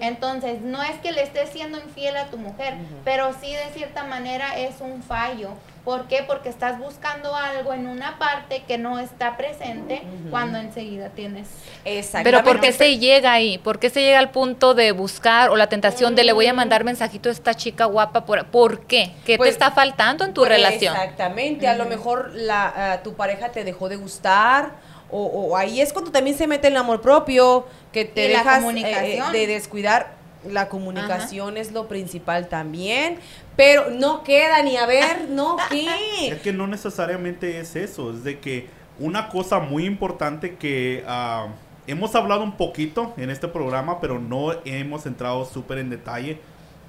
Entonces 0.00 0.60
no 0.60 0.82
es 0.82 0.96
que 1.00 1.12
le 1.12 1.22
estés 1.22 1.48
siendo 1.50 1.78
infiel 1.78 2.16
a 2.16 2.26
tu 2.26 2.36
mujer, 2.36 2.74
pero 3.04 3.30
sí 3.40 3.50
de 3.50 3.72
cierta 3.72 4.04
manera 4.04 4.58
es 4.58 4.80
un 4.80 5.02
fallo. 5.02 5.50
¿Por 5.84 6.06
qué? 6.06 6.22
Porque 6.26 6.50
estás 6.50 6.78
buscando 6.78 7.34
algo 7.34 7.72
en 7.72 7.86
una 7.86 8.18
parte 8.18 8.62
que 8.68 8.76
no 8.76 8.98
está 8.98 9.38
presente 9.38 10.02
cuando 10.30 10.58
enseguida 10.58 11.08
tienes. 11.10 11.48
Exactamente. 11.86 12.30
Pero 12.30 12.44
¿por 12.44 12.60
qué 12.60 12.72
se 12.72 12.98
llega 12.98 13.32
ahí? 13.32 13.56
¿Por 13.56 13.78
qué 13.78 13.88
se 13.88 14.02
llega 14.02 14.18
al 14.18 14.30
punto 14.30 14.74
de 14.74 14.92
buscar 14.92 15.48
o 15.48 15.56
la 15.56 15.68
tentación 15.68 16.14
de 16.14 16.24
le 16.24 16.34
voy 16.34 16.46
a 16.46 16.52
mandar 16.52 16.84
mensajito 16.84 17.30
a 17.30 17.32
esta 17.32 17.54
chica 17.54 17.86
guapa? 17.86 18.26
¿Por, 18.26 18.44
¿por 18.48 18.80
qué? 18.80 19.12
¿Qué 19.24 19.38
Pues, 19.38 19.48
te 19.48 19.52
está 19.52 19.70
faltando 19.70 20.26
en 20.26 20.34
tu 20.34 20.42
Pues, 20.42 20.50
relación? 20.50 20.94
Exactamente, 20.94 21.66
a 21.68 21.74
lo 21.74 21.86
mejor 21.86 22.32
la, 22.34 23.00
tu 23.02 23.14
pareja 23.14 23.48
te 23.50 23.64
dejó 23.64 23.88
de 23.88 23.96
gustar 23.96 24.72
o, 25.10 25.22
o 25.26 25.56
ahí 25.56 25.80
es 25.80 25.92
cuando 25.92 26.10
también 26.10 26.36
se 26.36 26.46
mete 26.46 26.68
el 26.68 26.76
amor 26.76 27.00
propio, 27.00 27.66
que 27.92 28.04
te 28.04 28.26
Y 28.26 28.28
dejas 28.28 28.58
eh, 28.58 28.60
comunicación. 28.60 29.32
de 29.32 29.46
descuidar. 29.46 30.18
La 30.48 30.68
comunicación 30.68 31.56
es 31.56 31.72
lo 31.72 31.88
principal 31.88 32.48
también, 32.48 33.18
pero 33.56 33.90
no 33.90 34.22
queda 34.22 34.62
ni 34.62 34.76
a 34.76 34.86
ver, 34.86 35.28
no 35.28 35.56
Es 35.70 36.36
qué. 36.36 36.40
que 36.42 36.52
no 36.52 36.66
necesariamente 36.68 37.58
es 37.58 37.74
eso, 37.74 38.12
es 38.12 38.22
de 38.22 38.38
que 38.38 38.68
una 39.00 39.28
cosa 39.30 39.58
muy 39.58 39.84
importante 39.84 40.54
que 40.56 41.02
ah, 41.08 41.48
hemos 41.88 42.14
hablado 42.14 42.44
un 42.44 42.56
poquito 42.56 43.14
en 43.16 43.30
este 43.30 43.48
programa, 43.48 44.00
pero 44.00 44.20
no 44.20 44.52
hemos 44.64 45.06
entrado 45.06 45.44
súper 45.44 45.78
en 45.78 45.90
detalle, 45.90 46.38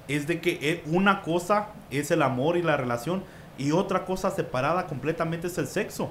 es 0.06 0.26
de 0.28 0.40
que 0.40 0.58
eh, 0.62 0.82
una 0.86 1.22
cosa 1.22 1.68
es 1.90 2.10
el 2.12 2.22
amor 2.22 2.56
y 2.56 2.62
la 2.62 2.76
relación 2.76 3.24
y 3.58 3.72
otra 3.72 4.04
cosa 4.04 4.30
separada 4.30 4.86
completamente 4.86 5.48
es 5.48 5.58
el 5.58 5.66
sexo. 5.66 6.10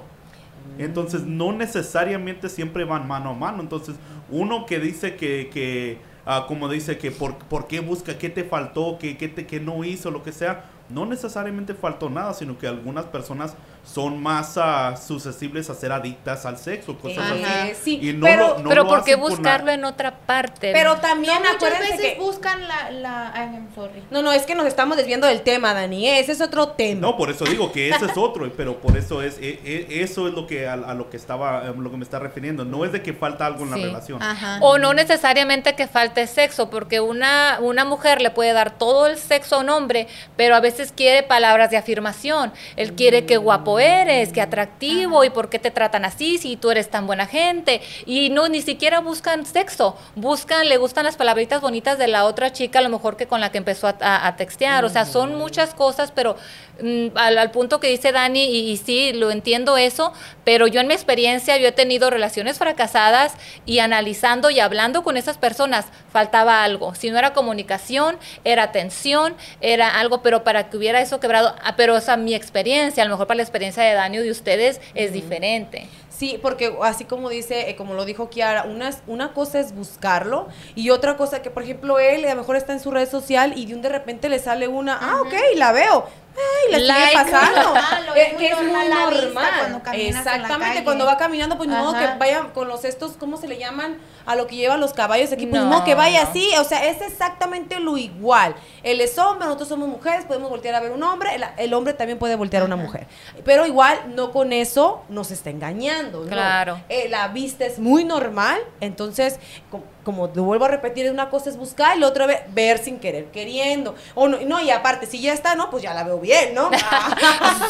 Entonces 0.78 1.22
no 1.22 1.52
necesariamente 1.52 2.48
siempre 2.48 2.84
van 2.84 3.06
mano 3.06 3.30
a 3.30 3.34
mano. 3.34 3.62
Entonces 3.62 3.96
uno 4.30 4.66
que 4.66 4.78
dice 4.78 5.16
que, 5.16 5.50
que 5.52 5.98
ah, 6.24 6.44
como 6.48 6.68
dice 6.68 6.98
que 6.98 7.10
por, 7.10 7.36
por 7.36 7.66
qué 7.66 7.80
busca, 7.80 8.18
qué 8.18 8.30
te 8.30 8.44
faltó, 8.44 8.98
qué, 8.98 9.16
qué, 9.16 9.28
te, 9.28 9.46
qué 9.46 9.60
no 9.60 9.84
hizo, 9.84 10.10
lo 10.10 10.22
que 10.22 10.32
sea, 10.32 10.64
no 10.88 11.06
necesariamente 11.06 11.74
faltó 11.74 12.10
nada, 12.10 12.34
sino 12.34 12.58
que 12.58 12.66
algunas 12.66 13.04
personas 13.06 13.56
son 13.84 14.22
más 14.22 14.56
ah, 14.56 14.94
susceptibles 14.96 15.68
a 15.70 15.74
ser 15.74 15.90
adictas 15.92 16.46
al 16.46 16.58
sexo, 16.58 16.96
cosas 16.98 17.24
Eh, 17.36 17.44
así. 17.72 17.98
sí, 18.00 18.08
Y 18.08 18.12
no 18.12 18.24
pero, 18.26 18.48
lo- 18.48 18.58
no 18.58 18.68
Pero 18.68 18.82
lo 18.84 18.88
¿por 18.88 19.04
qué 19.04 19.16
por 19.18 19.30
buscarlo 19.30 19.70
en 19.72 19.84
otra 19.84 20.14
parte? 20.18 20.72
pero 20.72 20.96
también 20.98 21.42
No, 21.42 21.52
muchas 21.52 21.78
veces 21.78 22.00
que 22.00 22.16
buscan 22.20 22.68
la, 22.68 22.90
la 22.90 23.32
ay, 23.34 23.48
I'm 23.54 23.74
sorry. 23.74 24.02
no, 24.10 24.22
no, 24.22 24.32
es 24.32 24.42
que 24.46 24.54
nos 24.54 24.66
estamos 24.66 24.96
desviando 24.96 25.26
del 25.26 25.42
tema, 25.42 25.74
Dani. 25.74 26.06
¿eh? 26.08 26.20
Ese 26.20 26.32
es 26.32 26.40
otro 26.40 26.68
tema. 26.68 27.00
No, 27.00 27.16
por 27.16 27.30
eso 27.30 27.44
digo 27.44 27.72
que 27.72 27.88
ese 27.90 28.04
es 28.06 28.16
otro, 28.16 28.50
pero 28.56 28.76
por 28.80 28.96
eso 28.96 29.22
es 29.22 29.38
e- 29.40 29.60
e- 29.64 30.02
eso 30.02 30.28
es 30.28 30.34
lo 30.34 30.46
que 30.46 30.68
a, 30.68 30.74
a 30.74 30.94
lo 30.94 31.10
que 31.10 31.16
estaba 31.16 31.58
a 31.60 31.64
lo 31.72 31.90
que 31.90 31.96
me 31.96 32.04
está 32.04 32.18
refiriendo. 32.18 32.64
No 32.64 32.84
es 32.84 32.92
de 32.92 33.02
que 33.02 33.12
falta 33.12 33.46
algo 33.46 33.64
en 33.64 33.72
Sí. 33.74 33.80
la 33.80 33.86
relación. 33.86 34.22
Ajá. 34.22 34.58
O 34.60 34.78
no 34.78 34.92
necesariamente 34.94 35.74
que 35.74 35.86
falte 35.88 36.26
sexo, 36.26 36.70
porque 36.70 37.00
una, 37.00 37.58
una 37.60 37.84
mujer 37.84 38.20
le 38.20 38.30
puede 38.30 38.52
dar 38.52 38.76
todo 38.78 39.06
el 39.06 39.16
sexo 39.16 39.56
a 39.56 39.58
un 39.60 39.70
hombre, 39.70 40.06
pero 40.36 40.54
a 40.54 40.60
veces 40.60 40.92
quiere 40.94 41.22
palabras 41.22 41.70
de 41.70 41.76
afirmación. 41.76 42.52
Él 42.76 42.92
quiere 42.94 43.26
que 43.26 43.36
guapo 43.36 43.69
eres, 43.78 44.32
que 44.32 44.40
atractivo, 44.40 45.24
y 45.24 45.30
por 45.30 45.48
qué 45.48 45.58
te 45.58 45.70
tratan 45.70 46.04
así 46.04 46.38
si 46.38 46.56
tú 46.56 46.70
eres 46.70 46.90
tan 46.90 47.06
buena 47.06 47.26
gente. 47.26 47.80
Y 48.06 48.30
no, 48.30 48.48
ni 48.48 48.60
siquiera 48.62 49.00
buscan 49.00 49.46
sexo, 49.46 49.96
buscan, 50.16 50.68
le 50.68 50.76
gustan 50.78 51.04
las 51.04 51.16
palabritas 51.16 51.60
bonitas 51.60 51.98
de 51.98 52.08
la 52.08 52.24
otra 52.24 52.52
chica, 52.52 52.78
a 52.80 52.82
lo 52.82 52.88
mejor 52.88 53.16
que 53.16 53.26
con 53.26 53.40
la 53.40 53.52
que 53.52 53.58
empezó 53.58 53.86
a, 53.86 53.96
a- 54.00 54.26
a 54.26 54.36
textear. 54.36 54.84
O 54.84 54.88
sea, 54.88 55.04
son 55.04 55.36
muchas 55.36 55.74
cosas, 55.74 56.10
pero 56.12 56.36
mm, 56.82 57.08
al, 57.16 57.38
al 57.38 57.50
punto 57.50 57.78
que 57.80 57.88
dice 57.88 58.12
Dani, 58.12 58.44
y, 58.44 58.70
y 58.70 58.76
sí, 58.76 59.12
lo 59.12 59.30
entiendo 59.30 59.76
eso, 59.76 60.12
pero 60.44 60.66
yo 60.66 60.80
en 60.80 60.86
mi 60.86 60.94
experiencia, 60.94 61.56
yo 61.58 61.68
he 61.68 61.72
tenido 61.72 62.10
relaciones 62.10 62.58
fracasadas 62.58 63.34
y 63.66 63.78
analizando 63.80 64.50
y 64.50 64.60
hablando 64.60 65.02
con 65.04 65.16
esas 65.16 65.38
personas, 65.38 65.86
faltaba 66.12 66.64
algo. 66.64 66.94
Si 66.94 67.10
no 67.10 67.18
era 67.18 67.32
comunicación, 67.32 68.18
era 68.44 68.62
atención, 68.64 69.34
era 69.60 69.98
algo, 70.00 70.22
pero 70.22 70.42
para 70.44 70.70
que 70.70 70.76
hubiera 70.76 71.00
eso 71.00 71.20
quebrado, 71.20 71.54
ah, 71.62 71.74
pero 71.76 71.96
esa 71.96 72.16
mi 72.16 72.34
experiencia, 72.34 73.02
a 73.02 73.06
lo 73.06 73.12
mejor 73.12 73.26
para 73.26 73.36
la 73.36 73.42
experiencia 73.42 73.59
de 73.60 73.94
Dani 73.94 74.18
o 74.18 74.22
de 74.22 74.30
ustedes 74.30 74.80
es 74.94 75.12
diferente. 75.12 75.88
Sí, 76.20 76.38
porque 76.42 76.76
así 76.82 77.06
como 77.06 77.30
dice, 77.30 77.70
eh, 77.70 77.76
como 77.76 77.94
lo 77.94 78.04
dijo 78.04 78.28
Kiara, 78.28 78.64
una, 78.64 78.90
una 79.06 79.32
cosa 79.32 79.58
es 79.58 79.72
buscarlo 79.74 80.48
y 80.74 80.90
otra 80.90 81.16
cosa 81.16 81.40
que, 81.40 81.50
por 81.50 81.62
ejemplo, 81.62 81.98
él 81.98 82.26
a 82.26 82.34
lo 82.34 82.40
mejor 82.42 82.56
está 82.56 82.74
en 82.74 82.80
su 82.80 82.90
red 82.90 83.08
social 83.08 83.54
y 83.56 83.64
de 83.64 83.74
un 83.74 83.80
de 83.80 83.88
repente 83.88 84.28
le 84.28 84.38
sale 84.38 84.68
una, 84.68 84.98
ah, 85.00 85.22
ok, 85.22 85.32
la 85.56 85.72
veo. 85.72 86.04
Ay, 86.36 86.72
le 86.72 86.86
Like. 86.86 87.10
sigue 87.10 87.24
pasando. 87.24 87.72
O 88.10 88.14
Eh, 88.16 88.28
es 88.32 88.38
que 88.38 88.48
es 88.48 88.56
muy 88.56 88.70
normal 88.70 88.88
la 88.90 89.58
cuando 89.58 89.82
la 89.82 89.96
Exactamente, 89.96 90.84
cuando 90.84 91.06
va 91.06 91.16
caminando, 91.16 91.56
pues 91.56 91.70
modo 91.70 91.92
que 91.92 92.06
vaya 92.18 92.48
con 92.52 92.68
los 92.68 92.84
estos, 92.84 93.12
¿cómo 93.12 93.38
se 93.38 93.48
le 93.48 93.56
llaman? 93.56 93.98
A 94.30 94.36
lo 94.36 94.46
que 94.46 94.56
llevan 94.56 94.80
los 94.80 94.92
caballos 94.92 95.32
aquí, 95.32 95.46
pues 95.46 95.62
No, 95.62 95.84
que 95.84 95.94
vaya 95.94 96.22
no. 96.24 96.30
así. 96.30 96.48
O 96.58 96.64
sea, 96.64 96.86
es 96.88 97.00
exactamente 97.02 97.80
lo 97.80 97.96
igual. 97.98 98.54
Él 98.82 99.00
es 99.00 99.18
hombre, 99.18 99.46
nosotros 99.46 99.68
somos 99.68 99.88
mujeres, 99.88 100.24
podemos 100.24 100.48
voltear 100.50 100.74
a 100.74 100.80
ver 100.80 100.92
un 100.92 101.02
hombre, 101.02 101.34
el, 101.34 101.44
el 101.58 101.74
hombre 101.74 101.92
también 101.94 102.18
puede 102.18 102.36
voltear 102.36 102.62
a 102.62 102.66
una 102.66 102.76
mujer. 102.76 103.06
Pero 103.44 103.66
igual, 103.66 104.14
no 104.14 104.30
con 104.32 104.52
eso 104.52 105.02
nos 105.08 105.30
está 105.30 105.50
engañando. 105.50 106.20
¿no? 106.24 106.30
Claro. 106.30 106.80
Eh, 106.88 107.08
la 107.08 107.28
vista 107.28 107.66
es 107.66 107.78
muy 107.78 108.04
normal, 108.04 108.58
entonces, 108.80 109.38
co- 109.70 109.82
como 110.04 110.30
te 110.30 110.40
vuelvo 110.40 110.64
a 110.64 110.68
repetir, 110.68 111.10
una 111.10 111.28
cosa 111.28 111.50
es 111.50 111.56
buscar 111.58 111.96
y 111.96 112.00
la 112.00 112.06
otra 112.06 112.26
ve- 112.26 112.42
ver 112.48 112.78
sin 112.78 112.98
querer 113.00 113.26
queriendo. 113.26 113.94
O 114.14 114.28
no, 114.28 114.38
no, 114.46 114.60
y 114.60 114.70
aparte, 114.70 115.06
si 115.06 115.20
ya 115.20 115.32
está, 115.34 115.54
no, 115.56 115.70
pues 115.70 115.82
ya 115.82 115.92
la 115.92 116.04
veo 116.04 116.18
bien, 116.18 116.54
¿no? 116.54 116.70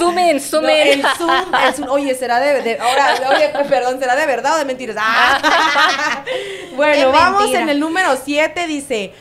No, 0.71 0.87
in. 0.91 0.91
el 0.99 1.03
zoom, 1.03 1.31
el 1.67 1.75
zoom. 1.75 1.89
Oye, 1.91 2.15
será 2.15 2.39
de, 2.39 2.63
de- 2.63 2.79
ahora, 2.79 3.15
oye, 3.35 3.49
perdón, 3.69 3.99
será 3.99 4.15
de 4.15 4.27
verdad 4.27 4.55
o 4.55 4.59
de 4.59 4.65
mentiras. 4.65 4.97
Ah. 4.99 6.23
bueno, 6.77 7.13
vamos 7.13 7.41
mentira. 7.43 7.63
en 7.63 7.69
el 7.69 7.81
número 7.81 8.17
7, 8.23 8.67
dice, 8.67 9.13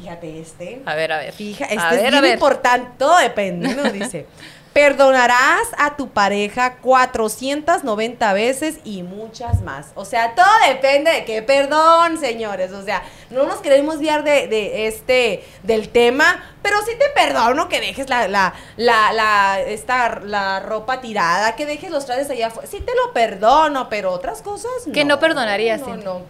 fíjate 0.00 0.40
este. 0.40 0.82
A 0.86 0.94
ver, 0.94 1.12
a 1.12 1.18
ver. 1.18 1.32
Fija, 1.32 1.64
este 1.64 1.78
a 1.78 1.90
es 1.90 1.96
ver, 2.02 2.06
a 2.06 2.10
bien 2.10 2.22
ver. 2.22 2.34
importante, 2.34 2.90
todo 2.98 3.16
depende, 3.18 3.74
¿no? 3.74 3.82
Dice, 3.92 4.26
perdonarás 4.72 5.66
a 5.76 5.96
tu 5.96 6.10
pareja 6.10 6.76
490 6.76 8.32
veces 8.32 8.78
y 8.84 9.02
muchas 9.02 9.60
más. 9.62 9.88
O 9.96 10.04
sea, 10.04 10.36
todo 10.36 10.46
depende 10.68 11.10
de 11.10 11.24
qué 11.24 11.42
perdón, 11.42 12.16
señores. 12.18 12.70
O 12.72 12.84
sea, 12.84 13.02
no 13.30 13.44
nos 13.44 13.56
queremos 13.60 13.98
guiar 13.98 14.22
de, 14.22 14.46
de 14.46 14.86
este, 14.86 15.42
del 15.64 15.88
tema, 15.88 16.44
pero 16.62 16.76
sí 16.86 16.92
te 16.96 17.08
perdono 17.20 17.68
que 17.68 17.80
dejes 17.80 18.08
la, 18.08 18.28
la, 18.28 18.54
la, 18.76 19.12
la, 19.12 19.60
esta, 19.60 20.20
la 20.20 20.60
ropa 20.60 21.00
tirada, 21.00 21.56
que 21.56 21.66
dejes 21.66 21.90
los 21.90 22.06
trajes 22.06 22.30
allá 22.30 22.46
afuera. 22.48 22.68
Sí 22.70 22.78
te 22.80 22.92
lo 22.94 23.12
perdono, 23.12 23.88
pero 23.88 24.12
otras 24.12 24.42
cosas 24.42 24.70
no. 24.86 24.92
¿Qué 24.92 25.04
no 25.04 25.18
perdonarías, 25.18 25.80
No, 25.80 25.96
no. 25.96 26.22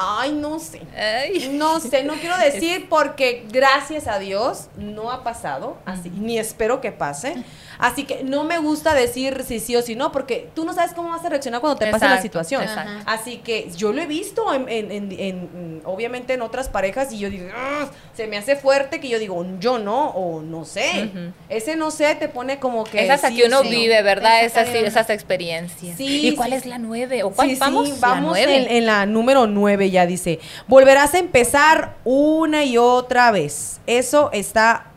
Ay, 0.00 0.32
no 0.32 0.60
sé. 0.60 0.80
Ay. 0.96 1.50
No 1.54 1.80
sé, 1.80 2.04
no 2.04 2.14
quiero 2.14 2.38
decir 2.38 2.86
porque 2.90 3.44
gracias 3.50 4.06
a 4.06 4.20
Dios 4.20 4.68
no 4.76 5.10
ha 5.10 5.24
pasado 5.24 5.76
así, 5.84 6.08
ni 6.10 6.38
espero 6.38 6.80
que 6.80 6.92
pase. 6.92 7.44
Así 7.78 8.04
que 8.04 8.24
no 8.24 8.44
me 8.44 8.58
gusta 8.58 8.94
decir 8.94 9.44
si 9.46 9.60
sí 9.60 9.76
o 9.76 9.82
si 9.82 9.94
no, 9.94 10.10
porque 10.12 10.48
tú 10.54 10.64
no 10.64 10.72
sabes 10.74 10.92
cómo 10.94 11.10
vas 11.10 11.24
a 11.24 11.28
reaccionar 11.28 11.60
cuando 11.60 11.78
te 11.78 11.86
pase 11.90 12.06
la 12.06 12.20
situación. 12.20 12.62
exacto. 12.62 12.92
Así 13.06 13.38
que 13.38 13.70
yo 13.76 13.92
lo 13.92 14.02
he 14.02 14.06
visto, 14.06 14.52
en, 14.52 14.68
en- 14.68 14.90
en- 14.90 15.12
en- 15.20 15.82
obviamente 15.84 16.34
en 16.34 16.42
otras 16.42 16.68
parejas, 16.68 17.12
y 17.12 17.18
yo 17.18 17.30
digo, 17.30 17.46
"Ugh", 17.46 17.88
se 18.14 18.26
me 18.26 18.36
hace 18.36 18.56
fuerte 18.56 19.00
que 19.00 19.08
yo 19.08 19.18
digo, 19.18 19.44
yo 19.60 19.78
no, 19.78 20.08
o 20.08 20.42
no 20.42 20.64
sé. 20.64 21.10
Ese 21.48 21.76
no 21.76 21.90
sé 21.90 22.14
te 22.16 22.28
pone 22.28 22.58
como 22.58 22.84
que... 22.84 23.04
Esas 23.04 23.20
sí 23.20 23.26
aquí 23.26 23.42
o 23.44 23.46
uno 23.46 23.62
sí. 23.62 23.68
vive, 23.70 24.02
¿verdad? 24.02 24.44
Esas, 24.44 24.68
sí, 24.68 24.78
esas 24.78 25.08
experiencias. 25.10 25.96
Sí, 25.96 26.26
¿Y 26.28 26.34
cuál 26.36 26.52
es 26.52 26.66
la 26.66 26.78
nueve? 26.78 27.22
¿O 27.22 27.30
cuál 27.30 27.48
sí, 27.50 27.56
vamos? 27.58 27.88
La 27.90 27.96
vamos 28.00 28.30
nueve. 28.32 28.76
en, 28.76 28.86
la 28.86 29.06
número 29.06 29.46
9 29.46 29.90
ya 29.90 30.06
dice, 30.06 30.40
volverás 30.66 31.14
a 31.14 31.18
empezar 31.18 31.94
una 32.04 32.64
y 32.64 32.76
otra 32.78 33.30
vez. 33.30 33.80
Eso 33.86 34.30
está... 34.32 34.92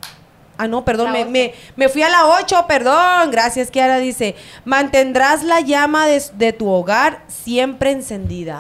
Ah, 0.63 0.67
no, 0.67 0.85
perdón, 0.85 1.11
me, 1.11 1.25
me, 1.25 1.53
me 1.75 1.89
fui 1.89 2.03
a 2.03 2.09
la 2.09 2.27
8, 2.27 2.65
perdón. 2.67 3.31
Gracias, 3.31 3.71
Kiara. 3.71 3.97
Dice, 3.97 4.35
mantendrás 4.63 5.43
la 5.43 5.59
llama 5.61 6.05
de, 6.05 6.21
de 6.33 6.53
tu 6.53 6.69
hogar 6.69 7.23
siempre 7.27 7.91
encendida. 7.91 8.59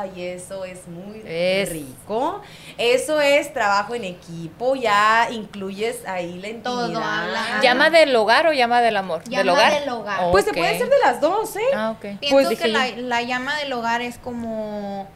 Ay, 0.00 0.12
eso 0.22 0.64
es 0.64 0.86
muy 0.86 1.22
Es. 1.26 1.70
rico. 1.70 2.40
Eso 2.78 3.20
es 3.20 3.52
trabajo 3.52 3.94
en 3.94 4.04
equipo. 4.04 4.76
Ya 4.76 5.28
incluyes 5.30 6.06
ahí 6.06 6.38
la 6.40 6.48
intimidad. 6.48 6.62
Todo, 6.62 6.98
habla- 7.02 7.60
¿Llama 7.62 7.90
del 7.90 8.14
hogar 8.14 8.46
o 8.46 8.52
llama 8.52 8.80
del 8.80 8.96
amor? 8.96 9.24
¿Del 9.24 9.32
Llama 9.44 9.52
hogar? 9.52 9.80
del 9.80 9.88
hogar. 9.88 10.30
Pues 10.30 10.44
se 10.44 10.52
puede 10.52 10.78
ser 10.78 10.88
de 10.88 10.98
las 11.04 11.20
dos, 11.20 11.56
¿eh? 11.56 11.60
Ah, 11.74 11.90
ok. 11.96 12.18
Pienso 12.20 12.30
Pues 12.48 12.58
que 12.60 12.68
la, 12.68 12.86
la 12.96 13.22
llama 13.22 13.56
del 13.56 13.72
hogar 13.72 14.00
es 14.02 14.18
como 14.18 15.08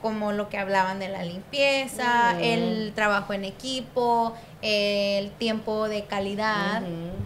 como 0.00 0.32
lo 0.32 0.48
que 0.48 0.58
hablaban 0.58 0.98
de 0.98 1.08
la 1.08 1.24
limpieza, 1.24 2.40
el 2.40 2.92
trabajo 2.94 3.32
en 3.32 3.44
equipo, 3.44 4.34
el 4.62 5.30
tiempo 5.32 5.88
de 5.88 6.04
calidad. 6.04 6.82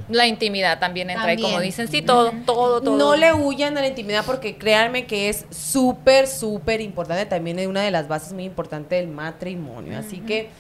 La 0.09 0.27
intimidad 0.27 0.79
también 0.79 1.11
entra 1.11 1.27
ahí, 1.27 1.37
como 1.37 1.49
También. 1.55 1.71
dicen, 1.71 1.89
sí, 1.89 2.03
todo, 2.03 2.33
todo, 2.45 2.81
todo. 2.81 2.97
No 2.97 3.17
le 3.17 3.33
huyan 3.33 3.77
a 3.79 3.81
la 3.81 3.89
intimidad 3.89 4.25
porque 4.25 4.57
créanme 4.57 5.07
que 5.07 5.29
es 5.29 5.47
súper, 5.51 6.27
súper 6.27 6.81
importante. 6.81 7.27
También 7.27 7.59
es 7.59 7.67
una 7.67 7.83
de 7.83 7.91
las 7.91 8.09
bases 8.09 8.33
muy 8.33 8.45
importantes 8.45 9.01
del 9.01 9.09
matrimonio. 9.09 9.99
Así 9.99 10.19
que 10.21 10.51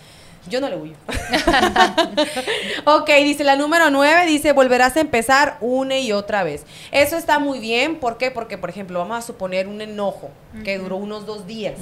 yo 0.48 0.60
no 0.60 0.68
le 0.68 0.76
huyo. 0.76 0.94
ok, 2.84 3.10
dice 3.22 3.44
la 3.44 3.56
número 3.56 3.90
9, 3.90 4.26
dice, 4.26 4.52
volverás 4.52 4.96
a 4.96 5.00
empezar 5.00 5.56
una 5.60 5.98
y 5.98 6.12
otra 6.12 6.44
vez. 6.44 6.64
Eso 6.92 7.16
está 7.16 7.38
muy 7.38 7.58
bien. 7.58 7.96
¿Por 7.96 8.18
qué? 8.18 8.30
Porque, 8.30 8.58
por 8.58 8.70
ejemplo, 8.70 8.98
vamos 8.98 9.18
a 9.18 9.22
suponer 9.22 9.66
un 9.68 9.80
enojo 9.80 10.30
que 10.64 10.78
duró 10.78 10.96
unos 10.96 11.26
dos 11.26 11.46
días. 11.46 11.78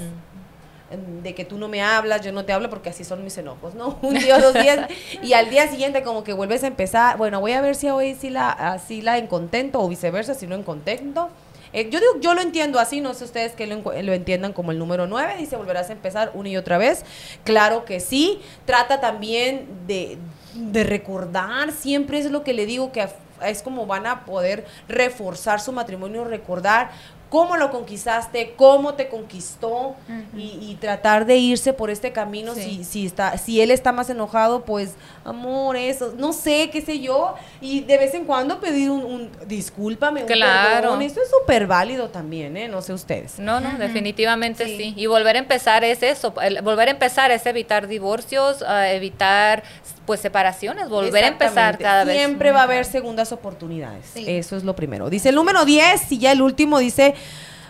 de 1.22 1.34
que 1.34 1.46
tú 1.46 1.56
no 1.56 1.68
me 1.68 1.80
hablas, 1.82 2.20
yo 2.20 2.32
no 2.32 2.44
te 2.44 2.52
hablo 2.52 2.68
porque 2.68 2.90
así 2.90 3.02
son 3.02 3.24
mis 3.24 3.38
enojos, 3.38 3.74
¿no? 3.74 3.98
Un 4.02 4.12
día 4.12 4.36
o 4.36 4.40
dos 4.42 4.52
días 4.52 4.90
y 5.22 5.32
al 5.32 5.48
día 5.48 5.66
siguiente 5.66 6.02
como 6.02 6.22
que 6.22 6.34
vuelves 6.34 6.64
a 6.64 6.66
empezar, 6.66 7.16
bueno, 7.16 7.40
voy 7.40 7.52
a 7.52 7.62
ver 7.62 7.76
si 7.76 7.88
hoy 7.88 8.14
sí 8.14 8.28
la, 8.28 8.50
así 8.50 9.00
la 9.00 9.16
en 9.16 9.26
contento 9.26 9.80
o 9.80 9.88
viceversa, 9.88 10.34
si 10.34 10.46
no 10.46 10.54
en 10.54 10.62
contento. 10.62 11.30
Eh, 11.72 11.88
yo 11.90 12.00
digo, 12.00 12.20
yo 12.20 12.34
lo 12.34 12.40
entiendo 12.40 12.78
así, 12.78 13.00
no 13.00 13.14
sé 13.14 13.24
ustedes 13.24 13.52
que 13.52 13.66
lo, 13.66 13.76
lo 13.80 14.12
entiendan 14.12 14.52
como 14.52 14.72
el 14.72 14.78
número 14.78 15.06
9, 15.06 15.36
dice 15.38 15.56
volverás 15.56 15.90
a 15.90 15.92
empezar 15.92 16.30
una 16.34 16.48
y 16.48 16.56
otra 16.56 16.78
vez. 16.78 17.04
Claro 17.44 17.84
que 17.84 18.00
sí, 18.00 18.40
trata 18.66 19.00
también 19.00 19.66
de, 19.86 20.18
de 20.54 20.84
recordar, 20.84 21.72
siempre 21.72 22.18
es 22.18 22.30
lo 22.30 22.44
que 22.44 22.52
le 22.52 22.66
digo 22.66 22.92
que 22.92 23.06
es 23.44 23.62
como 23.62 23.86
van 23.86 24.06
a 24.06 24.24
poder 24.24 24.64
reforzar 24.88 25.60
su 25.60 25.72
matrimonio, 25.72 26.24
recordar 26.24 26.90
cómo 27.32 27.56
lo 27.56 27.70
conquistaste, 27.70 28.52
cómo 28.58 28.92
te 28.92 29.08
conquistó 29.08 29.96
y, 30.36 30.58
y 30.60 30.76
tratar 30.78 31.24
de 31.24 31.38
irse 31.38 31.72
por 31.72 31.88
este 31.88 32.12
camino. 32.12 32.54
Sí. 32.54 32.60
Si, 32.60 32.84
si, 32.84 33.06
está, 33.06 33.38
si 33.38 33.62
él 33.62 33.70
está 33.70 33.90
más 33.90 34.10
enojado, 34.10 34.66
pues 34.66 34.96
amor, 35.24 35.76
eso, 35.76 36.12
no 36.18 36.34
sé, 36.34 36.68
qué 36.70 36.82
sé 36.82 37.00
yo. 37.00 37.34
Y 37.62 37.80
de 37.80 37.96
vez 37.96 38.12
en 38.12 38.26
cuando 38.26 38.60
pedir 38.60 38.90
un, 38.90 39.02
un 39.02 39.30
discúlpame, 39.46 40.20
un 40.20 40.26
Claro. 40.26 40.80
perdón. 40.82 41.00
Esto 41.00 41.22
es 41.22 41.30
súper 41.30 41.66
válido 41.66 42.10
también, 42.10 42.54
¿eh? 42.58 42.68
No 42.68 42.82
sé 42.82 42.92
ustedes. 42.92 43.38
No, 43.38 43.60
no, 43.60 43.78
definitivamente 43.78 44.66
sí. 44.66 44.76
Sí. 44.76 44.94
Y 44.98 45.06
volver 45.06 45.36
a 45.36 45.38
empezar 45.38 45.84
es 45.84 46.02
eso. 46.02 46.34
el 46.42 46.60
volver 46.60 46.88
a 46.88 46.90
empezar 46.90 47.30
es 47.30 47.46
evitar 47.46 47.86
divorcios, 47.88 48.62
evitar 48.88 49.62
pues 50.06 50.20
separaciones, 50.20 50.88
volver 50.88 51.24
a 51.24 51.28
empezar 51.28 51.78
cada 51.78 52.04
vez. 52.04 52.16
Siempre 52.16 52.50
va 52.52 52.60
a 52.60 52.64
haber 52.64 52.84
segundas 52.84 53.30
oportunidades. 53.32 54.04
Sí. 54.12 54.24
Eso 54.28 54.56
es 54.56 54.64
lo 54.64 54.74
primero. 54.74 55.08
Dice 55.10 55.28
el 55.28 55.34
número 55.36 55.64
10 55.64 56.10
y 56.12 56.18
ya 56.18 56.32
el 56.32 56.42
último 56.42 56.78
dice, 56.78 57.14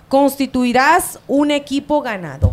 constituirás 0.09 1.19
un 1.27 1.51
equipo 1.51 2.01
ganador. 2.03 2.53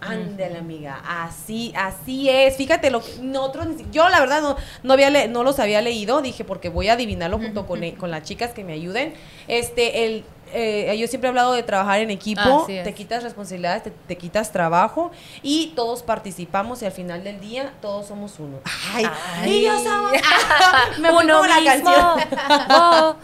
Ándale, 0.00 0.56
amiga, 0.56 1.02
así, 1.06 1.74
así 1.76 2.30
es. 2.30 2.56
Fíjate 2.56 2.90
lo 2.90 3.02
que 3.02 3.16
nosotros, 3.20 3.66
yo 3.92 4.08
la 4.08 4.18
verdad 4.20 4.40
no, 4.40 4.56
no 4.82 4.92
había 4.94 5.10
le- 5.10 5.28
no 5.28 5.44
los 5.44 5.58
había 5.58 5.82
leído, 5.82 6.22
dije 6.22 6.42
porque 6.42 6.70
voy 6.70 6.88
a 6.88 6.94
adivinarlo 6.94 7.36
junto 7.38 7.66
con, 7.66 7.84
e- 7.84 7.94
con 7.96 8.10
las 8.10 8.22
chicas 8.22 8.52
que 8.52 8.64
me 8.64 8.72
ayuden. 8.72 9.12
Este, 9.46 10.06
el, 10.06 10.24
eh, 10.52 10.96
yo 10.98 11.06
siempre 11.06 11.28
he 11.28 11.30
hablado 11.30 11.52
de 11.52 11.62
trabajar 11.62 12.00
en 12.00 12.10
equipo, 12.10 12.66
es. 12.68 12.84
te 12.84 12.94
quitas 12.94 13.22
responsabilidades, 13.22 13.84
te, 13.84 13.90
te 13.90 14.16
quitas 14.16 14.52
trabajo 14.52 15.10
y 15.42 15.72
todos 15.76 16.02
participamos 16.02 16.82
y 16.82 16.86
al 16.86 16.92
final 16.92 17.24
del 17.24 17.40
día 17.40 17.72
todos 17.80 18.06
somos 18.06 18.38
uno. 18.38 18.58
Ay, 18.94 19.06
Ay. 19.36 19.50
y 19.52 19.62
yo 19.64 19.78
somos- 19.82 20.12
me 20.98 21.10
Uno 21.10 21.46
la 21.46 21.64
canción. 21.64 22.20
Oh. 22.72 23.16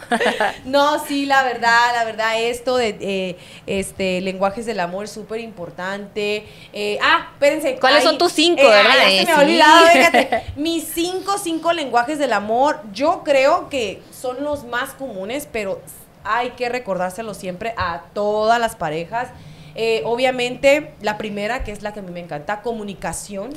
No, 0.65 1.03
sí, 1.05 1.25
la 1.25 1.43
verdad, 1.43 1.93
la 1.93 2.03
verdad, 2.05 2.39
esto 2.39 2.77
de 2.77 2.97
eh, 2.99 3.37
este 3.65 4.21
lenguajes 4.21 4.65
del 4.65 4.79
amor 4.79 5.05
es 5.05 5.11
súper 5.11 5.39
importante. 5.39 6.45
Eh, 6.73 6.99
ah, 7.01 7.29
espérense. 7.33 7.77
¿Cuáles 7.79 8.03
son 8.03 8.17
tus 8.17 8.31
cinco, 8.31 8.61
eh, 8.61 8.67
verdad? 8.67 8.93
ay, 9.05 9.19
se 9.19 9.25
me 9.25 9.31
ha 9.31 9.39
olvidado, 9.39 9.85
fíjate. 9.87 10.43
Mis 10.55 10.83
cinco, 10.85 11.37
cinco 11.37 11.73
lenguajes 11.73 12.19
del 12.19 12.33
amor, 12.33 12.81
yo 12.93 13.21
creo 13.23 13.69
que 13.69 14.01
son 14.11 14.43
los 14.43 14.63
más 14.65 14.91
comunes, 14.91 15.47
pero 15.51 15.81
hay 16.27 16.51
que 16.51 16.69
recordárselo 16.69 17.33
siempre 17.33 17.73
a 17.77 18.03
todas 18.13 18.59
las 18.59 18.75
parejas. 18.75 19.29
Eh, 19.75 20.01
obviamente, 20.05 20.93
la 21.01 21.17
primera, 21.17 21.63
que 21.63 21.71
es 21.71 21.81
la 21.81 21.93
que 21.93 21.99
a 21.99 22.03
mí 22.03 22.11
me 22.11 22.19
encanta, 22.19 22.61
comunicación. 22.61 23.51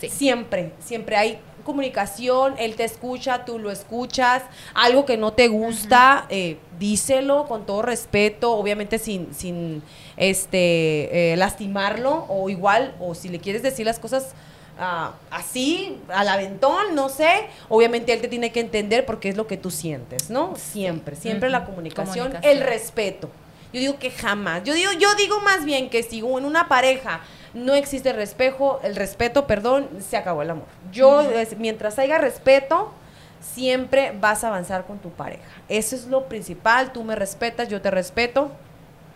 Sí. 0.00 0.08
Siempre, 0.08 0.72
siempre 0.80 1.16
hay 1.16 1.38
comunicación, 1.62 2.54
él 2.58 2.74
te 2.74 2.82
escucha, 2.82 3.44
tú 3.44 3.60
lo 3.60 3.70
escuchas, 3.70 4.42
algo 4.74 5.06
que 5.06 5.16
no 5.16 5.32
te 5.32 5.46
gusta, 5.46 6.26
eh, 6.28 6.58
díselo 6.78 7.46
con 7.46 7.66
todo 7.66 7.82
respeto, 7.82 8.52
obviamente 8.52 8.98
sin, 8.98 9.32
sin 9.32 9.82
este, 10.16 11.32
eh, 11.32 11.36
lastimarlo, 11.36 12.26
o 12.28 12.50
igual, 12.50 12.96
o 12.98 13.14
si 13.14 13.28
le 13.28 13.38
quieres 13.38 13.62
decir 13.62 13.86
las 13.86 14.00
cosas 14.00 14.34
ah, 14.78 15.12
así, 15.30 15.98
al 16.08 16.28
aventón, 16.28 16.94
no 16.94 17.08
sé, 17.08 17.46
obviamente 17.68 18.12
él 18.12 18.20
te 18.20 18.28
tiene 18.28 18.52
que 18.52 18.60
entender 18.60 19.04
porque 19.06 19.28
es 19.28 19.36
lo 19.36 19.46
que 19.46 19.56
tú 19.56 19.70
sientes, 19.70 20.30
¿no? 20.30 20.54
Siempre, 20.56 21.16
siempre 21.16 21.48
la 21.50 21.64
comunicación, 21.64 22.26
Comunicación. 22.28 22.52
el 22.58 22.62
respeto. 22.64 23.30
Yo 23.72 23.80
digo 23.80 23.98
que 23.98 24.10
jamás. 24.10 24.64
Yo 24.64 24.74
digo, 24.74 24.92
yo 24.92 25.14
digo 25.14 25.40
más 25.40 25.64
bien 25.64 25.88
que 25.88 26.02
si 26.02 26.18
en 26.18 26.44
una 26.44 26.68
pareja 26.68 27.20
no 27.54 27.74
existe 27.74 28.10
el 28.10 28.16
respeto, 28.16 28.80
el 28.82 28.96
respeto, 28.96 29.46
perdón, 29.46 29.88
se 30.06 30.16
acabó 30.16 30.42
el 30.42 30.50
amor. 30.50 30.66
Yo, 30.92 31.22
es- 31.22 31.56
mientras 31.56 31.98
haya 31.98 32.18
respeto, 32.18 32.92
siempre 33.40 34.12
vas 34.20 34.44
a 34.44 34.48
avanzar 34.48 34.84
con 34.86 34.98
tu 34.98 35.10
pareja. 35.10 35.42
Eso 35.68 35.96
es 35.96 36.06
lo 36.06 36.26
principal. 36.26 36.92
Tú 36.92 37.02
me 37.04 37.16
respetas, 37.16 37.68
yo 37.68 37.80
te 37.80 37.90
respeto. 37.90 38.50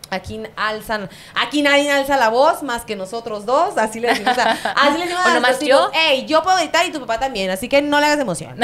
Aquí 0.09 0.41
alzan, 0.55 1.09
aquí 1.35 1.61
nadie 1.61 1.91
alza 1.91 2.15
la 2.17 2.29
voz 2.29 2.63
más 2.63 2.85
que 2.85 2.95
nosotros 2.95 3.45
dos, 3.45 3.77
así 3.77 3.99
le 3.99 4.09
decimos 4.09 4.37
a, 4.37 4.51
así 4.75 4.97
le 4.97 5.05
decimos 5.05 5.25
¿O 5.25 5.29
a 5.29 5.33
nomás 5.33 5.59
yo? 5.59 5.91
Ey, 5.93 6.25
yo 6.25 6.41
puedo 6.43 6.57
gritar 6.57 6.85
y 6.85 6.91
tu 6.91 6.99
papá 6.99 7.19
también, 7.19 7.49
así 7.49 7.67
que 7.67 7.81
no 7.81 7.99
le 7.99 8.05
hagas 8.05 8.19
emoción. 8.19 8.57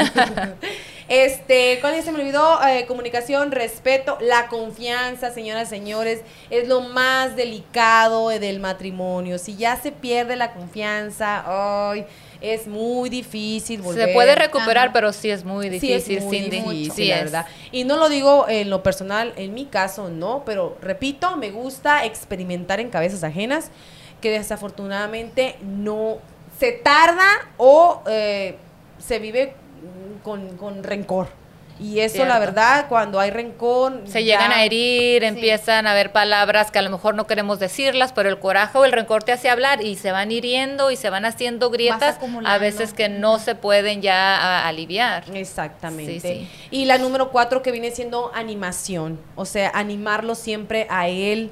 este, 1.08 1.78
¿cuál 1.80 2.02
se 2.02 2.12
me 2.12 2.20
olvidó? 2.20 2.58
Eh, 2.66 2.86
comunicación, 2.86 3.50
respeto, 3.50 4.16
la 4.20 4.48
confianza, 4.48 5.30
señoras 5.30 5.68
y 5.68 5.70
señores, 5.70 6.20
es 6.48 6.66
lo 6.66 6.80
más 6.80 7.36
delicado 7.36 8.28
del 8.28 8.60
matrimonio. 8.60 9.38
Si 9.38 9.56
ya 9.56 9.76
se 9.76 9.92
pierde 9.92 10.36
la 10.36 10.52
confianza, 10.52 11.44
ay, 11.90 12.06
es 12.44 12.66
muy 12.66 13.08
difícil 13.10 13.80
volver. 13.82 14.08
Se 14.08 14.12
puede 14.14 14.34
recuperar, 14.34 14.84
Ajá. 14.86 14.92
pero 14.92 15.12
sí 15.12 15.30
es 15.30 15.44
muy 15.44 15.68
Sí, 15.80 15.92
es 15.92 16.06
difícil, 16.06 16.20
muy 16.22 16.38
Cindy. 16.40 16.56
difícil, 16.60 16.92
Sí 16.92 17.06
la 17.06 17.16
es. 17.16 17.24
verdad. 17.24 17.46
Y 17.72 17.84
no 17.84 17.96
lo 17.96 18.08
digo 18.08 18.46
en 18.48 18.70
lo 18.70 18.82
personal, 18.82 19.32
en 19.36 19.54
mi 19.54 19.64
caso 19.66 20.08
no, 20.10 20.42
pero 20.44 20.76
repito, 20.82 21.36
me 21.36 21.50
gusta 21.50 22.04
experimentar 22.04 22.80
en 22.80 22.90
cabezas 22.90 23.24
ajenas 23.24 23.70
que 24.20 24.30
desafortunadamente 24.30 25.56
no 25.62 26.18
se 26.58 26.72
tarda 26.72 27.26
o 27.56 28.02
eh, 28.06 28.56
se 28.98 29.18
vive 29.18 29.54
con, 30.22 30.56
con 30.56 30.82
rencor. 30.84 31.28
Y 31.80 31.98
eso, 32.00 32.24
la 32.24 32.38
verdad, 32.38 32.86
cuando 32.88 33.18
hay 33.18 33.30
rencor... 33.30 34.02
Se 34.06 34.24
ya- 34.24 34.34
llegan 34.38 34.52
a 34.52 34.64
herir, 34.64 35.24
empiezan 35.24 35.86
a 35.88 35.90
haber 35.90 36.12
palabras 36.12 36.70
que 36.70 36.78
a 36.78 36.82
lo 36.82 36.90
mejor 36.90 37.16
no 37.16 37.26
queremos 37.26 37.58
decirlas, 37.58 38.12
pero 38.12 38.28
el 38.28 38.38
coraje 38.38 38.78
o 38.78 38.84
el 38.84 38.92
rencor 38.92 39.24
te 39.24 39.32
hace 39.32 39.50
hablar 39.50 39.82
y 39.82 39.96
se 39.96 40.12
van 40.12 40.30
hiriendo 40.30 40.92
y 40.92 40.96
se 40.96 41.10
van 41.10 41.24
haciendo 41.24 41.70
grietas, 41.70 42.18
a 42.44 42.58
veces 42.58 42.92
que 42.92 43.08
no 43.08 43.38
se 43.40 43.56
pueden 43.56 44.02
ya 44.02 44.66
aliviar. 44.68 45.24
Exactamente. 45.34 46.20
Sí, 46.20 46.20
sí. 46.20 46.48
Y 46.70 46.84
la 46.84 46.98
número 46.98 47.30
cuatro 47.30 47.60
que 47.62 47.72
viene 47.72 47.90
siendo 47.90 48.30
animación, 48.34 49.18
o 49.34 49.44
sea, 49.44 49.70
animarlo 49.74 50.34
siempre 50.36 50.86
a 50.90 51.08
él. 51.08 51.50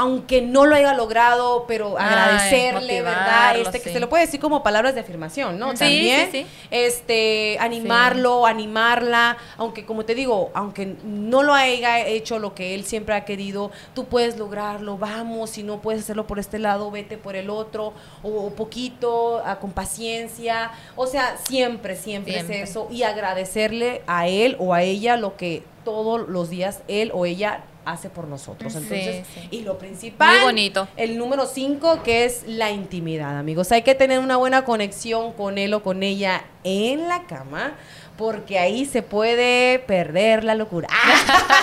Aunque 0.00 0.40
no 0.42 0.64
lo 0.64 0.76
haya 0.76 0.94
logrado, 0.94 1.64
pero 1.66 1.96
Ay, 1.98 2.06
agradecerle, 2.06 3.02
¿verdad? 3.02 3.56
Este, 3.58 3.80
que 3.80 3.88
sí. 3.88 3.94
se 3.94 4.00
lo 4.00 4.08
puede 4.08 4.26
decir 4.26 4.38
como 4.38 4.62
palabras 4.62 4.94
de 4.94 5.00
afirmación, 5.00 5.58
¿no? 5.58 5.72
Sí, 5.72 5.78
También, 5.78 6.30
sí, 6.30 6.42
sí. 6.42 6.46
este, 6.70 7.56
animarlo, 7.58 8.46
animarla, 8.46 9.36
aunque 9.56 9.84
como 9.84 10.04
te 10.04 10.14
digo, 10.14 10.50
aunque 10.54 10.94
no 11.04 11.42
lo 11.42 11.52
haya 11.52 12.06
hecho 12.06 12.38
lo 12.38 12.54
que 12.54 12.74
él 12.76 12.84
siempre 12.84 13.14
ha 13.16 13.24
querido, 13.24 13.70
tú 13.94 14.04
puedes 14.04 14.38
lograrlo, 14.38 14.98
vamos, 14.98 15.50
si 15.50 15.62
no 15.64 15.80
puedes 15.80 16.02
hacerlo 16.02 16.26
por 16.28 16.38
este 16.38 16.58
lado, 16.60 16.90
vete 16.92 17.18
por 17.18 17.34
el 17.34 17.50
otro, 17.50 17.92
o, 18.22 18.28
o 18.28 18.50
poquito, 18.54 19.42
a- 19.44 19.58
con 19.58 19.72
paciencia, 19.72 20.70
o 20.94 21.06
sea, 21.08 21.36
siempre, 21.44 21.96
siempre, 21.96 22.34
Siempre. 22.34 22.62
es 22.62 22.70
eso, 22.70 22.86
y 22.90 23.02
agradecerle 23.02 24.02
a 24.06 24.28
él 24.28 24.54
o 24.60 24.74
a 24.74 24.82
ella 24.82 25.16
lo 25.16 25.36
que 25.36 25.62
todos 25.84 26.28
los 26.28 26.50
días 26.50 26.82
él 26.86 27.10
o 27.14 27.24
ella 27.26 27.64
hace 27.90 28.10
por 28.10 28.26
nosotros. 28.28 28.74
Entonces, 28.74 29.26
sí. 29.34 29.48
y 29.50 29.60
lo 29.62 29.78
principal, 29.78 30.36
Muy 30.36 30.44
bonito. 30.44 30.88
el 30.96 31.16
número 31.18 31.46
5, 31.46 32.02
que 32.02 32.24
es 32.24 32.44
la 32.46 32.70
intimidad, 32.70 33.38
amigos. 33.38 33.72
Hay 33.72 33.82
que 33.82 33.94
tener 33.94 34.18
una 34.18 34.36
buena 34.36 34.64
conexión 34.64 35.32
con 35.32 35.58
él 35.58 35.72
o 35.74 35.82
con 35.82 36.02
ella 36.02 36.44
en 36.64 37.08
la 37.08 37.24
cama, 37.26 37.74
porque 38.18 38.58
ahí 38.58 38.84
se 38.84 39.02
puede 39.02 39.78
perder 39.78 40.42
la 40.42 40.56
locura. 40.56 40.88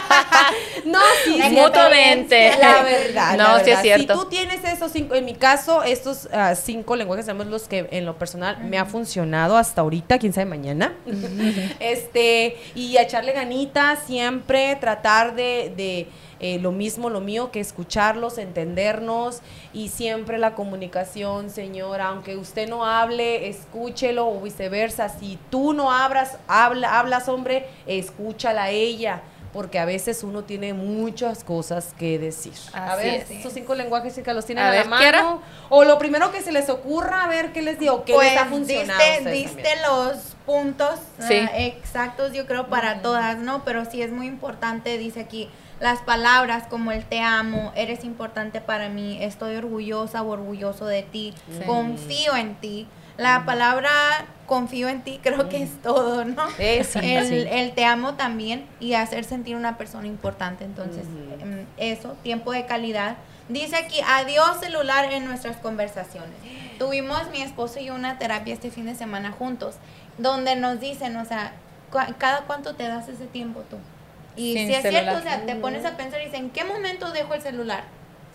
no, 0.86 1.00
sí, 1.26 1.38
Mutuamente. 1.52 2.54
La 2.58 2.82
verdad. 2.82 3.32
No, 3.38 3.58
la 3.58 3.64
sí 3.64 3.72
es 3.72 3.82
cierto. 3.82 4.14
Si 4.14 4.20
tú 4.20 4.30
tienes 4.30 4.64
esos 4.64 4.90
cinco, 4.90 5.16
en 5.16 5.26
mi 5.26 5.34
caso, 5.34 5.84
estos 5.84 6.30
ah, 6.32 6.56
cinco 6.56 6.96
lenguajes 6.96 7.26
son 7.26 7.52
los 7.52 7.68
que 7.68 7.90
en 7.92 8.06
lo 8.06 8.18
personal 8.18 8.64
me 8.64 8.78
ha 8.78 8.86
funcionado 8.86 9.58
hasta 9.58 9.82
ahorita, 9.82 10.18
quién 10.18 10.32
sabe 10.32 10.46
mañana. 10.46 10.94
este, 11.82 12.58
y 12.74 12.98
echarle 12.98 13.34
ganitas, 13.34 14.00
siempre 14.08 14.78
tratar 14.78 15.36
de, 15.36 15.74
de, 15.76 16.08
eh, 16.40 16.60
lo 16.60 16.72
mismo, 16.72 17.10
lo 17.10 17.22
mío, 17.22 17.52
que 17.52 17.60
escucharlos, 17.60 18.38
entendernos 18.38 19.42
y 19.74 19.90
siempre 19.90 20.38
la 20.38 20.54
comunicación, 20.54 21.50
señora, 21.50 22.08
aunque 22.08 22.36
usted 22.36 22.68
no 22.68 22.86
hable, 22.86 23.48
escúchelo 23.48 24.28
o 24.28 24.42
viceversa. 24.42 25.10
Si 25.10 25.40
tú 25.50 25.74
no 25.74 25.92
abras, 25.92 26.38
habla, 26.48 27.00
hablas, 27.00 27.30
hombre, 27.30 27.68
escúchala 27.86 28.66
a 28.66 28.70
ella. 28.72 29.22
Porque 29.54 29.80
a 29.80 29.86
veces 29.86 30.22
uno 30.24 30.44
tiene 30.44 30.74
muchas 30.74 31.46
cosas 31.46 31.94
que 31.98 32.20
decir. 32.20 32.56
a 32.74 32.98
ver, 32.98 33.22
es. 33.22 33.32
esos 33.32 33.54
cinco 33.54 33.74
lenguajes 33.74 34.14
que 34.14 34.34
los 34.34 34.46
tienen 34.46 34.66
A 34.66 34.68
a, 34.68 34.72
ver, 34.72 34.86
la 34.86 34.90
mano. 34.90 35.42
O 35.70 35.86
lo 35.86 35.98
primero 35.98 36.30
que 36.34 36.42
se 36.42 36.52
les 36.52 36.70
ocurra, 36.70 37.24
a 37.24 37.30
ver 37.30 37.54
qué 37.54 37.62
les 37.62 37.80
digo, 37.80 38.04
qué 38.04 38.16
pues 38.16 38.34
les 38.34 38.42
ha 38.42 38.48
funcionado. 38.48 39.02
a 39.02 39.30
diste, 39.30 39.70
los 39.88 40.36
puntos 40.46 41.00
Sí. 41.26 41.36
ah, 41.36 41.58
exactos, 41.58 42.34
yo 42.34 42.46
creo, 42.48 42.68
para 42.68 43.02
todas, 43.02 43.38
¿no? 43.38 43.64
Pero 43.64 43.86
sí 43.86 44.02
es 44.02 44.12
muy 44.12 44.28
importante, 44.28 44.98
dice 44.98 45.22
aquí, 45.22 45.50
las 45.80 46.00
palabras 46.00 46.68
como 46.68 46.92
el 46.92 47.06
te 47.06 47.22
amo, 47.22 47.72
eres 47.76 48.04
importante 48.04 48.62
para 48.62 48.90
mí, 48.90 49.22
estoy 49.22 49.56
orgullosa 49.56 50.22
o 50.22 50.30
orgulloso 50.30 50.86
de 50.86 51.04
ti, 51.04 51.34
confío 51.66 52.36
en 52.36 52.56
ti. 52.56 52.88
La 53.18 53.46
palabra 53.46 53.92
confío 54.46 54.90
en 54.90 55.02
ti 55.02 55.20
creo 55.24 55.48
que 55.48 55.64
es 55.64 55.82
todo, 55.82 56.26
¿no? 56.26 56.44
Eh, 56.60 56.84
sí, 56.84 57.00
el, 57.02 57.28
sí. 57.28 57.48
el 57.50 57.74
te 57.74 57.86
amo 57.86 58.16
también 58.16 58.68
y 58.80 58.94
hacer 58.94 59.24
sentir 59.24 59.56
una 59.56 59.78
persona 59.78 60.08
importante. 60.08 60.66
Entonces, 60.66 61.06
Ujú. 61.06 61.42
em, 61.42 61.66
eso, 61.78 62.18
tiempo 62.24 62.52
de 62.52 62.66
calidad. 62.66 63.16
Dice 63.48 63.76
aquí, 63.78 64.02
adiós 64.06 64.60
celular 64.60 65.06
en 65.14 65.26
nuestras 65.26 65.58
conversaciones. 65.58 66.36
Tuvimos 66.80 67.30
mi 67.32 67.42
esposo 67.42 67.80
y 67.80 67.86
yo 67.86 67.96
una 67.96 68.18
terapia 68.18 68.54
este 68.54 68.72
fin 68.72 68.86
de 68.86 68.96
semana 68.96 69.32
juntos, 69.32 69.76
donde 70.18 70.56
nos 70.56 70.80
dicen, 70.80 71.16
o 71.16 71.26
sea, 71.26 71.54
cada 72.18 72.42
cuánto 72.42 72.76
te 72.76 72.88
das 72.88 73.08
ese 73.08 73.28
tiempo 73.28 73.62
tú. 73.70 73.78
Y 74.36 74.54
Sin 74.54 74.68
si 74.68 74.74
es 74.74 74.82
celular. 74.82 75.04
cierto, 75.04 75.20
o 75.20 75.24
sea, 75.24 75.46
te 75.46 75.56
pones 75.56 75.86
a 75.86 75.96
pensar 75.98 76.20
y 76.22 76.26
dices, 76.26 76.40
¿en 76.40 76.50
qué 76.50 76.64
momento 76.64 77.12
dejo 77.12 77.34
el 77.34 77.42
celular? 77.42 77.84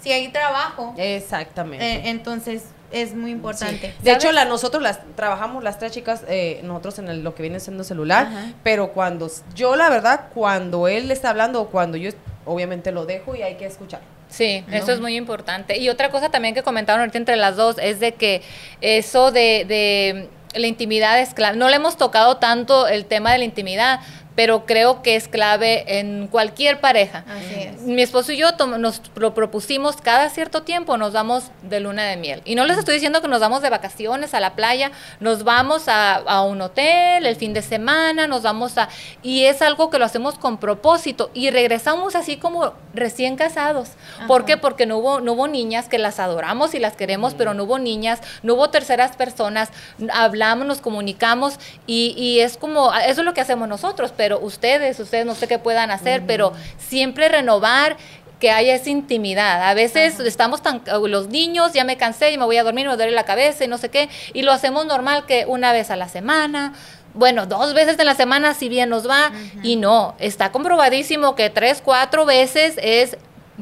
Si 0.00 0.10
hay 0.12 0.28
trabajo, 0.28 0.94
Exactamente. 0.96 1.84
eh, 1.84 2.02
entonces 2.06 2.64
es 2.90 3.14
muy 3.14 3.30
importante. 3.32 3.88
De 4.00 4.10
¿Sabes? 4.10 4.24
hecho, 4.24 4.32
la, 4.32 4.46
nosotros 4.46 4.82
las 4.82 4.98
trabajamos 5.14 5.62
las 5.62 5.78
tres 5.78 5.92
chicas, 5.92 6.22
eh, 6.28 6.60
nosotros 6.64 6.98
en 7.00 7.08
el- 7.08 7.22
lo 7.22 7.34
que 7.34 7.42
viene 7.42 7.60
siendo 7.60 7.84
celular, 7.84 8.26
Ajá. 8.26 8.52
pero 8.62 8.92
cuando 8.92 9.30
yo 9.54 9.76
la 9.76 9.90
verdad, 9.90 10.28
cuando 10.34 10.88
él 10.88 11.08
le 11.08 11.14
está 11.14 11.30
hablando 11.30 11.60
o 11.60 11.68
cuando 11.68 11.96
yo 11.98 12.10
obviamente 12.46 12.90
lo 12.92 13.04
dejo 13.06 13.36
y 13.36 13.42
hay 13.42 13.56
que 13.56 13.66
escuchar. 13.66 14.00
Sí, 14.30 14.64
eso 14.72 14.92
es 14.92 15.00
muy 15.00 15.16
importante. 15.16 15.76
Y 15.78 15.88
otra 15.88 16.10
cosa 16.10 16.30
también 16.30 16.54
que 16.54 16.62
comentaron 16.62 17.00
ahorita 17.00 17.18
entre 17.18 17.36
las 17.36 17.56
dos 17.56 17.76
es 17.80 18.00
de 18.00 18.14
que 18.14 18.42
eso 18.80 19.32
de, 19.32 19.64
de 19.66 20.28
la 20.58 20.66
intimidad 20.68 21.20
es 21.20 21.34
clave. 21.34 21.56
No 21.56 21.68
le 21.68 21.76
hemos 21.76 21.96
tocado 21.96 22.36
tanto 22.38 22.86
el 22.88 23.06
tema 23.06 23.32
de 23.32 23.38
la 23.38 23.44
intimidad, 23.44 24.00
pero 24.34 24.66
creo 24.66 25.02
que 25.02 25.16
es 25.16 25.28
clave 25.28 25.98
en 25.98 26.28
cualquier 26.28 26.80
pareja. 26.80 27.24
Así 27.28 27.54
es. 27.54 27.80
Mi 27.82 28.02
esposo 28.02 28.32
y 28.32 28.36
yo 28.36 28.50
nos 28.78 29.02
lo 29.14 29.34
propusimos 29.34 29.96
cada 29.96 30.28
cierto 30.30 30.62
tiempo, 30.62 30.96
nos 30.96 31.12
vamos 31.12 31.50
de 31.62 31.80
luna 31.80 32.04
de 32.04 32.16
miel. 32.16 32.42
Y 32.44 32.54
no 32.54 32.64
les 32.64 32.78
estoy 32.78 32.94
diciendo 32.94 33.20
que 33.20 33.28
nos 33.28 33.40
vamos 33.40 33.62
de 33.62 33.70
vacaciones 33.70 34.34
a 34.34 34.40
la 34.40 34.54
playa, 34.54 34.92
nos 35.18 35.44
vamos 35.44 35.88
a, 35.88 36.14
a 36.14 36.42
un 36.42 36.60
hotel 36.60 37.26
el 37.26 37.36
fin 37.36 37.52
de 37.52 37.62
semana, 37.62 38.26
nos 38.26 38.42
vamos 38.42 38.78
a... 38.78 38.88
Y 39.22 39.44
es 39.44 39.62
algo 39.62 39.90
que 39.90 39.98
lo 39.98 40.04
hacemos 40.04 40.38
con 40.38 40.58
propósito 40.58 41.30
y 41.34 41.50
regresamos 41.50 42.14
así 42.14 42.36
como 42.36 42.72
recién 42.94 43.36
casados. 43.36 43.90
¿Por 44.26 44.42
Ajá. 44.42 44.46
qué? 44.46 44.56
Porque 44.56 44.86
no 44.86 44.98
hubo, 44.98 45.20
no 45.20 45.32
hubo 45.32 45.48
niñas 45.48 45.88
que 45.88 45.98
las 45.98 46.20
adoramos 46.20 46.74
y 46.74 46.78
las 46.78 46.96
queremos, 46.96 47.34
pero 47.34 47.54
no 47.54 47.64
hubo 47.64 47.78
niñas, 47.78 48.20
no 48.42 48.54
hubo 48.54 48.70
terceras 48.70 49.16
personas, 49.16 49.70
hablamos, 50.12 50.66
nos 50.66 50.80
comunicamos 50.80 51.58
y, 51.86 52.14
y 52.16 52.40
es 52.40 52.56
como, 52.56 52.94
eso 52.94 53.20
es 53.20 53.24
lo 53.24 53.34
que 53.34 53.40
hacemos 53.40 53.68
nosotros, 53.68 54.12
pero 54.16 54.29
ustedes, 54.38 55.00
ustedes 55.00 55.26
no 55.26 55.34
sé 55.34 55.48
qué 55.48 55.58
puedan 55.58 55.90
hacer, 55.90 56.22
pero 56.26 56.52
siempre 56.78 57.28
renovar 57.28 57.96
que 58.38 58.50
haya 58.50 58.74
esa 58.74 58.90
intimidad. 58.90 59.68
A 59.68 59.74
veces 59.74 60.18
estamos 60.20 60.62
tan, 60.62 60.82
los 61.08 61.28
niños, 61.28 61.72
ya 61.72 61.84
me 61.84 61.96
cansé 61.96 62.32
y 62.32 62.38
me 62.38 62.44
voy 62.44 62.56
a 62.56 62.64
dormir, 62.64 62.86
me 62.86 62.96
duele 62.96 63.12
la 63.12 63.24
cabeza 63.24 63.64
y 63.64 63.68
no 63.68 63.78
sé 63.78 63.90
qué, 63.90 64.08
y 64.32 64.42
lo 64.42 64.52
hacemos 64.52 64.86
normal 64.86 65.26
que 65.26 65.44
una 65.46 65.72
vez 65.72 65.90
a 65.90 65.96
la 65.96 66.08
semana, 66.08 66.72
bueno, 67.12 67.46
dos 67.46 67.74
veces 67.74 67.98
en 67.98 68.06
la 68.06 68.14
semana 68.14 68.54
si 68.54 68.68
bien 68.68 68.88
nos 68.88 69.08
va, 69.08 69.32
y 69.62 69.76
no, 69.76 70.14
está 70.18 70.52
comprobadísimo 70.52 71.34
que 71.34 71.50
tres, 71.50 71.82
cuatro 71.84 72.24
veces 72.24 72.74
es 72.82 73.16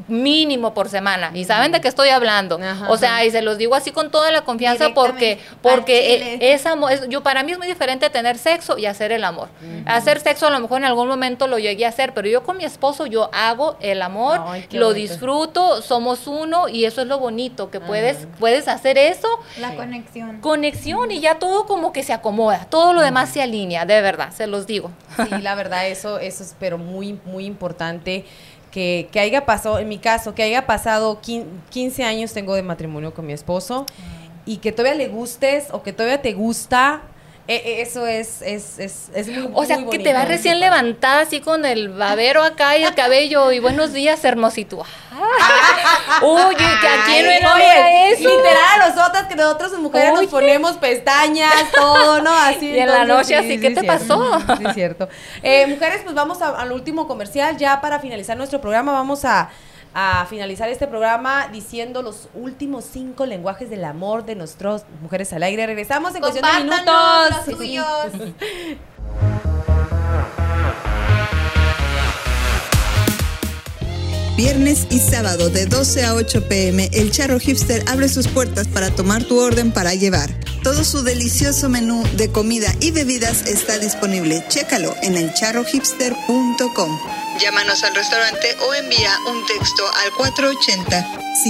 mínimo 0.07 0.73
por 0.73 0.89
semana. 0.89 1.31
¿Y 1.33 1.45
saben 1.45 1.71
de 1.71 1.81
qué 1.81 1.87
estoy 1.87 2.09
hablando? 2.09 2.59
Ajá, 2.61 2.89
o 2.89 2.97
sea, 2.97 3.23
y 3.25 3.31
se 3.31 3.41
los 3.41 3.57
digo 3.57 3.75
así 3.75 3.91
con 3.91 4.11
toda 4.11 4.31
la 4.31 4.41
confianza 4.41 4.89
porque 4.93 5.39
porque 5.61 6.15
eh, 6.35 6.53
es 6.53 6.65
amor, 6.65 6.91
es- 6.91 7.07
yo 7.09 7.21
para 7.23 7.43
mí 7.43 7.51
es 7.51 7.57
muy 7.57 7.67
diferente 7.67 8.09
tener 8.09 8.37
sexo 8.37 8.77
y 8.77 8.85
hacer 8.85 9.11
el 9.11 9.23
amor. 9.23 9.49
Hacer 9.85 10.19
sexo 10.19 10.47
a 10.47 10.49
lo 10.49 10.59
mejor 10.59 10.79
en 10.79 10.85
algún 10.85 11.07
momento 11.07 11.47
lo 11.47 11.59
llegué 11.59 11.85
a 11.85 11.89
hacer, 11.89 12.13
pero 12.13 12.27
yo 12.27 12.43
con 12.43 12.57
mi 12.57 12.63
esposo 12.65 13.05
yo 13.05 13.29
hago 13.33 13.77
el 13.81 14.01
amor, 14.01 14.41
Ay, 14.45 14.67
lo 14.71 14.87
bonito. 14.87 14.93
disfruto, 15.13 15.81
somos 15.81 16.27
uno 16.27 16.67
y 16.69 16.85
eso 16.85 17.01
es 17.01 17.07
lo 17.07 17.19
bonito 17.19 17.69
que 17.71 17.79
puedes 17.79 18.27
puedes 18.39 18.67
hacer 18.67 18.97
eso 18.97 19.27
La 19.59 19.75
conexión. 19.75 20.39
conexión 20.41 21.11
y 21.11 21.19
ya 21.19 21.35
todo 21.39 21.65
como 21.65 21.91
que 21.93 22.03
se 22.03 22.13
acomoda, 22.13 22.65
todo 22.69 22.93
lo 22.93 23.01
demás 23.01 23.29
se 23.29 23.41
alinea, 23.41 23.85
de 23.85 24.01
verdad, 24.01 24.31
se 24.31 24.47
los 24.47 24.67
digo. 24.67 24.91
Sí, 25.17 25.41
la 25.41 25.55
verdad, 25.55 25.87
eso, 25.87 26.19
eso 26.19 26.43
es 26.43 26.55
pero 26.59 26.77
muy, 26.77 27.19
muy 27.25 27.45
importante. 27.45 28.25
Que, 28.71 29.09
que 29.11 29.19
haya 29.19 29.45
pasado, 29.45 29.79
en 29.79 29.87
mi 29.89 29.97
caso, 29.97 30.35
que 30.35 30.43
haya 30.43 30.67
pasado 30.67 31.19
quin- 31.21 31.45
15 31.71 32.03
años 32.03 32.33
tengo 32.33 32.53
de 32.55 32.61
matrimonio 32.63 33.13
con 33.13 33.25
mi 33.25 33.33
esposo 33.33 33.85
y 34.45 34.57
que 34.57 34.71
todavía 34.71 34.95
le 34.95 35.07
gustes 35.07 35.67
o 35.71 35.81
que 35.81 35.91
todavía 35.91 36.21
te 36.21 36.33
gusta, 36.33 37.01
eh, 37.47 37.61
eh, 37.65 37.81
eso 37.81 38.05
es, 38.05 38.43
es, 38.43 38.77
es, 38.77 39.09
es 39.15 39.27
muy 39.27 39.49
O 39.55 39.65
sea, 39.65 39.79
muy 39.79 39.89
que 39.97 40.03
te 40.03 40.13
vas 40.13 40.27
recién 40.27 40.59
levantada 40.59 41.21
así 41.21 41.39
con 41.39 41.65
el 41.65 41.89
babero 41.89 42.43
acá 42.43 42.77
y 42.77 42.83
el 42.83 42.93
cabello 42.93 43.51
y 43.51 43.57
buenos 43.59 43.91
días, 43.91 44.23
hermosito. 44.23 44.83
Ah. 45.11 45.17
Oye, 46.21 46.55
que 46.57 46.87
aquí 46.87 47.21
no 47.23 47.29
era 47.29 47.53
oye, 47.55 48.11
eso. 48.11 48.29
Literal, 48.29 48.81
a 48.81 48.89
nosotras 48.89 49.27
que 49.27 49.35
nosotros 49.35 49.71
las 49.71 49.81
mujeres 49.81 50.11
Oye. 50.11 50.21
nos 50.23 50.31
ponemos 50.31 50.77
pestañas, 50.77 51.53
todo, 51.75 52.21
¿no? 52.21 52.31
Así. 52.33 52.69
Y 52.71 52.79
en 52.79 52.87
la 52.87 53.05
noche 53.05 53.35
así, 53.35 53.51
sí, 53.55 53.59
¿qué 53.61 53.69
sí, 53.69 53.75
te 53.75 53.81
cierto. 53.81 54.07
pasó? 54.07 54.57
Sí, 54.57 54.63
es 54.67 54.73
cierto. 54.73 55.09
Eh, 55.43 55.67
mujeres, 55.67 56.01
pues 56.03 56.15
vamos 56.15 56.41
a- 56.41 56.59
al 56.59 56.71
último 56.71 57.07
comercial. 57.07 57.57
Ya 57.57 57.79
para 57.81 57.99
finalizar 57.99 58.35
nuestro 58.37 58.59
programa, 58.61 58.91
vamos 58.91 59.25
a, 59.25 59.49
a 59.93 60.25
finalizar 60.29 60.69
este 60.69 60.87
programa 60.87 61.47
diciendo 61.51 62.01
los 62.01 62.29
últimos 62.33 62.85
cinco 62.85 63.25
lenguajes 63.25 63.69
del 63.69 63.83
amor 63.85 64.25
de 64.25 64.35
nuestras 64.35 64.85
mujeres 65.01 65.31
al 65.33 65.43
aire. 65.43 65.65
Regresamos 65.65 66.13
en 66.15 66.21
cuestión 66.21 66.45
de 66.45 66.63
minutos. 66.63 67.45
los 67.47 67.57
suyos. 67.57 67.85
Viernes 74.39 74.87
y 74.89 74.99
sábado 74.99 75.49
de 75.49 75.65
12 75.65 76.05
a 76.05 76.15
8 76.15 76.47
pm, 76.47 76.89
el 76.93 77.11
Charro 77.11 77.41
Hipster 77.41 77.83
abre 77.89 78.07
sus 78.07 78.29
puertas 78.29 78.69
para 78.69 78.89
tomar 78.89 79.25
tu 79.25 79.37
orden 79.37 79.73
para 79.73 79.95
llevar. 79.95 80.29
Todo 80.63 80.85
su 80.85 81.03
delicioso 81.03 81.67
menú 81.67 82.05
de 82.13 82.31
comida 82.31 82.73
y 82.79 82.91
bebidas 82.91 83.45
está 83.47 83.77
disponible. 83.79 84.41
Chécalo 84.47 84.95
en 85.01 85.17
elcharrohipster.com. 85.17 86.99
Llámanos 87.41 87.83
al 87.83 87.93
restaurante 87.93 88.55
o 88.65 88.73
envía 88.75 89.11
un 89.29 89.45
texto 89.45 89.83
al 90.05 90.11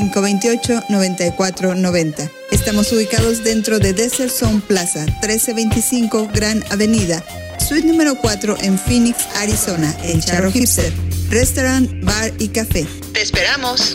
480-528-9490. 0.10 2.32
Estamos 2.50 2.92
ubicados 2.92 3.44
dentro 3.44 3.78
de 3.78 3.94
Desert 3.94 4.32
Zone 4.32 4.64
Plaza, 4.68 5.02
1325 5.02 6.30
Gran 6.34 6.66
Avenida, 6.72 7.24
Suite 7.70 7.86
número 7.86 8.15
4 8.15 8.57
en 8.63 8.80
Phoenix, 8.80 9.28
Arizona, 9.36 9.95
El 10.01 10.26
Charro 10.26 10.51
Hipster. 10.51 10.91
Restaurant, 11.30 12.03
bar 12.03 12.34
y 12.39 12.47
café. 12.47 12.88
¡Te 13.13 13.22
esperamos! 13.22 13.93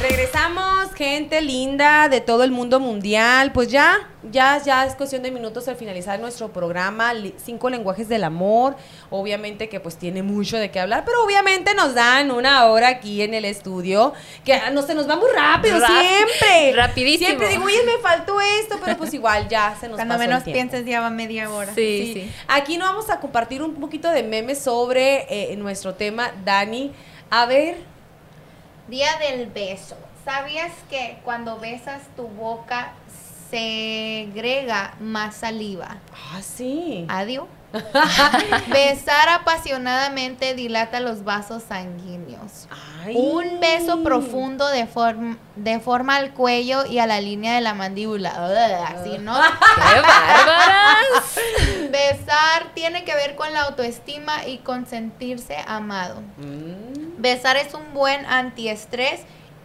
Regresamos 0.00 0.69
gente 1.00 1.40
linda 1.40 2.08
de 2.10 2.20
todo 2.20 2.44
el 2.44 2.50
mundo 2.50 2.78
mundial. 2.78 3.52
Pues 3.52 3.68
ya, 3.68 3.96
ya, 4.30 4.60
ya 4.62 4.84
es 4.84 4.94
cuestión 4.94 5.22
de 5.22 5.30
minutos 5.30 5.66
al 5.68 5.76
finalizar 5.76 6.20
nuestro 6.20 6.52
programa, 6.52 7.12
cinco 7.42 7.70
lenguajes 7.70 8.06
del 8.08 8.24
amor. 8.24 8.76
Obviamente 9.08 9.70
que 9.70 9.80
pues 9.80 9.96
tiene 9.96 10.22
mucho 10.22 10.58
de 10.58 10.70
qué 10.70 10.78
hablar, 10.78 11.04
pero 11.06 11.24
obviamente 11.24 11.74
nos 11.74 11.94
dan 11.94 12.30
una 12.30 12.66
hora 12.66 12.88
aquí 12.88 13.22
en 13.22 13.32
el 13.32 13.46
estudio, 13.46 14.12
que 14.44 14.52
ah, 14.52 14.70
no 14.70 14.82
se 14.82 14.94
nos 14.94 15.08
va 15.08 15.16
muy 15.16 15.30
rápido 15.34 15.78
Rap- 15.80 15.88
siempre. 15.88 16.72
rapidísimo. 16.76 17.26
Siempre 17.28 17.48
digo, 17.48 17.64
oye, 17.64 17.82
me 17.86 17.96
faltó 18.02 18.38
esto, 18.60 18.78
pero 18.84 18.98
pues 18.98 19.14
igual 19.14 19.48
ya 19.48 19.74
se 19.80 19.88
nos 19.88 19.96
Cuando 19.96 20.14
pasó 20.14 20.22
el 20.24 20.28
menos 20.28 20.44
tiempo. 20.44 20.56
pienses 20.70 20.84
ya 20.86 21.00
va 21.00 21.08
media 21.08 21.50
hora. 21.50 21.74
Sí, 21.74 22.10
sí. 22.14 22.30
Aquí 22.48 22.76
no 22.76 22.84
vamos 22.84 23.08
a 23.08 23.20
compartir 23.20 23.62
un 23.62 23.74
poquito 23.76 24.10
de 24.10 24.22
memes 24.22 24.58
sobre 24.58 25.26
eh, 25.30 25.56
nuestro 25.56 25.94
tema, 25.94 26.30
Dani. 26.44 26.92
A 27.30 27.46
ver, 27.46 27.76
Día 28.88 29.10
del 29.18 29.46
beso. 29.46 29.96
¿Sabías 30.30 30.70
que 30.88 31.18
cuando 31.24 31.58
besas 31.58 32.02
tu 32.14 32.28
boca 32.28 32.92
segrega 33.50 34.94
más 35.00 35.34
saliva? 35.34 35.96
ah, 36.32 36.40
sí. 36.40 37.04
Adiós. 37.08 37.46
Besar 38.72 39.28
apasionadamente 39.28 40.54
dilata 40.54 41.00
los 41.00 41.24
vasos 41.24 41.64
sanguíneos. 41.64 42.68
Ay. 43.04 43.14
Un 43.16 43.58
beso 43.60 44.02
profundo 44.04 44.68
de, 44.68 44.86
form- 44.88 45.36
de 45.56 45.78
forma 45.80 46.16
al 46.16 46.32
cuello 46.32 46.84
y 46.86 46.98
a 47.00 47.06
la 47.06 47.20
línea 47.20 47.54
de 47.54 47.60
la 47.60 47.74
mandíbula. 47.74 48.30
Ugh, 48.30 48.86
Así, 49.00 49.18
¿no? 49.18 49.34
¡Qué 49.92 50.00
bárbaras! 50.00 51.40
Besar 51.90 52.72
tiene 52.74 53.04
que 53.04 53.14
ver 53.14 53.34
con 53.36 53.52
la 53.52 53.62
autoestima 53.62 54.46
y 54.46 54.58
con 54.58 54.86
sentirse 54.86 55.56
amado. 55.66 56.22
Mm. 56.38 57.20
Besar 57.20 57.56
es 57.56 57.74
un 57.74 57.92
buen 57.94 58.24
antiestrés 58.26 59.20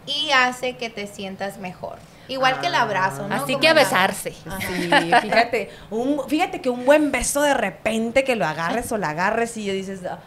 y 0.06 0.30
hace 0.30 0.76
que 0.76 0.90
te 0.90 1.06
sientas 1.06 1.58
mejor. 1.58 1.98
Igual 2.28 2.60
que 2.60 2.66
el 2.66 2.74
abrazo, 2.74 3.28
¿no? 3.28 3.34
Así 3.36 3.52
Como 3.52 3.60
que 3.60 3.68
a 3.68 3.72
besarse. 3.74 4.32
Sí, 4.32 4.44
fíjate, 5.22 5.70
un, 5.90 6.28
fíjate 6.28 6.60
que 6.60 6.70
un 6.70 6.84
buen 6.84 7.12
beso 7.12 7.40
de 7.42 7.54
repente 7.54 8.24
que 8.24 8.34
lo 8.36 8.46
agarres 8.46 8.90
o 8.90 8.96
la 8.98 9.10
agarres 9.10 9.56
y 9.56 9.70
dices, 9.70 10.00
"Ah, 10.04 10.18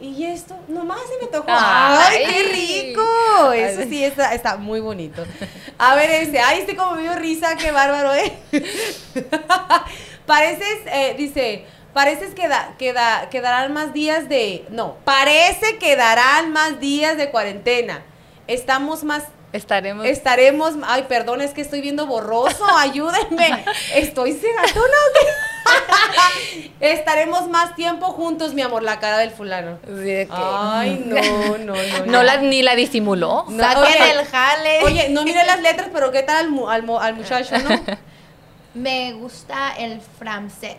¿y 0.00 0.24
esto? 0.26 0.56
Nomás 0.68 0.98
se 1.00 1.24
me 1.24 1.30
tocó. 1.32 1.46
¡Ay, 1.48 2.22
Ay. 2.24 2.32
qué 2.32 2.42
rico! 2.92 3.52
Eso 3.52 3.82
sí 3.88 4.04
está, 4.04 4.32
está 4.34 4.56
muy 4.56 4.78
bonito. 4.80 5.24
A 5.76 5.96
ver, 5.96 6.08
ese, 6.10 6.38
ay, 6.38 6.60
este 6.60 6.76
como 6.76 6.94
me 6.96 7.02
dio 7.02 7.14
risa, 7.16 7.56
qué 7.56 7.72
bárbaro, 7.72 8.14
¿eh? 8.14 8.32
Pareces, 10.26 10.78
eh, 10.86 11.14
dice, 11.18 11.64
pareces 11.92 12.34
que, 12.34 12.46
da, 12.48 12.74
que, 12.78 12.92
da- 12.92 13.28
que 13.28 13.40
darán 13.40 13.72
más 13.72 13.92
días 13.92 14.28
de, 14.28 14.64
no, 14.70 14.96
parece 15.04 15.78
que 15.78 15.96
darán 15.96 16.52
más 16.52 16.78
días 16.80 17.16
de 17.16 17.30
cuarentena. 17.30 18.02
Estamos 18.52 19.04
más 19.04 19.24
Estaremos. 19.52 20.06
Estaremos, 20.06 20.72
ay, 20.86 21.04
perdón, 21.10 21.42
es 21.42 21.50
que 21.52 21.60
estoy 21.60 21.82
viendo 21.82 22.06
borroso, 22.06 22.64
ayúdenme. 22.78 23.64
Estoy 23.94 24.32
cegatona? 24.32 24.96
Estaremos 26.80 27.48
más 27.48 27.74
tiempo 27.76 28.06
juntos, 28.06 28.54
mi 28.54 28.62
amor, 28.62 28.82
la 28.82 28.98
cara 28.98 29.18
del 29.18 29.30
fulano. 29.30 29.78
Sí, 30.02 30.26
Ay, 30.30 31.02
no, 31.04 31.58
no, 31.58 31.74
no. 31.74 32.06
no 32.06 32.22
la, 32.22 32.38
ni 32.38 32.62
la 32.62 32.74
disimuló. 32.74 33.44
No, 33.48 33.62
Saquen 33.62 34.02
el 34.18 34.26
jale. 34.26 34.84
Oye, 34.84 35.08
no 35.10 35.22
mire 35.22 35.44
las 35.44 35.60
letras, 35.60 35.90
pero 35.92 36.10
¿qué 36.10 36.22
tal 36.22 36.36
al, 36.36 36.48
mu- 36.50 36.68
al 36.70 36.82
mu- 36.82 36.98
al 36.98 37.14
muchacho, 37.14 37.56
no? 37.58 37.78
Me 38.74 39.12
gusta 39.12 39.74
el 39.78 40.00
francés. 40.18 40.78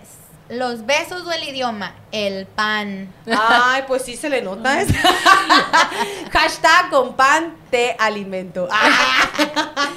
Los 0.49 0.85
besos 0.85 1.25
o 1.27 1.31
el 1.31 1.43
idioma. 1.47 1.93
El 2.11 2.47
pan. 2.47 3.13
Ay, 3.27 3.83
pues 3.87 4.01
sí 4.03 4.17
se 4.17 4.29
le 4.29 4.41
nota. 4.41 4.81
eso. 4.81 4.93
Hashtag 6.31 6.89
con 6.89 7.13
pan 7.15 7.53
te 7.73 7.95
alimento. 7.97 8.69
Ah. 8.85 9.89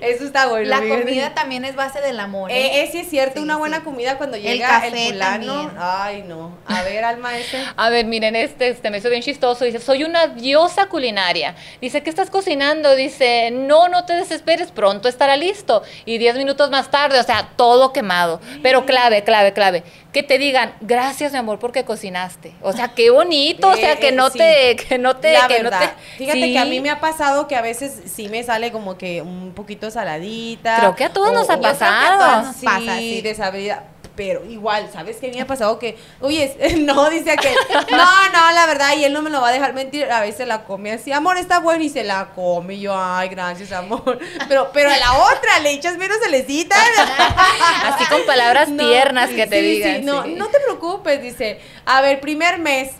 Eso 0.00 0.24
está 0.24 0.48
bueno. 0.48 0.68
La 0.68 0.80
comida 0.80 1.34
también 1.34 1.64
es 1.64 1.76
base 1.76 2.00
del 2.00 2.18
amor. 2.18 2.50
¿eh? 2.50 2.56
Eh, 2.56 2.82
eh, 2.82 2.88
sí 2.90 2.98
es 2.98 3.08
cierto, 3.08 3.34
Sí, 3.36 3.42
una 3.42 3.56
buena 3.56 3.76
sí. 3.78 3.82
comida 3.84 4.18
cuando 4.18 4.36
El 4.36 4.42
llega 4.42 4.84
el, 4.84 4.90
café 4.92 5.06
fulano. 5.10 5.46
también. 5.46 5.76
Ay, 5.78 6.24
no. 6.26 6.58
A 6.66 6.82
ver, 6.82 7.04
Alma, 7.04 7.38
ese. 7.38 7.62
A 7.76 7.90
ver, 7.90 8.06
miren, 8.06 8.34
este, 8.34 8.68
este 8.68 8.90
me 8.90 8.98
hizo 8.98 9.08
bien 9.10 9.22
chistoso. 9.22 9.64
Dice, 9.64 9.78
soy 9.78 10.02
una 10.02 10.26
diosa 10.26 10.86
culinaria. 10.86 11.54
Dice, 11.80 12.02
¿qué 12.02 12.10
estás 12.10 12.30
cocinando? 12.30 12.96
Dice, 12.96 13.50
no, 13.52 13.88
no 13.88 14.04
te 14.04 14.14
desesperes, 14.14 14.72
pronto 14.72 15.08
estará 15.08 15.36
listo. 15.36 15.82
Y 16.04 16.18
diez 16.18 16.36
minutos 16.36 16.70
más 16.70 16.90
tarde, 16.90 17.20
o 17.20 17.24
sea, 17.24 17.50
todo 17.54 17.92
quemado. 17.92 18.40
Pero 18.62 18.84
clave, 18.84 19.22
clave, 19.22 19.52
clave. 19.52 19.84
Que 20.12 20.22
te 20.22 20.36
digan, 20.36 20.74
gracias, 20.82 21.32
mi 21.32 21.38
amor, 21.38 21.58
porque 21.58 21.84
cocinaste. 21.84 22.52
O 22.60 22.72
sea, 22.74 22.88
qué 22.88 23.08
bonito. 23.10 23.68
o 23.68 23.74
sea, 23.76 23.92
Eh, 23.94 23.98
que 23.98 24.08
eh, 24.08 24.12
no 24.12 24.28
sí. 24.28 24.38
te, 24.38 24.76
que 24.76 24.98
no 24.98 25.16
te, 25.16 25.32
La 25.32 25.48
que 25.48 25.62
no 25.62 25.70
te. 25.70 25.88
Fíjate 26.18 26.42
Sí. 26.42 26.52
que 26.52 26.58
a 26.58 26.64
mí 26.66 26.80
me 26.80 26.90
ha 26.90 27.00
pasado 27.00 27.48
que 27.48 27.56
a 27.56 27.62
veces 27.62 28.02
sí 28.14 28.28
me 28.28 28.42
sale 28.42 28.70
como 28.72 28.98
que 28.98 29.22
un 29.22 29.52
poquito 29.54 29.90
saladita. 29.90 30.76
Creo 30.80 30.94
que 30.96 31.04
a 31.04 31.12
todos 31.12 31.32
nos 31.32 31.48
ha 31.48 31.58
pasado. 31.60 32.18
todos 32.18 32.44
nos 32.48 32.56
Sí, 32.56 32.66
pasa, 32.66 32.98
sí, 32.98 33.20
desabrida. 33.22 33.84
Pero 34.14 34.44
igual, 34.44 34.90
¿sabes 34.92 35.16
qué? 35.16 35.28
A 35.28 35.30
mí 35.30 35.36
me 35.36 35.42
ha 35.42 35.46
pasado 35.46 35.78
que, 35.78 35.96
oye, 36.20 36.54
no, 36.80 37.08
dice 37.08 37.34
que, 37.36 37.54
no, 37.90 38.28
no, 38.32 38.52
la 38.52 38.66
verdad, 38.66 38.94
y 38.94 39.04
él 39.04 39.12
no 39.14 39.22
me 39.22 39.30
lo 39.30 39.40
va 39.40 39.48
a 39.48 39.52
dejar 39.52 39.72
mentir, 39.72 40.10
a 40.12 40.20
veces 40.20 40.46
la 40.46 40.64
come 40.64 40.92
así, 40.92 41.12
amor, 41.12 41.38
está 41.38 41.60
bueno, 41.60 41.82
y 41.82 41.88
se 41.88 42.04
la 42.04 42.28
come, 42.34 42.74
y 42.74 42.80
yo, 42.82 42.94
ay, 42.94 43.30
gracias, 43.30 43.72
amor. 43.72 44.18
Pero, 44.48 44.70
pero 44.72 44.90
a 44.90 44.96
la 44.98 45.14
otra 45.14 45.58
le 45.60 45.70
echas 45.72 45.96
menos 45.96 46.18
salecita. 46.22 46.76
Así 47.84 48.04
con 48.06 48.24
palabras 48.26 48.68
No, 48.68 48.82
tiernas 48.86 49.30
que 49.30 49.46
te 49.46 49.60
sí, 49.60 49.66
digan. 49.66 49.96
sí, 49.96 50.02
no, 50.02 50.24
sí. 50.24 50.34
no 50.34 50.48
te 50.48 50.58
preocupes, 50.60 51.22
dice. 51.22 51.60
A 51.86 52.00
ver, 52.02 52.20
primer 52.20 52.58
mes, 52.58 52.90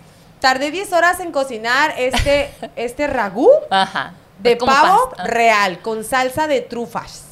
tardé 0.41 0.71
10 0.71 0.93
horas 0.93 1.21
en 1.21 1.31
cocinar 1.33 1.95
este, 1.99 2.51
este 2.77 3.07
ragú 3.07 3.51
Ajá. 3.71 4.15
de 4.39 4.57
pavo 4.57 5.11
pasta. 5.11 5.25
real 5.25 5.81
con 5.81 6.05
salsa 6.05 6.47
de 6.47 6.61
trufas. 6.63 7.25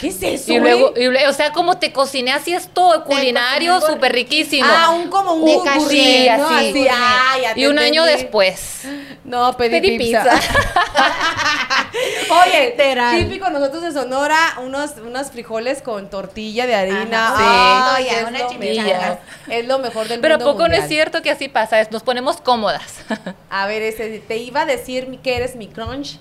¿Qué 0.00 0.08
es 0.08 0.22
eso? 0.22 0.52
Y 0.52 0.58
luego, 0.58 0.94
y 0.96 1.04
luego, 1.06 1.30
o 1.30 1.34
sea, 1.34 1.52
como 1.52 1.78
te 1.78 1.92
cociné 1.92 2.32
así 2.32 2.54
esto, 2.54 3.04
culinario, 3.06 3.74
cociné 3.74 3.92
súper 3.94 4.12
riquísimo. 4.12 4.66
Ah, 4.68 4.90
un 4.90 5.08
como 5.10 5.34
un 5.34 5.44
De 5.44 5.58
caché, 5.62 6.36
¿no? 6.38 6.48
sí. 6.48 6.54
Así, 6.70 6.88
ah, 6.90 7.36
ya 7.42 7.54
te 7.54 7.60
y 7.60 7.66
un 7.66 7.78
año 7.78 8.04
después. 8.04 8.82
No, 9.24 9.56
pedí, 9.56 9.80
Pedí 9.80 9.98
pizza. 9.98 10.22
pizza. 10.22 10.40
Oye, 12.46 12.70
Literal. 12.70 13.18
típico 13.18 13.50
nosotros 13.50 13.82
de 13.82 13.92
Sonora, 13.92 14.38
unos, 14.62 14.92
unos 15.04 15.30
frijoles 15.30 15.82
con 15.82 16.08
tortilla 16.08 16.66
de 16.66 16.74
harina. 16.74 17.28
Ajá. 17.34 17.96
Sí. 17.98 18.06
es, 18.08 18.22
Una 18.28 18.38
lo 18.38 18.48
chimichanga. 18.48 18.98
mejor, 18.98 19.18
es 19.48 19.66
lo 19.66 19.78
mejor 19.80 20.08
del 20.08 20.20
Pero 20.20 20.34
¿a 20.34 20.38
mundo 20.38 20.52
poco 20.52 20.68
no 20.68 20.74
es 20.74 20.80
mundial. 20.80 20.88
cierto 20.88 21.22
que 21.22 21.30
así 21.30 21.48
pasa? 21.48 21.80
Es- 21.80 21.90
Nos 21.90 22.02
ponemos 22.02 22.40
cómodas. 22.40 23.00
A 23.50 23.66
ver, 23.66 23.82
ese, 23.82 24.20
te 24.20 24.36
iba 24.38 24.62
a 24.62 24.66
decir 24.66 25.18
que 25.22 25.36
eres 25.36 25.56
mi 25.56 25.66
crunch, 25.68 26.18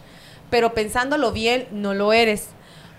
pero 0.49 0.73
pensándolo 0.73 1.31
bien, 1.31 1.67
no 1.71 1.93
lo 1.93 2.11
eres. 2.13 2.47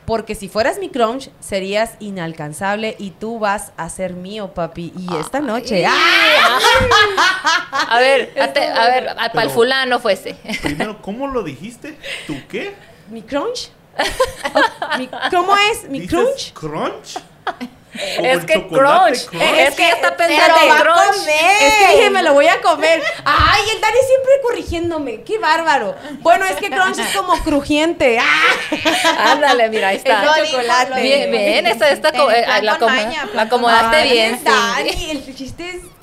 Porque 0.07 0.35
si 0.35 0.49
fueras 0.49 0.79
mi 0.79 0.89
crunch, 0.89 1.31
serías 1.41 1.93
inalcanzable 2.01 2.97
y 2.99 3.11
tú 3.11 3.39
vas 3.39 3.73
a 3.77 3.89
ser 3.91 4.15
mío, 4.15 4.53
papi. 4.55 4.93
Y 4.99 5.15
esta 5.17 5.41
noche. 5.41 5.85
¡ah! 5.87 5.95
A 7.89 7.99
ver, 8.01 8.33
a, 8.41 8.53
te- 8.53 8.67
a 8.69 8.85
ver, 8.89 9.15
para 9.17 9.43
el 9.43 9.51
fulano 9.51 9.99
fuese. 10.01 10.35
Primero, 10.63 11.01
¿cómo 11.03 11.27
lo 11.27 11.43
dijiste? 11.43 11.97
¿Tú 12.27 12.37
qué? 12.49 12.75
¿Mi 13.09 13.23
crunch? 13.23 13.71
Oh, 14.55 14.99
mi- 14.99 15.09
¿Cómo 15.31 15.55
es? 15.57 15.89
¿Mi 15.89 16.01
¿Dices 16.01 16.19
crunch? 16.19 16.53
crunch? 16.55 17.19
Como 18.17 18.29
Es 18.29 18.39
el 18.39 18.47
que 18.47 18.67
crunch. 18.69 19.29
Es 19.33 19.75
que 19.75 19.89
está 19.89 20.17
pensando 20.17 20.61
en 20.63 20.77
crunch. 20.77 21.17
comer. 21.19 21.63
Es 21.63 21.75
que 21.75 21.97
dije, 21.97 22.11
me 22.11 22.23
lo 22.23 22.35
voy 22.35 22.47
a 22.47 22.61
comer. 22.61 23.03
Ay, 23.25 23.63
el 23.75 23.81
Dani 23.81 23.99
siempre 24.07 24.33
corrigiéndome. 24.43 25.23
Qué 25.23 25.39
bárbaro. 25.39 25.97
Bueno, 26.21 26.47
es 26.47 26.57
que 26.57 26.71
crunch 26.71 26.99
es 26.99 27.17
como 27.17 27.37
crujiente. 27.43 28.19
¡Ah! 28.21 29.33
Ándale, 29.33 29.69
mira, 29.71 29.89
ahí 29.89 29.97
Es 29.97 30.05
está. 30.05 30.23
dijo, 30.23 30.47
chocolate. 30.53 31.03
Bien, 31.03 31.31
bien, 31.31 31.67
esta, 31.67 31.91
esta, 31.91 32.11
eh, 32.11 32.63
la, 32.63 32.79
con 32.79 32.91
acomodaste 33.37 34.03
bien, 34.05 34.35
el 34.37 34.45
Dani, 34.45 34.93
sí. 34.93 35.11
el 35.11 35.35
chiste 35.35 35.71
es. 35.71 36.00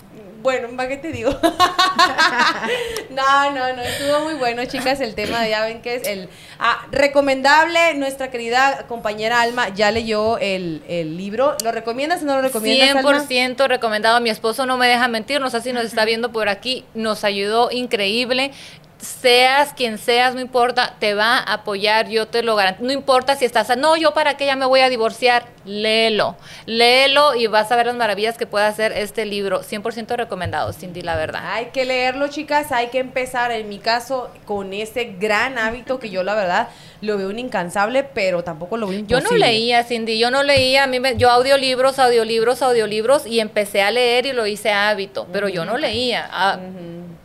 Bueno, 0.47 0.69
¿para 0.77 0.87
qué 0.87 0.95
te 0.95 1.11
digo? 1.11 1.29
no, 3.09 3.51
no, 3.51 3.73
no, 3.75 3.81
estuvo 3.81 4.21
muy 4.21 4.35
bueno, 4.35 4.63
chicas, 4.63 5.01
el 5.01 5.13
tema, 5.13 5.45
ya 5.45 5.65
ven 5.65 5.81
que 5.81 5.95
es 5.95 6.07
el... 6.07 6.29
Ah, 6.57 6.87
recomendable, 6.89 7.95
nuestra 7.95 8.31
querida 8.31 8.85
compañera 8.87 9.41
Alma 9.41 9.67
ya 9.75 9.91
leyó 9.91 10.37
el, 10.37 10.83
el 10.87 11.17
libro. 11.17 11.57
¿Lo 11.65 11.73
recomiendas 11.73 12.21
o 12.21 12.25
no 12.27 12.37
lo 12.37 12.43
recomiendas, 12.43 12.95
Alma? 12.95 13.25
100% 13.27 13.67
recomendado. 13.67 14.21
Mi 14.21 14.29
esposo 14.29 14.65
no 14.65 14.77
me 14.77 14.87
deja 14.87 15.09
mentir, 15.09 15.41
no 15.41 15.49
sé 15.49 15.59
si 15.59 15.73
nos 15.73 15.83
está 15.83 16.05
viendo 16.05 16.31
por 16.31 16.47
aquí, 16.47 16.85
nos 16.93 17.25
ayudó 17.25 17.69
increíble. 17.69 18.53
Seas 18.99 19.73
quien 19.73 19.99
seas, 19.99 20.33
no 20.33 20.41
importa, 20.41 20.95
te 20.99 21.13
va 21.13 21.37
a 21.37 21.53
apoyar, 21.53 22.09
yo 22.09 22.27
te 22.27 22.41
lo 22.41 22.55
garantizo. 22.55 22.85
No 22.87 22.91
importa 22.91 23.35
si 23.35 23.45
estás, 23.45 23.77
no, 23.77 23.95
yo 23.95 24.13
para 24.15 24.37
qué 24.37 24.47
ya 24.47 24.55
me 24.55 24.65
voy 24.65 24.79
a 24.79 24.89
divorciar, 24.89 25.45
léelo, 25.65 26.35
léelo 26.65 27.35
y 27.35 27.45
vas 27.45 27.71
a 27.71 27.75
ver 27.75 27.85
las 27.85 27.95
maravillas 27.95 28.39
que 28.39 28.47
puede 28.47 28.65
hacer 28.65 28.91
este 28.93 29.25
libro. 29.25 29.61
100% 29.61 30.15
recomendado, 30.15 30.73
Cindy, 30.73 31.01
la 31.01 31.15
verdad. 31.15 31.41
Hay 31.45 31.67
que 31.67 31.85
leerlo, 31.85 32.27
chicas, 32.29 32.71
hay 32.71 32.87
que 32.87 32.97
empezar, 32.97 33.51
en 33.51 33.69
mi 33.69 33.77
caso, 33.77 34.31
con 34.45 34.73
ese 34.73 35.15
gran 35.19 35.59
hábito 35.59 35.99
que 35.99 36.09
yo, 36.09 36.23
la 36.23 36.33
verdad, 36.33 36.69
lo 37.01 37.17
veo 37.19 37.29
un 37.29 37.37
incansable, 37.37 38.03
pero 38.03 38.43
tampoco 38.43 38.77
lo 38.77 38.87
veo 38.87 39.01
Yo 39.05 39.17
imposible. 39.19 39.29
no 39.29 39.45
leía, 39.45 39.83
Cindy, 39.83 40.17
yo 40.17 40.31
no 40.31 40.41
leía, 40.41 40.85
a 40.85 40.87
mí 40.87 40.99
me, 40.99 41.17
yo 41.17 41.29
audiolibros, 41.29 41.99
audiolibros, 41.99 42.63
audiolibros 42.63 43.27
y 43.27 43.41
empecé 43.41 43.83
a 43.83 43.91
leer 43.91 44.25
y 44.25 44.33
lo 44.33 44.47
hice 44.47 44.71
hábito, 44.71 45.27
pero 45.31 45.49
yo 45.49 45.65
no 45.65 45.77
leía. 45.77 46.27
Ah, 46.31 46.57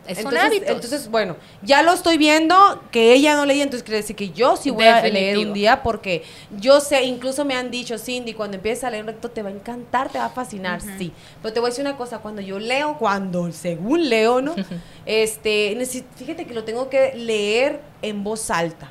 Es 0.07 0.19
un 0.19 0.25
entonces, 0.25 0.43
hábito. 0.43 0.73
entonces, 0.73 1.09
bueno, 1.09 1.37
ya 1.63 1.83
lo 1.83 1.93
estoy 1.93 2.19
viendo 2.19 2.83
que 2.91 3.13
ella 3.13 3.37
no 3.37 3.47
leía, 3.47 3.63
entonces 3.63 3.85
quiere 3.85 3.99
decir 3.99 4.17
que 4.17 4.31
yo 4.31 4.57
sí 4.57 4.71
voy 4.71 4.85
a 4.87 5.01
leer 5.03 5.39
un 5.39 5.53
día 5.53 5.83
porque 5.85 6.25
yo 6.59 6.81
sé, 6.81 7.05
incluso 7.05 7.45
me 7.45 7.55
han 7.55 7.71
dicho, 7.71 7.97
Cindy, 7.99 8.35
cuando 8.35 8.57
empieces 8.57 8.83
a 8.85 8.91
leer 8.91 9.05
un 9.05 9.09
reto 9.09 9.31
te 9.31 9.43
va 9.43 9.51
a 9.51 9.53
encantar, 9.53 10.09
te 10.11 10.19
va 10.19 10.25
a 10.25 10.31
fascinar, 10.31 10.81
sí. 10.81 11.13
Pero 11.41 11.55
te 11.55 11.61
voy 11.61 11.69
a 11.69 11.71
decir 11.71 11.85
una 11.87 11.97
cosa, 11.97 12.19
cuando 12.19 12.43
yo 12.43 12.59
leo, 12.59 12.97
cuando 12.99 13.51
según 13.53 14.09
leo, 14.09 14.41
¿no? 14.43 14.55
este, 15.07 15.77
fíjate 16.17 16.47
que 16.47 16.55
lo 16.55 16.65
tengo 16.65 16.89
que 16.91 17.13
leer 17.15 17.81
en 18.03 18.25
voz 18.25 18.51
alta. 18.51 18.91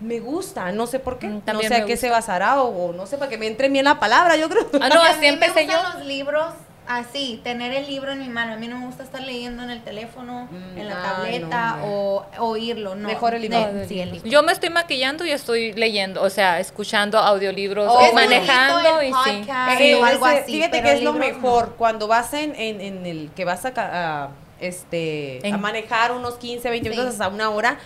Me 0.00 0.20
gusta, 0.20 0.70
no 0.72 0.86
sé 0.86 0.98
por 0.98 1.18
qué, 1.18 1.26
Mm, 1.28 1.42
no 1.46 1.60
sé 1.62 1.66
a 1.74 1.84
qué 1.86 1.92
gusta. 1.94 1.96
se 1.96 2.10
basará 2.10 2.60
o, 2.62 2.90
o 2.90 2.92
no 2.92 3.06
sé, 3.06 3.16
para 3.16 3.30
que 3.30 3.38
me 3.38 3.46
entre 3.46 3.68
bien 3.68 3.84
la 3.84 3.98
palabra, 3.98 4.36
yo 4.36 4.48
creo. 4.48 4.68
Ah, 4.80 4.88
no, 4.88 5.00
a 5.02 5.08
así 5.10 5.20
mí 5.20 5.26
empecé 5.28 5.66
me 5.66 5.72
yo. 5.72 5.78
los 5.94 6.04
libros 6.06 6.52
así, 6.86 7.40
tener 7.42 7.72
el 7.72 7.86
libro 7.86 8.12
en 8.12 8.18
mi 8.18 8.28
mano. 8.28 8.52
A 8.52 8.56
mí 8.56 8.68
no 8.68 8.78
me 8.78 8.86
gusta 8.86 9.02
estar 9.04 9.22
leyendo 9.22 9.62
en 9.62 9.70
el 9.70 9.82
teléfono, 9.82 10.48
Mm, 10.50 10.78
en 10.78 10.88
la 10.88 11.02
tableta 11.02 11.76
no, 11.80 11.86
o 11.86 12.26
oírlo. 12.38 12.94
No, 12.94 13.08
Mejor 13.08 13.34
el 13.34 13.42
libro. 13.42 13.72
De- 13.72 13.88
sí, 13.88 14.00
el 14.00 14.12
libro. 14.12 14.28
Yo 14.28 14.42
me 14.42 14.52
estoy 14.52 14.70
maquillando 14.70 15.24
y 15.24 15.30
estoy 15.30 15.72
leyendo, 15.72 16.22
o 16.22 16.30
sea, 16.30 16.60
escuchando 16.60 17.18
audiolibros 17.18 17.88
Oh, 17.90 17.98
o 17.98 18.06
es 18.06 18.12
manejando 18.14 19.02
y 19.02 19.06
sí. 19.24 19.46
Eh, 19.80 19.94
o 19.96 20.04
algo 20.04 20.26
ese- 20.28 20.38
así, 20.40 20.52
Fíjate 20.52 20.82
que 20.82 20.92
es 20.92 21.02
lo 21.02 21.12
no. 21.12 21.18
mejor 21.18 21.74
cuando 21.76 22.06
vas 22.06 22.32
en, 22.34 22.54
en, 22.56 22.80
en 22.80 23.06
el 23.06 23.30
que 23.34 23.44
vas 23.44 23.64
a, 23.64 23.72
ca- 23.72 24.24
a, 24.24 24.28
este, 24.60 25.40
a 25.52 25.56
manejar 25.56 26.12
unos 26.12 26.34
15, 26.36 26.70
20 26.70 26.88
Sí. 26.90 26.94
minutos 26.96 27.14
hasta 27.14 27.28
una 27.28 27.50
hora, 27.50 27.78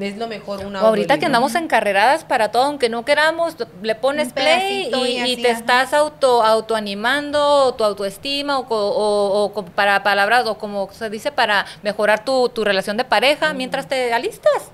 es 0.00 0.16
lo 0.16 0.26
mejor 0.26 0.64
una 0.66 0.80
ahorita 0.80 1.18
que 1.18 1.26
andamos 1.26 1.54
encarreradas 1.54 2.24
para 2.24 2.50
todo, 2.50 2.64
aunque 2.64 2.88
no 2.88 3.04
queramos, 3.04 3.56
le 3.82 3.94
pones 3.94 4.32
play 4.32 4.90
y, 4.92 4.94
y 4.94 5.18
y 5.18 5.20
así, 5.20 5.42
te 5.42 5.50
ajá. 5.50 5.58
estás 5.60 5.94
auto 5.94 6.42
autoanimando, 6.42 7.74
tu 7.76 7.84
autoestima 7.84 8.58
o, 8.58 8.66
co- 8.66 8.76
o- 8.76 9.44
o 9.46 9.64
para 9.64 10.02
palabras 10.02 10.46
o 10.46 10.58
como 10.58 10.88
se 10.92 11.08
dice 11.10 11.32
para 11.32 11.64
mejorar 11.82 12.24
tu, 12.24 12.48
tu 12.48 12.64
relación 12.64 12.96
de 12.96 13.04
pareja 13.04 13.52
mientras 13.54 13.88
te 13.88 14.12
alistas. 14.12 14.70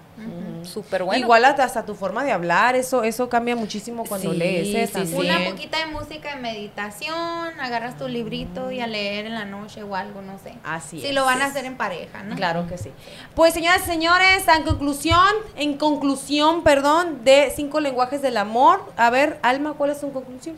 Súper 0.66 1.02
bueno. 1.04 1.20
Igual 1.24 1.44
hasta, 1.44 1.64
hasta 1.64 1.84
tu 1.84 1.94
forma 1.94 2.24
de 2.24 2.32
hablar, 2.32 2.74
eso 2.76 3.02
eso 3.04 3.28
cambia 3.28 3.56
muchísimo 3.56 4.04
cuando 4.04 4.32
Sí, 4.32 4.36
lees. 4.36 4.74
¿eh? 4.74 4.90
sí, 4.92 5.06
sí. 5.06 5.14
Una 5.14 5.44
poquita 5.50 5.78
de 5.78 5.86
música 5.86 6.34
de 6.34 6.40
meditación, 6.40 7.14
agarras 7.60 7.96
tu 7.96 8.08
librito 8.08 8.70
y 8.70 8.80
a 8.80 8.86
leer 8.86 9.26
en 9.26 9.34
la 9.34 9.44
noche 9.44 9.82
o 9.82 9.94
algo, 9.96 10.22
no 10.22 10.38
sé. 10.38 10.54
Así 10.64 11.00
Si 11.00 11.08
es. 11.08 11.14
lo 11.14 11.24
van 11.24 11.42
a 11.42 11.46
hacer 11.46 11.64
en 11.64 11.76
pareja, 11.76 12.22
¿no? 12.22 12.36
Claro 12.36 12.66
que 12.66 12.78
sí. 12.78 12.90
Pues 13.34 13.54
señoras 13.54 13.82
y 13.82 13.86
señores, 13.90 14.44
en 14.48 14.62
conclusión, 14.64 15.28
en 15.56 15.76
conclusión, 15.76 16.62
perdón, 16.62 17.24
de 17.24 17.52
cinco 17.54 17.80
lenguajes 17.80 18.22
del 18.22 18.36
amor. 18.36 18.92
A 18.96 19.10
ver, 19.10 19.38
Alma, 19.42 19.74
¿cuál 19.74 19.90
es 19.90 20.00
tu 20.00 20.12
conclusión? 20.12 20.56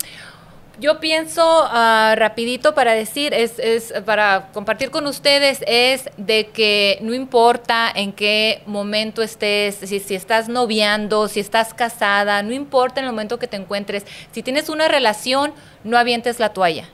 Yo 0.79 1.01
pienso 1.01 1.43
ah, 1.43 2.15
rapidito 2.19 2.75
para 2.75 2.93
decir, 2.93 3.33
es, 3.33 3.59
es 3.59 3.95
para 4.05 4.49
compartir 4.53 4.91
con 4.91 5.07
ustedes, 5.07 5.65
es 5.67 6.11
de 6.19 6.49
que 6.49 6.99
no 7.01 7.15
importa 7.15 7.91
en 7.95 8.13
qué 8.13 8.63
momento 8.67 9.23
estés, 9.23 9.77
si, 9.77 10.01
si 10.01 10.15
estás 10.15 10.51
noviando, 10.51 11.29
si 11.29 11.41
estás 11.41 11.73
casada, 11.73 12.43
no 12.43 12.53
importa 12.53 13.01
en 13.01 13.07
el 13.07 13.13
momento 13.13 13.39
que 13.39 13.47
te 13.47 13.57
encuentres, 13.57 14.05
si 14.33 14.43
tienes 14.43 14.69
una 14.69 14.87
relación, 14.87 15.55
no 15.83 15.97
avientes 15.97 16.39
la 16.39 16.51
toalla. 16.51 16.87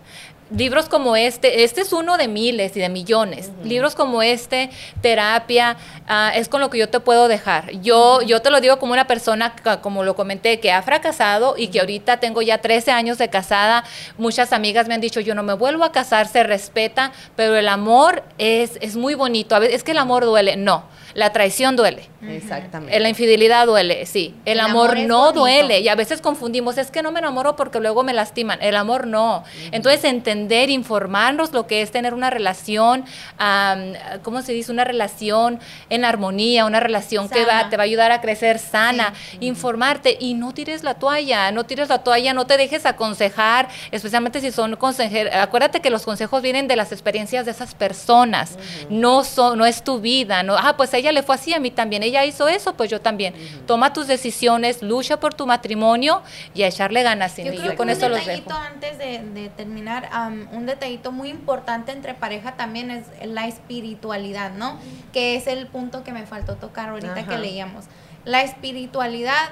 Libros 0.56 0.88
como 0.88 1.16
este, 1.16 1.64
este 1.64 1.80
es 1.80 1.92
uno 1.92 2.18
de 2.18 2.28
miles 2.28 2.76
y 2.76 2.80
de 2.80 2.88
millones. 2.90 3.50
Libros 3.64 3.94
como 3.94 4.22
este, 4.22 4.70
terapia, 5.00 5.76
ah, 6.06 6.30
es 6.34 6.48
con 6.48 6.60
lo 6.60 6.68
que 6.68 6.78
yo 6.78 6.88
te 6.88 7.00
puedo 7.00 7.26
dejar. 7.26 7.70
Yo, 7.80 8.20
yo 8.22 8.42
te 8.42 8.50
lo 8.50 8.60
digo 8.60 8.78
como 8.78 8.92
una 8.92 9.06
persona, 9.06 9.54
como 9.80 10.04
lo 10.04 10.14
comenté, 10.14 10.60
que 10.60 10.70
ha 10.70 10.82
fracasado 10.82 11.54
y 11.56 11.68
que 11.68 11.80
ahorita 11.80 12.20
tengo 12.20 12.42
ya 12.42 12.58
13 12.58 12.90
años 12.90 13.16
de 13.16 13.30
casada. 13.30 13.84
Muchas 14.18 14.52
amigas 14.52 14.88
me 14.88 14.94
han 14.94 15.00
dicho, 15.00 15.20
yo 15.20 15.34
no 15.34 15.42
me 15.42 15.54
vuelvo 15.54 15.84
a 15.84 15.92
casar, 15.92 16.28
se 16.28 16.42
respeta, 16.42 17.12
pero 17.34 17.56
el 17.56 17.68
amor 17.68 18.22
es, 18.36 18.78
es 18.82 18.96
muy 18.96 19.14
bonito. 19.14 19.54
A 19.54 19.58
veces 19.58 19.76
es 19.76 19.84
que 19.84 19.92
el 19.92 19.98
amor 19.98 20.24
duele. 20.24 20.56
No, 20.56 20.84
la 21.14 21.32
traición 21.32 21.76
duele. 21.76 22.08
Exactamente. 22.26 22.98
La 23.00 23.08
infidelidad 23.08 23.66
duele, 23.66 24.06
sí. 24.06 24.34
El, 24.44 24.54
El 24.54 24.60
amor, 24.60 24.96
no 24.98 25.18
bonito. 25.26 25.32
duele. 25.40 25.80
Y 25.80 25.88
a 25.88 25.94
veces 25.94 26.20
confundimos, 26.20 26.78
es 26.78 26.90
que 26.90 27.02
no 27.02 27.10
me 27.10 27.18
enamoro 27.18 27.56
porque 27.56 27.80
luego 27.80 28.02
me 28.04 28.12
lastiman. 28.12 28.58
El 28.62 28.76
amor 28.76 29.06
no. 29.06 29.44
Entonces, 29.72 30.04
entender, 30.04 30.70
informarnos 30.70 31.52
lo 31.52 31.66
que 31.66 31.82
es 31.82 31.90
tener 31.90 32.14
una 32.14 32.30
relación, 32.30 33.04
am, 33.38 33.94
¿cómo 34.22 34.42
se 34.42 34.52
dice? 34.52 34.70
Una 34.72 34.84
relación 34.84 35.58
en 35.90 36.04
armonía, 36.04 36.64
una 36.64 36.80
relación 36.80 37.28
que 37.28 37.44
va, 37.44 37.68
te 37.68 37.76
va 37.76 37.82
a 37.82 37.86
ayudar 37.86 38.12
a 38.12 38.20
crecer 38.20 38.58
sana. 38.58 39.12
Informarte 39.40 40.16
y 40.20 40.34
no 40.34 40.52
tires 40.54 40.82
la 40.84 40.94
toalla, 40.94 41.50
no 41.50 41.64
tires 41.64 41.88
la 41.88 41.98
toalla, 42.04 42.32
no 42.34 42.46
te 42.46 42.56
dejes 42.56 42.86
aconsejar, 42.86 43.68
especialmente 43.90 44.40
si 44.40 44.52
son 44.52 44.76
consejeros. 44.76 45.34
Acuérdate 45.34 45.80
que 45.80 45.90
los 45.90 46.04
consejos 46.04 46.40
vienen 46.42 46.68
de 46.68 46.76
las 46.76 46.92
experiencias 46.92 47.44
de 47.44 47.50
esas 47.50 47.74
personas. 47.74 48.56
No, 48.88 49.24
son, 49.24 49.58
no 49.58 49.66
es 49.66 49.82
tu 49.82 50.00
vida. 50.00 50.42
No, 50.42 50.56
ah, 50.56 50.76
pues 50.76 50.94
a 50.94 50.98
ella 51.02 51.12
le 51.12 51.22
fue 51.22 51.34
así, 51.34 51.52
a 51.52 51.60
mí 51.60 51.70
también. 51.70 52.02
Ella 52.02 52.24
hizo 52.24 52.48
eso, 52.48 52.74
pues 52.74 52.90
yo 52.90 53.00
también. 53.00 53.34
Toma 53.66 53.92
tus 53.92 54.06
decisiones, 54.06 54.82
lucha 54.82 55.20
por 55.20 55.34
tu 55.34 55.46
matrimonio 55.46 56.22
y 56.54 56.62
a 56.62 56.68
echarle 56.68 57.02
ganas. 57.02 57.32
Yo 57.36 57.36
Cindy. 57.44 57.50
creo 57.50 57.64
Yo 57.64 57.70
que 57.72 57.76
con 57.76 57.88
un 57.88 57.92
eso 57.92 58.08
los 58.08 58.18
detallito 58.20 58.48
dejo. 58.48 58.60
antes 58.60 58.98
de, 58.98 59.18
de 59.34 59.48
terminar, 59.50 60.08
am, 60.12 60.48
un 60.52 60.66
detallito 60.66 61.12
muy 61.12 61.28
importante 61.28 61.92
entre 61.92 62.14
pareja 62.14 62.52
también 62.56 62.90
es 62.90 63.04
la 63.24 63.46
espiritualidad, 63.46 64.52
¿no? 64.52 64.78
Que 65.12 65.36
es 65.36 65.46
el 65.46 65.66
punto 65.66 66.02
que 66.04 66.12
me 66.12 66.24
faltó 66.26 66.56
tocar 66.56 66.88
ahorita 66.90 67.26
que 67.26 67.38
leíamos. 67.38 67.84
La 68.24 68.42
espiritualidad 68.42 69.50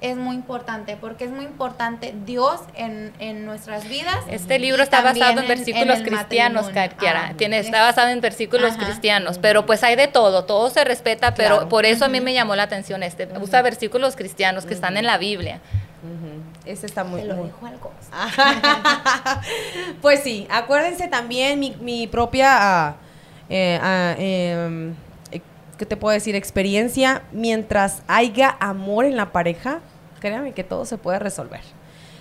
es 0.00 0.16
muy 0.16 0.34
importante 0.34 0.96
porque 0.96 1.24
es 1.24 1.30
muy 1.30 1.44
importante 1.44 2.14
Dios 2.24 2.60
en, 2.74 3.12
en 3.18 3.44
nuestras 3.44 3.88
vidas. 3.88 4.16
Este 4.28 4.58
libro 4.58 4.82
está 4.82 5.02
también 5.02 5.26
basado 5.26 5.40
en, 5.42 5.48
versículos 5.48 5.98
el 5.98 6.04
cristianos. 6.04 6.68
Kiara. 6.98 7.28
Ah, 7.30 7.34
Tiene, 7.36 7.58
está 7.58 7.82
basado 7.82 8.08
en 8.08 8.20
versículos 8.20 8.72
Ajá. 8.72 8.84
cristianos, 8.86 9.38
pero 9.38 9.66
pues 9.66 9.82
hay 9.84 9.96
de 9.96 10.08
todo, 10.08 10.44
todo 10.44 10.70
se 10.70 10.84
respeta, 10.84 11.34
pero 11.34 11.56
Claro. 11.56 11.68
por 11.68 11.84
eso 11.84 12.06
a 12.06 12.08
mí 12.08 12.20
me 12.20 12.32
llamó 12.32 12.56
la 12.56 12.62
atención 12.62 13.02
este. 13.02 13.28
Usa 13.40 13.60
versículos 13.62 14.16
cristianos 14.16 14.64
que 14.64 14.74
están 14.74 14.96
en 14.96 15.04
la 15.06 15.18
Biblia. 15.18 15.60
Ese 16.64 16.86
está 16.86 17.04
muy, 17.04 17.20
Te 17.22 17.26
lo 17.26 17.34
muy- 17.36 17.46
dejo 17.48 17.66
al 17.66 17.78
gozo. 17.78 17.94
pues 20.02 20.22
sí, 20.22 20.46
acuérdense 20.50 21.08
también 21.08 21.58
mi, 21.58 21.76
mi 21.80 22.06
propia, 22.06 22.48
ah, 22.88 22.94
eh, 23.48 23.78
ah, 23.82 24.14
em, 24.18 24.94
eh, 25.32 25.40
¿qué 25.78 25.86
te 25.86 25.96
puedo 25.96 26.12
decir? 26.14 26.34
Experiencia. 26.36 27.22
Mientras 27.32 28.02
haya 28.08 28.56
amor 28.60 29.04
en 29.04 29.16
la 29.16 29.32
pareja, 29.32 29.80
créanme 30.20 30.52
que 30.52 30.62
todo 30.64 30.84
se 30.84 30.98
puede 30.98 31.18
resolver. 31.18 31.60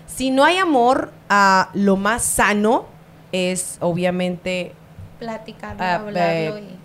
Si 0.08 0.32
no 0.32 0.44
hay 0.44 0.58
amor, 0.58 1.12
ah, 1.30 1.70
lo 1.74 1.96
más 1.98 2.24
sano 2.24 2.86
es 3.32 3.78
obviamente 3.80 4.74
Platicarlo, 5.20 5.84
Ah, 5.84 5.96
hablarlo 5.96 6.58
eh, 6.58 6.64
y 6.64 6.80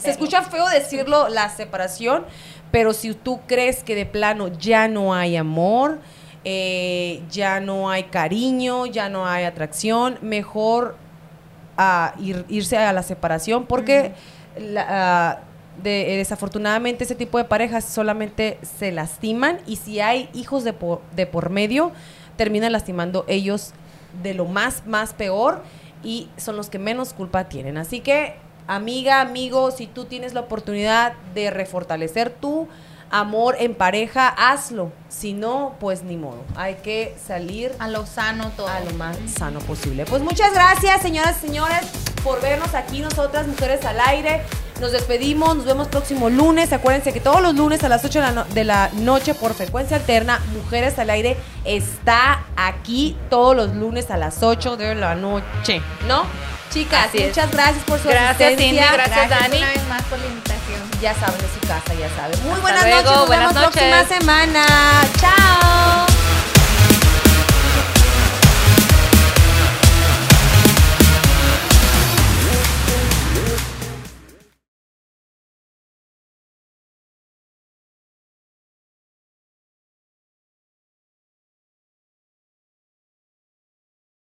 Se 0.00 0.10
escucha 0.10 0.42
feo 0.42 0.68
decirlo, 0.68 1.28
la 1.28 1.48
separación, 1.48 2.24
pero 2.70 2.92
si 2.92 3.14
tú 3.14 3.40
crees 3.46 3.82
que 3.82 3.94
de 3.94 4.04
plano 4.06 4.48
ya 4.48 4.86
no 4.88 5.14
hay 5.14 5.36
amor, 5.36 5.98
eh, 6.44 7.22
ya 7.30 7.60
no 7.60 7.88
hay 7.90 8.04
cariño, 8.04 8.84
ya 8.86 9.08
no 9.08 9.26
hay 9.26 9.44
atracción, 9.44 10.18
mejor 10.20 10.96
ir- 12.18 12.44
irse 12.48 12.76
a 12.76 12.92
la 12.92 13.02
separación 13.02 13.64
porque 13.66 14.12
la- 14.58 15.40
de- 15.82 16.14
eh, 16.14 16.16
desafortunadamente 16.18 17.04
ese 17.04 17.14
tipo 17.14 17.38
de 17.38 17.44
parejas 17.44 17.84
solamente 17.84 18.58
se 18.78 18.92
lastiman 18.92 19.58
y 19.66 19.76
si 19.76 20.00
hay 20.00 20.28
hijos 20.34 20.64
de 20.64 20.72
por, 20.72 21.00
de 21.16 21.26
por 21.26 21.50
medio, 21.50 21.92
terminan 22.36 22.72
lastimando 22.72 23.24
ellos 23.28 23.72
de 24.22 24.34
lo 24.34 24.44
más, 24.44 24.86
más 24.86 25.12
peor 25.12 25.62
y 26.02 26.28
son 26.36 26.56
los 26.56 26.70
que 26.70 26.78
menos 26.78 27.12
culpa 27.12 27.44
tienen. 27.48 27.76
Así 27.78 28.00
que, 28.00 28.34
amiga, 28.66 29.20
amigo, 29.20 29.70
si 29.70 29.86
tú 29.86 30.04
tienes 30.04 30.34
la 30.34 30.40
oportunidad 30.40 31.14
de 31.34 31.50
refortalecer 31.50 32.30
tu 32.30 32.68
amor 33.20 33.56
en 33.60 33.74
pareja, 33.74 34.28
hazlo. 34.28 34.90
Si 35.08 35.32
no, 35.32 35.76
pues 35.78 36.02
ni 36.02 36.16
modo. 36.16 36.42
Hay 36.56 36.74
que 36.76 37.16
salir 37.26 37.72
a 37.78 37.88
lo 37.88 38.04
sano 38.06 38.50
todo. 38.56 38.66
a 38.68 38.80
lo 38.80 38.90
más 38.94 39.16
sano 39.38 39.60
posible. 39.60 40.04
Pues 40.04 40.22
muchas 40.22 40.52
gracias, 40.52 41.00
señoras 41.00 41.36
y 41.38 41.46
señores, 41.46 41.80
por 42.24 42.40
vernos 42.42 42.74
aquí 42.74 43.00
nosotras, 43.00 43.46
Mujeres 43.46 43.84
al 43.84 44.00
Aire. 44.00 44.42
Nos 44.80 44.90
despedimos, 44.90 45.54
nos 45.56 45.64
vemos 45.66 45.86
próximo 45.86 46.28
lunes. 46.28 46.72
Acuérdense 46.72 47.12
que 47.12 47.20
todos 47.20 47.40
los 47.40 47.54
lunes 47.54 47.84
a 47.84 47.88
las 47.88 48.04
8 48.04 48.18
de 48.18 48.24
la, 48.26 48.32
no- 48.32 48.44
de 48.44 48.64
la 48.64 48.90
noche 48.94 49.32
por 49.34 49.54
frecuencia 49.54 49.96
alterna, 49.96 50.40
Mujeres 50.52 50.98
al 50.98 51.10
Aire 51.10 51.36
está 51.64 52.42
aquí 52.56 53.16
todos 53.30 53.54
los 53.54 53.72
lunes 53.76 54.10
a 54.10 54.16
las 54.16 54.42
8 54.42 54.76
de 54.76 54.96
la 54.96 55.14
noche, 55.14 55.80
¿no? 56.08 56.24
Chicas, 56.70 57.06
Así 57.08 57.18
es. 57.18 57.28
muchas 57.28 57.50
gracias 57.52 57.84
por 57.84 58.00
su 58.00 58.08
Gracias, 58.08 58.40
asistencia. 58.40 58.82
Cindy, 58.90 58.94
gracias, 58.94 59.30
Dani. 59.30 59.58
una 59.58 59.68
vez 59.70 59.88
más 59.88 60.02
por 60.02 60.18
la 60.18 60.26
invitación. 60.26 60.80
Ya 61.00 61.14
saben, 61.14 61.40
es 61.44 61.52
su 61.60 61.66
casa, 61.68 61.94
ya 61.94 62.08
saben. 62.16 62.40
Muy 62.42 62.50
Hasta 62.50 62.62
buenas 62.62 62.82
luego, 62.84 63.02
noches, 63.02 63.16
nos 63.18 63.26
buenas 63.28 63.54
vemos 63.54 63.70
próxima 63.70 63.96
noches. 64.02 64.18
semana. 64.18 64.66
Chao. 65.20 66.13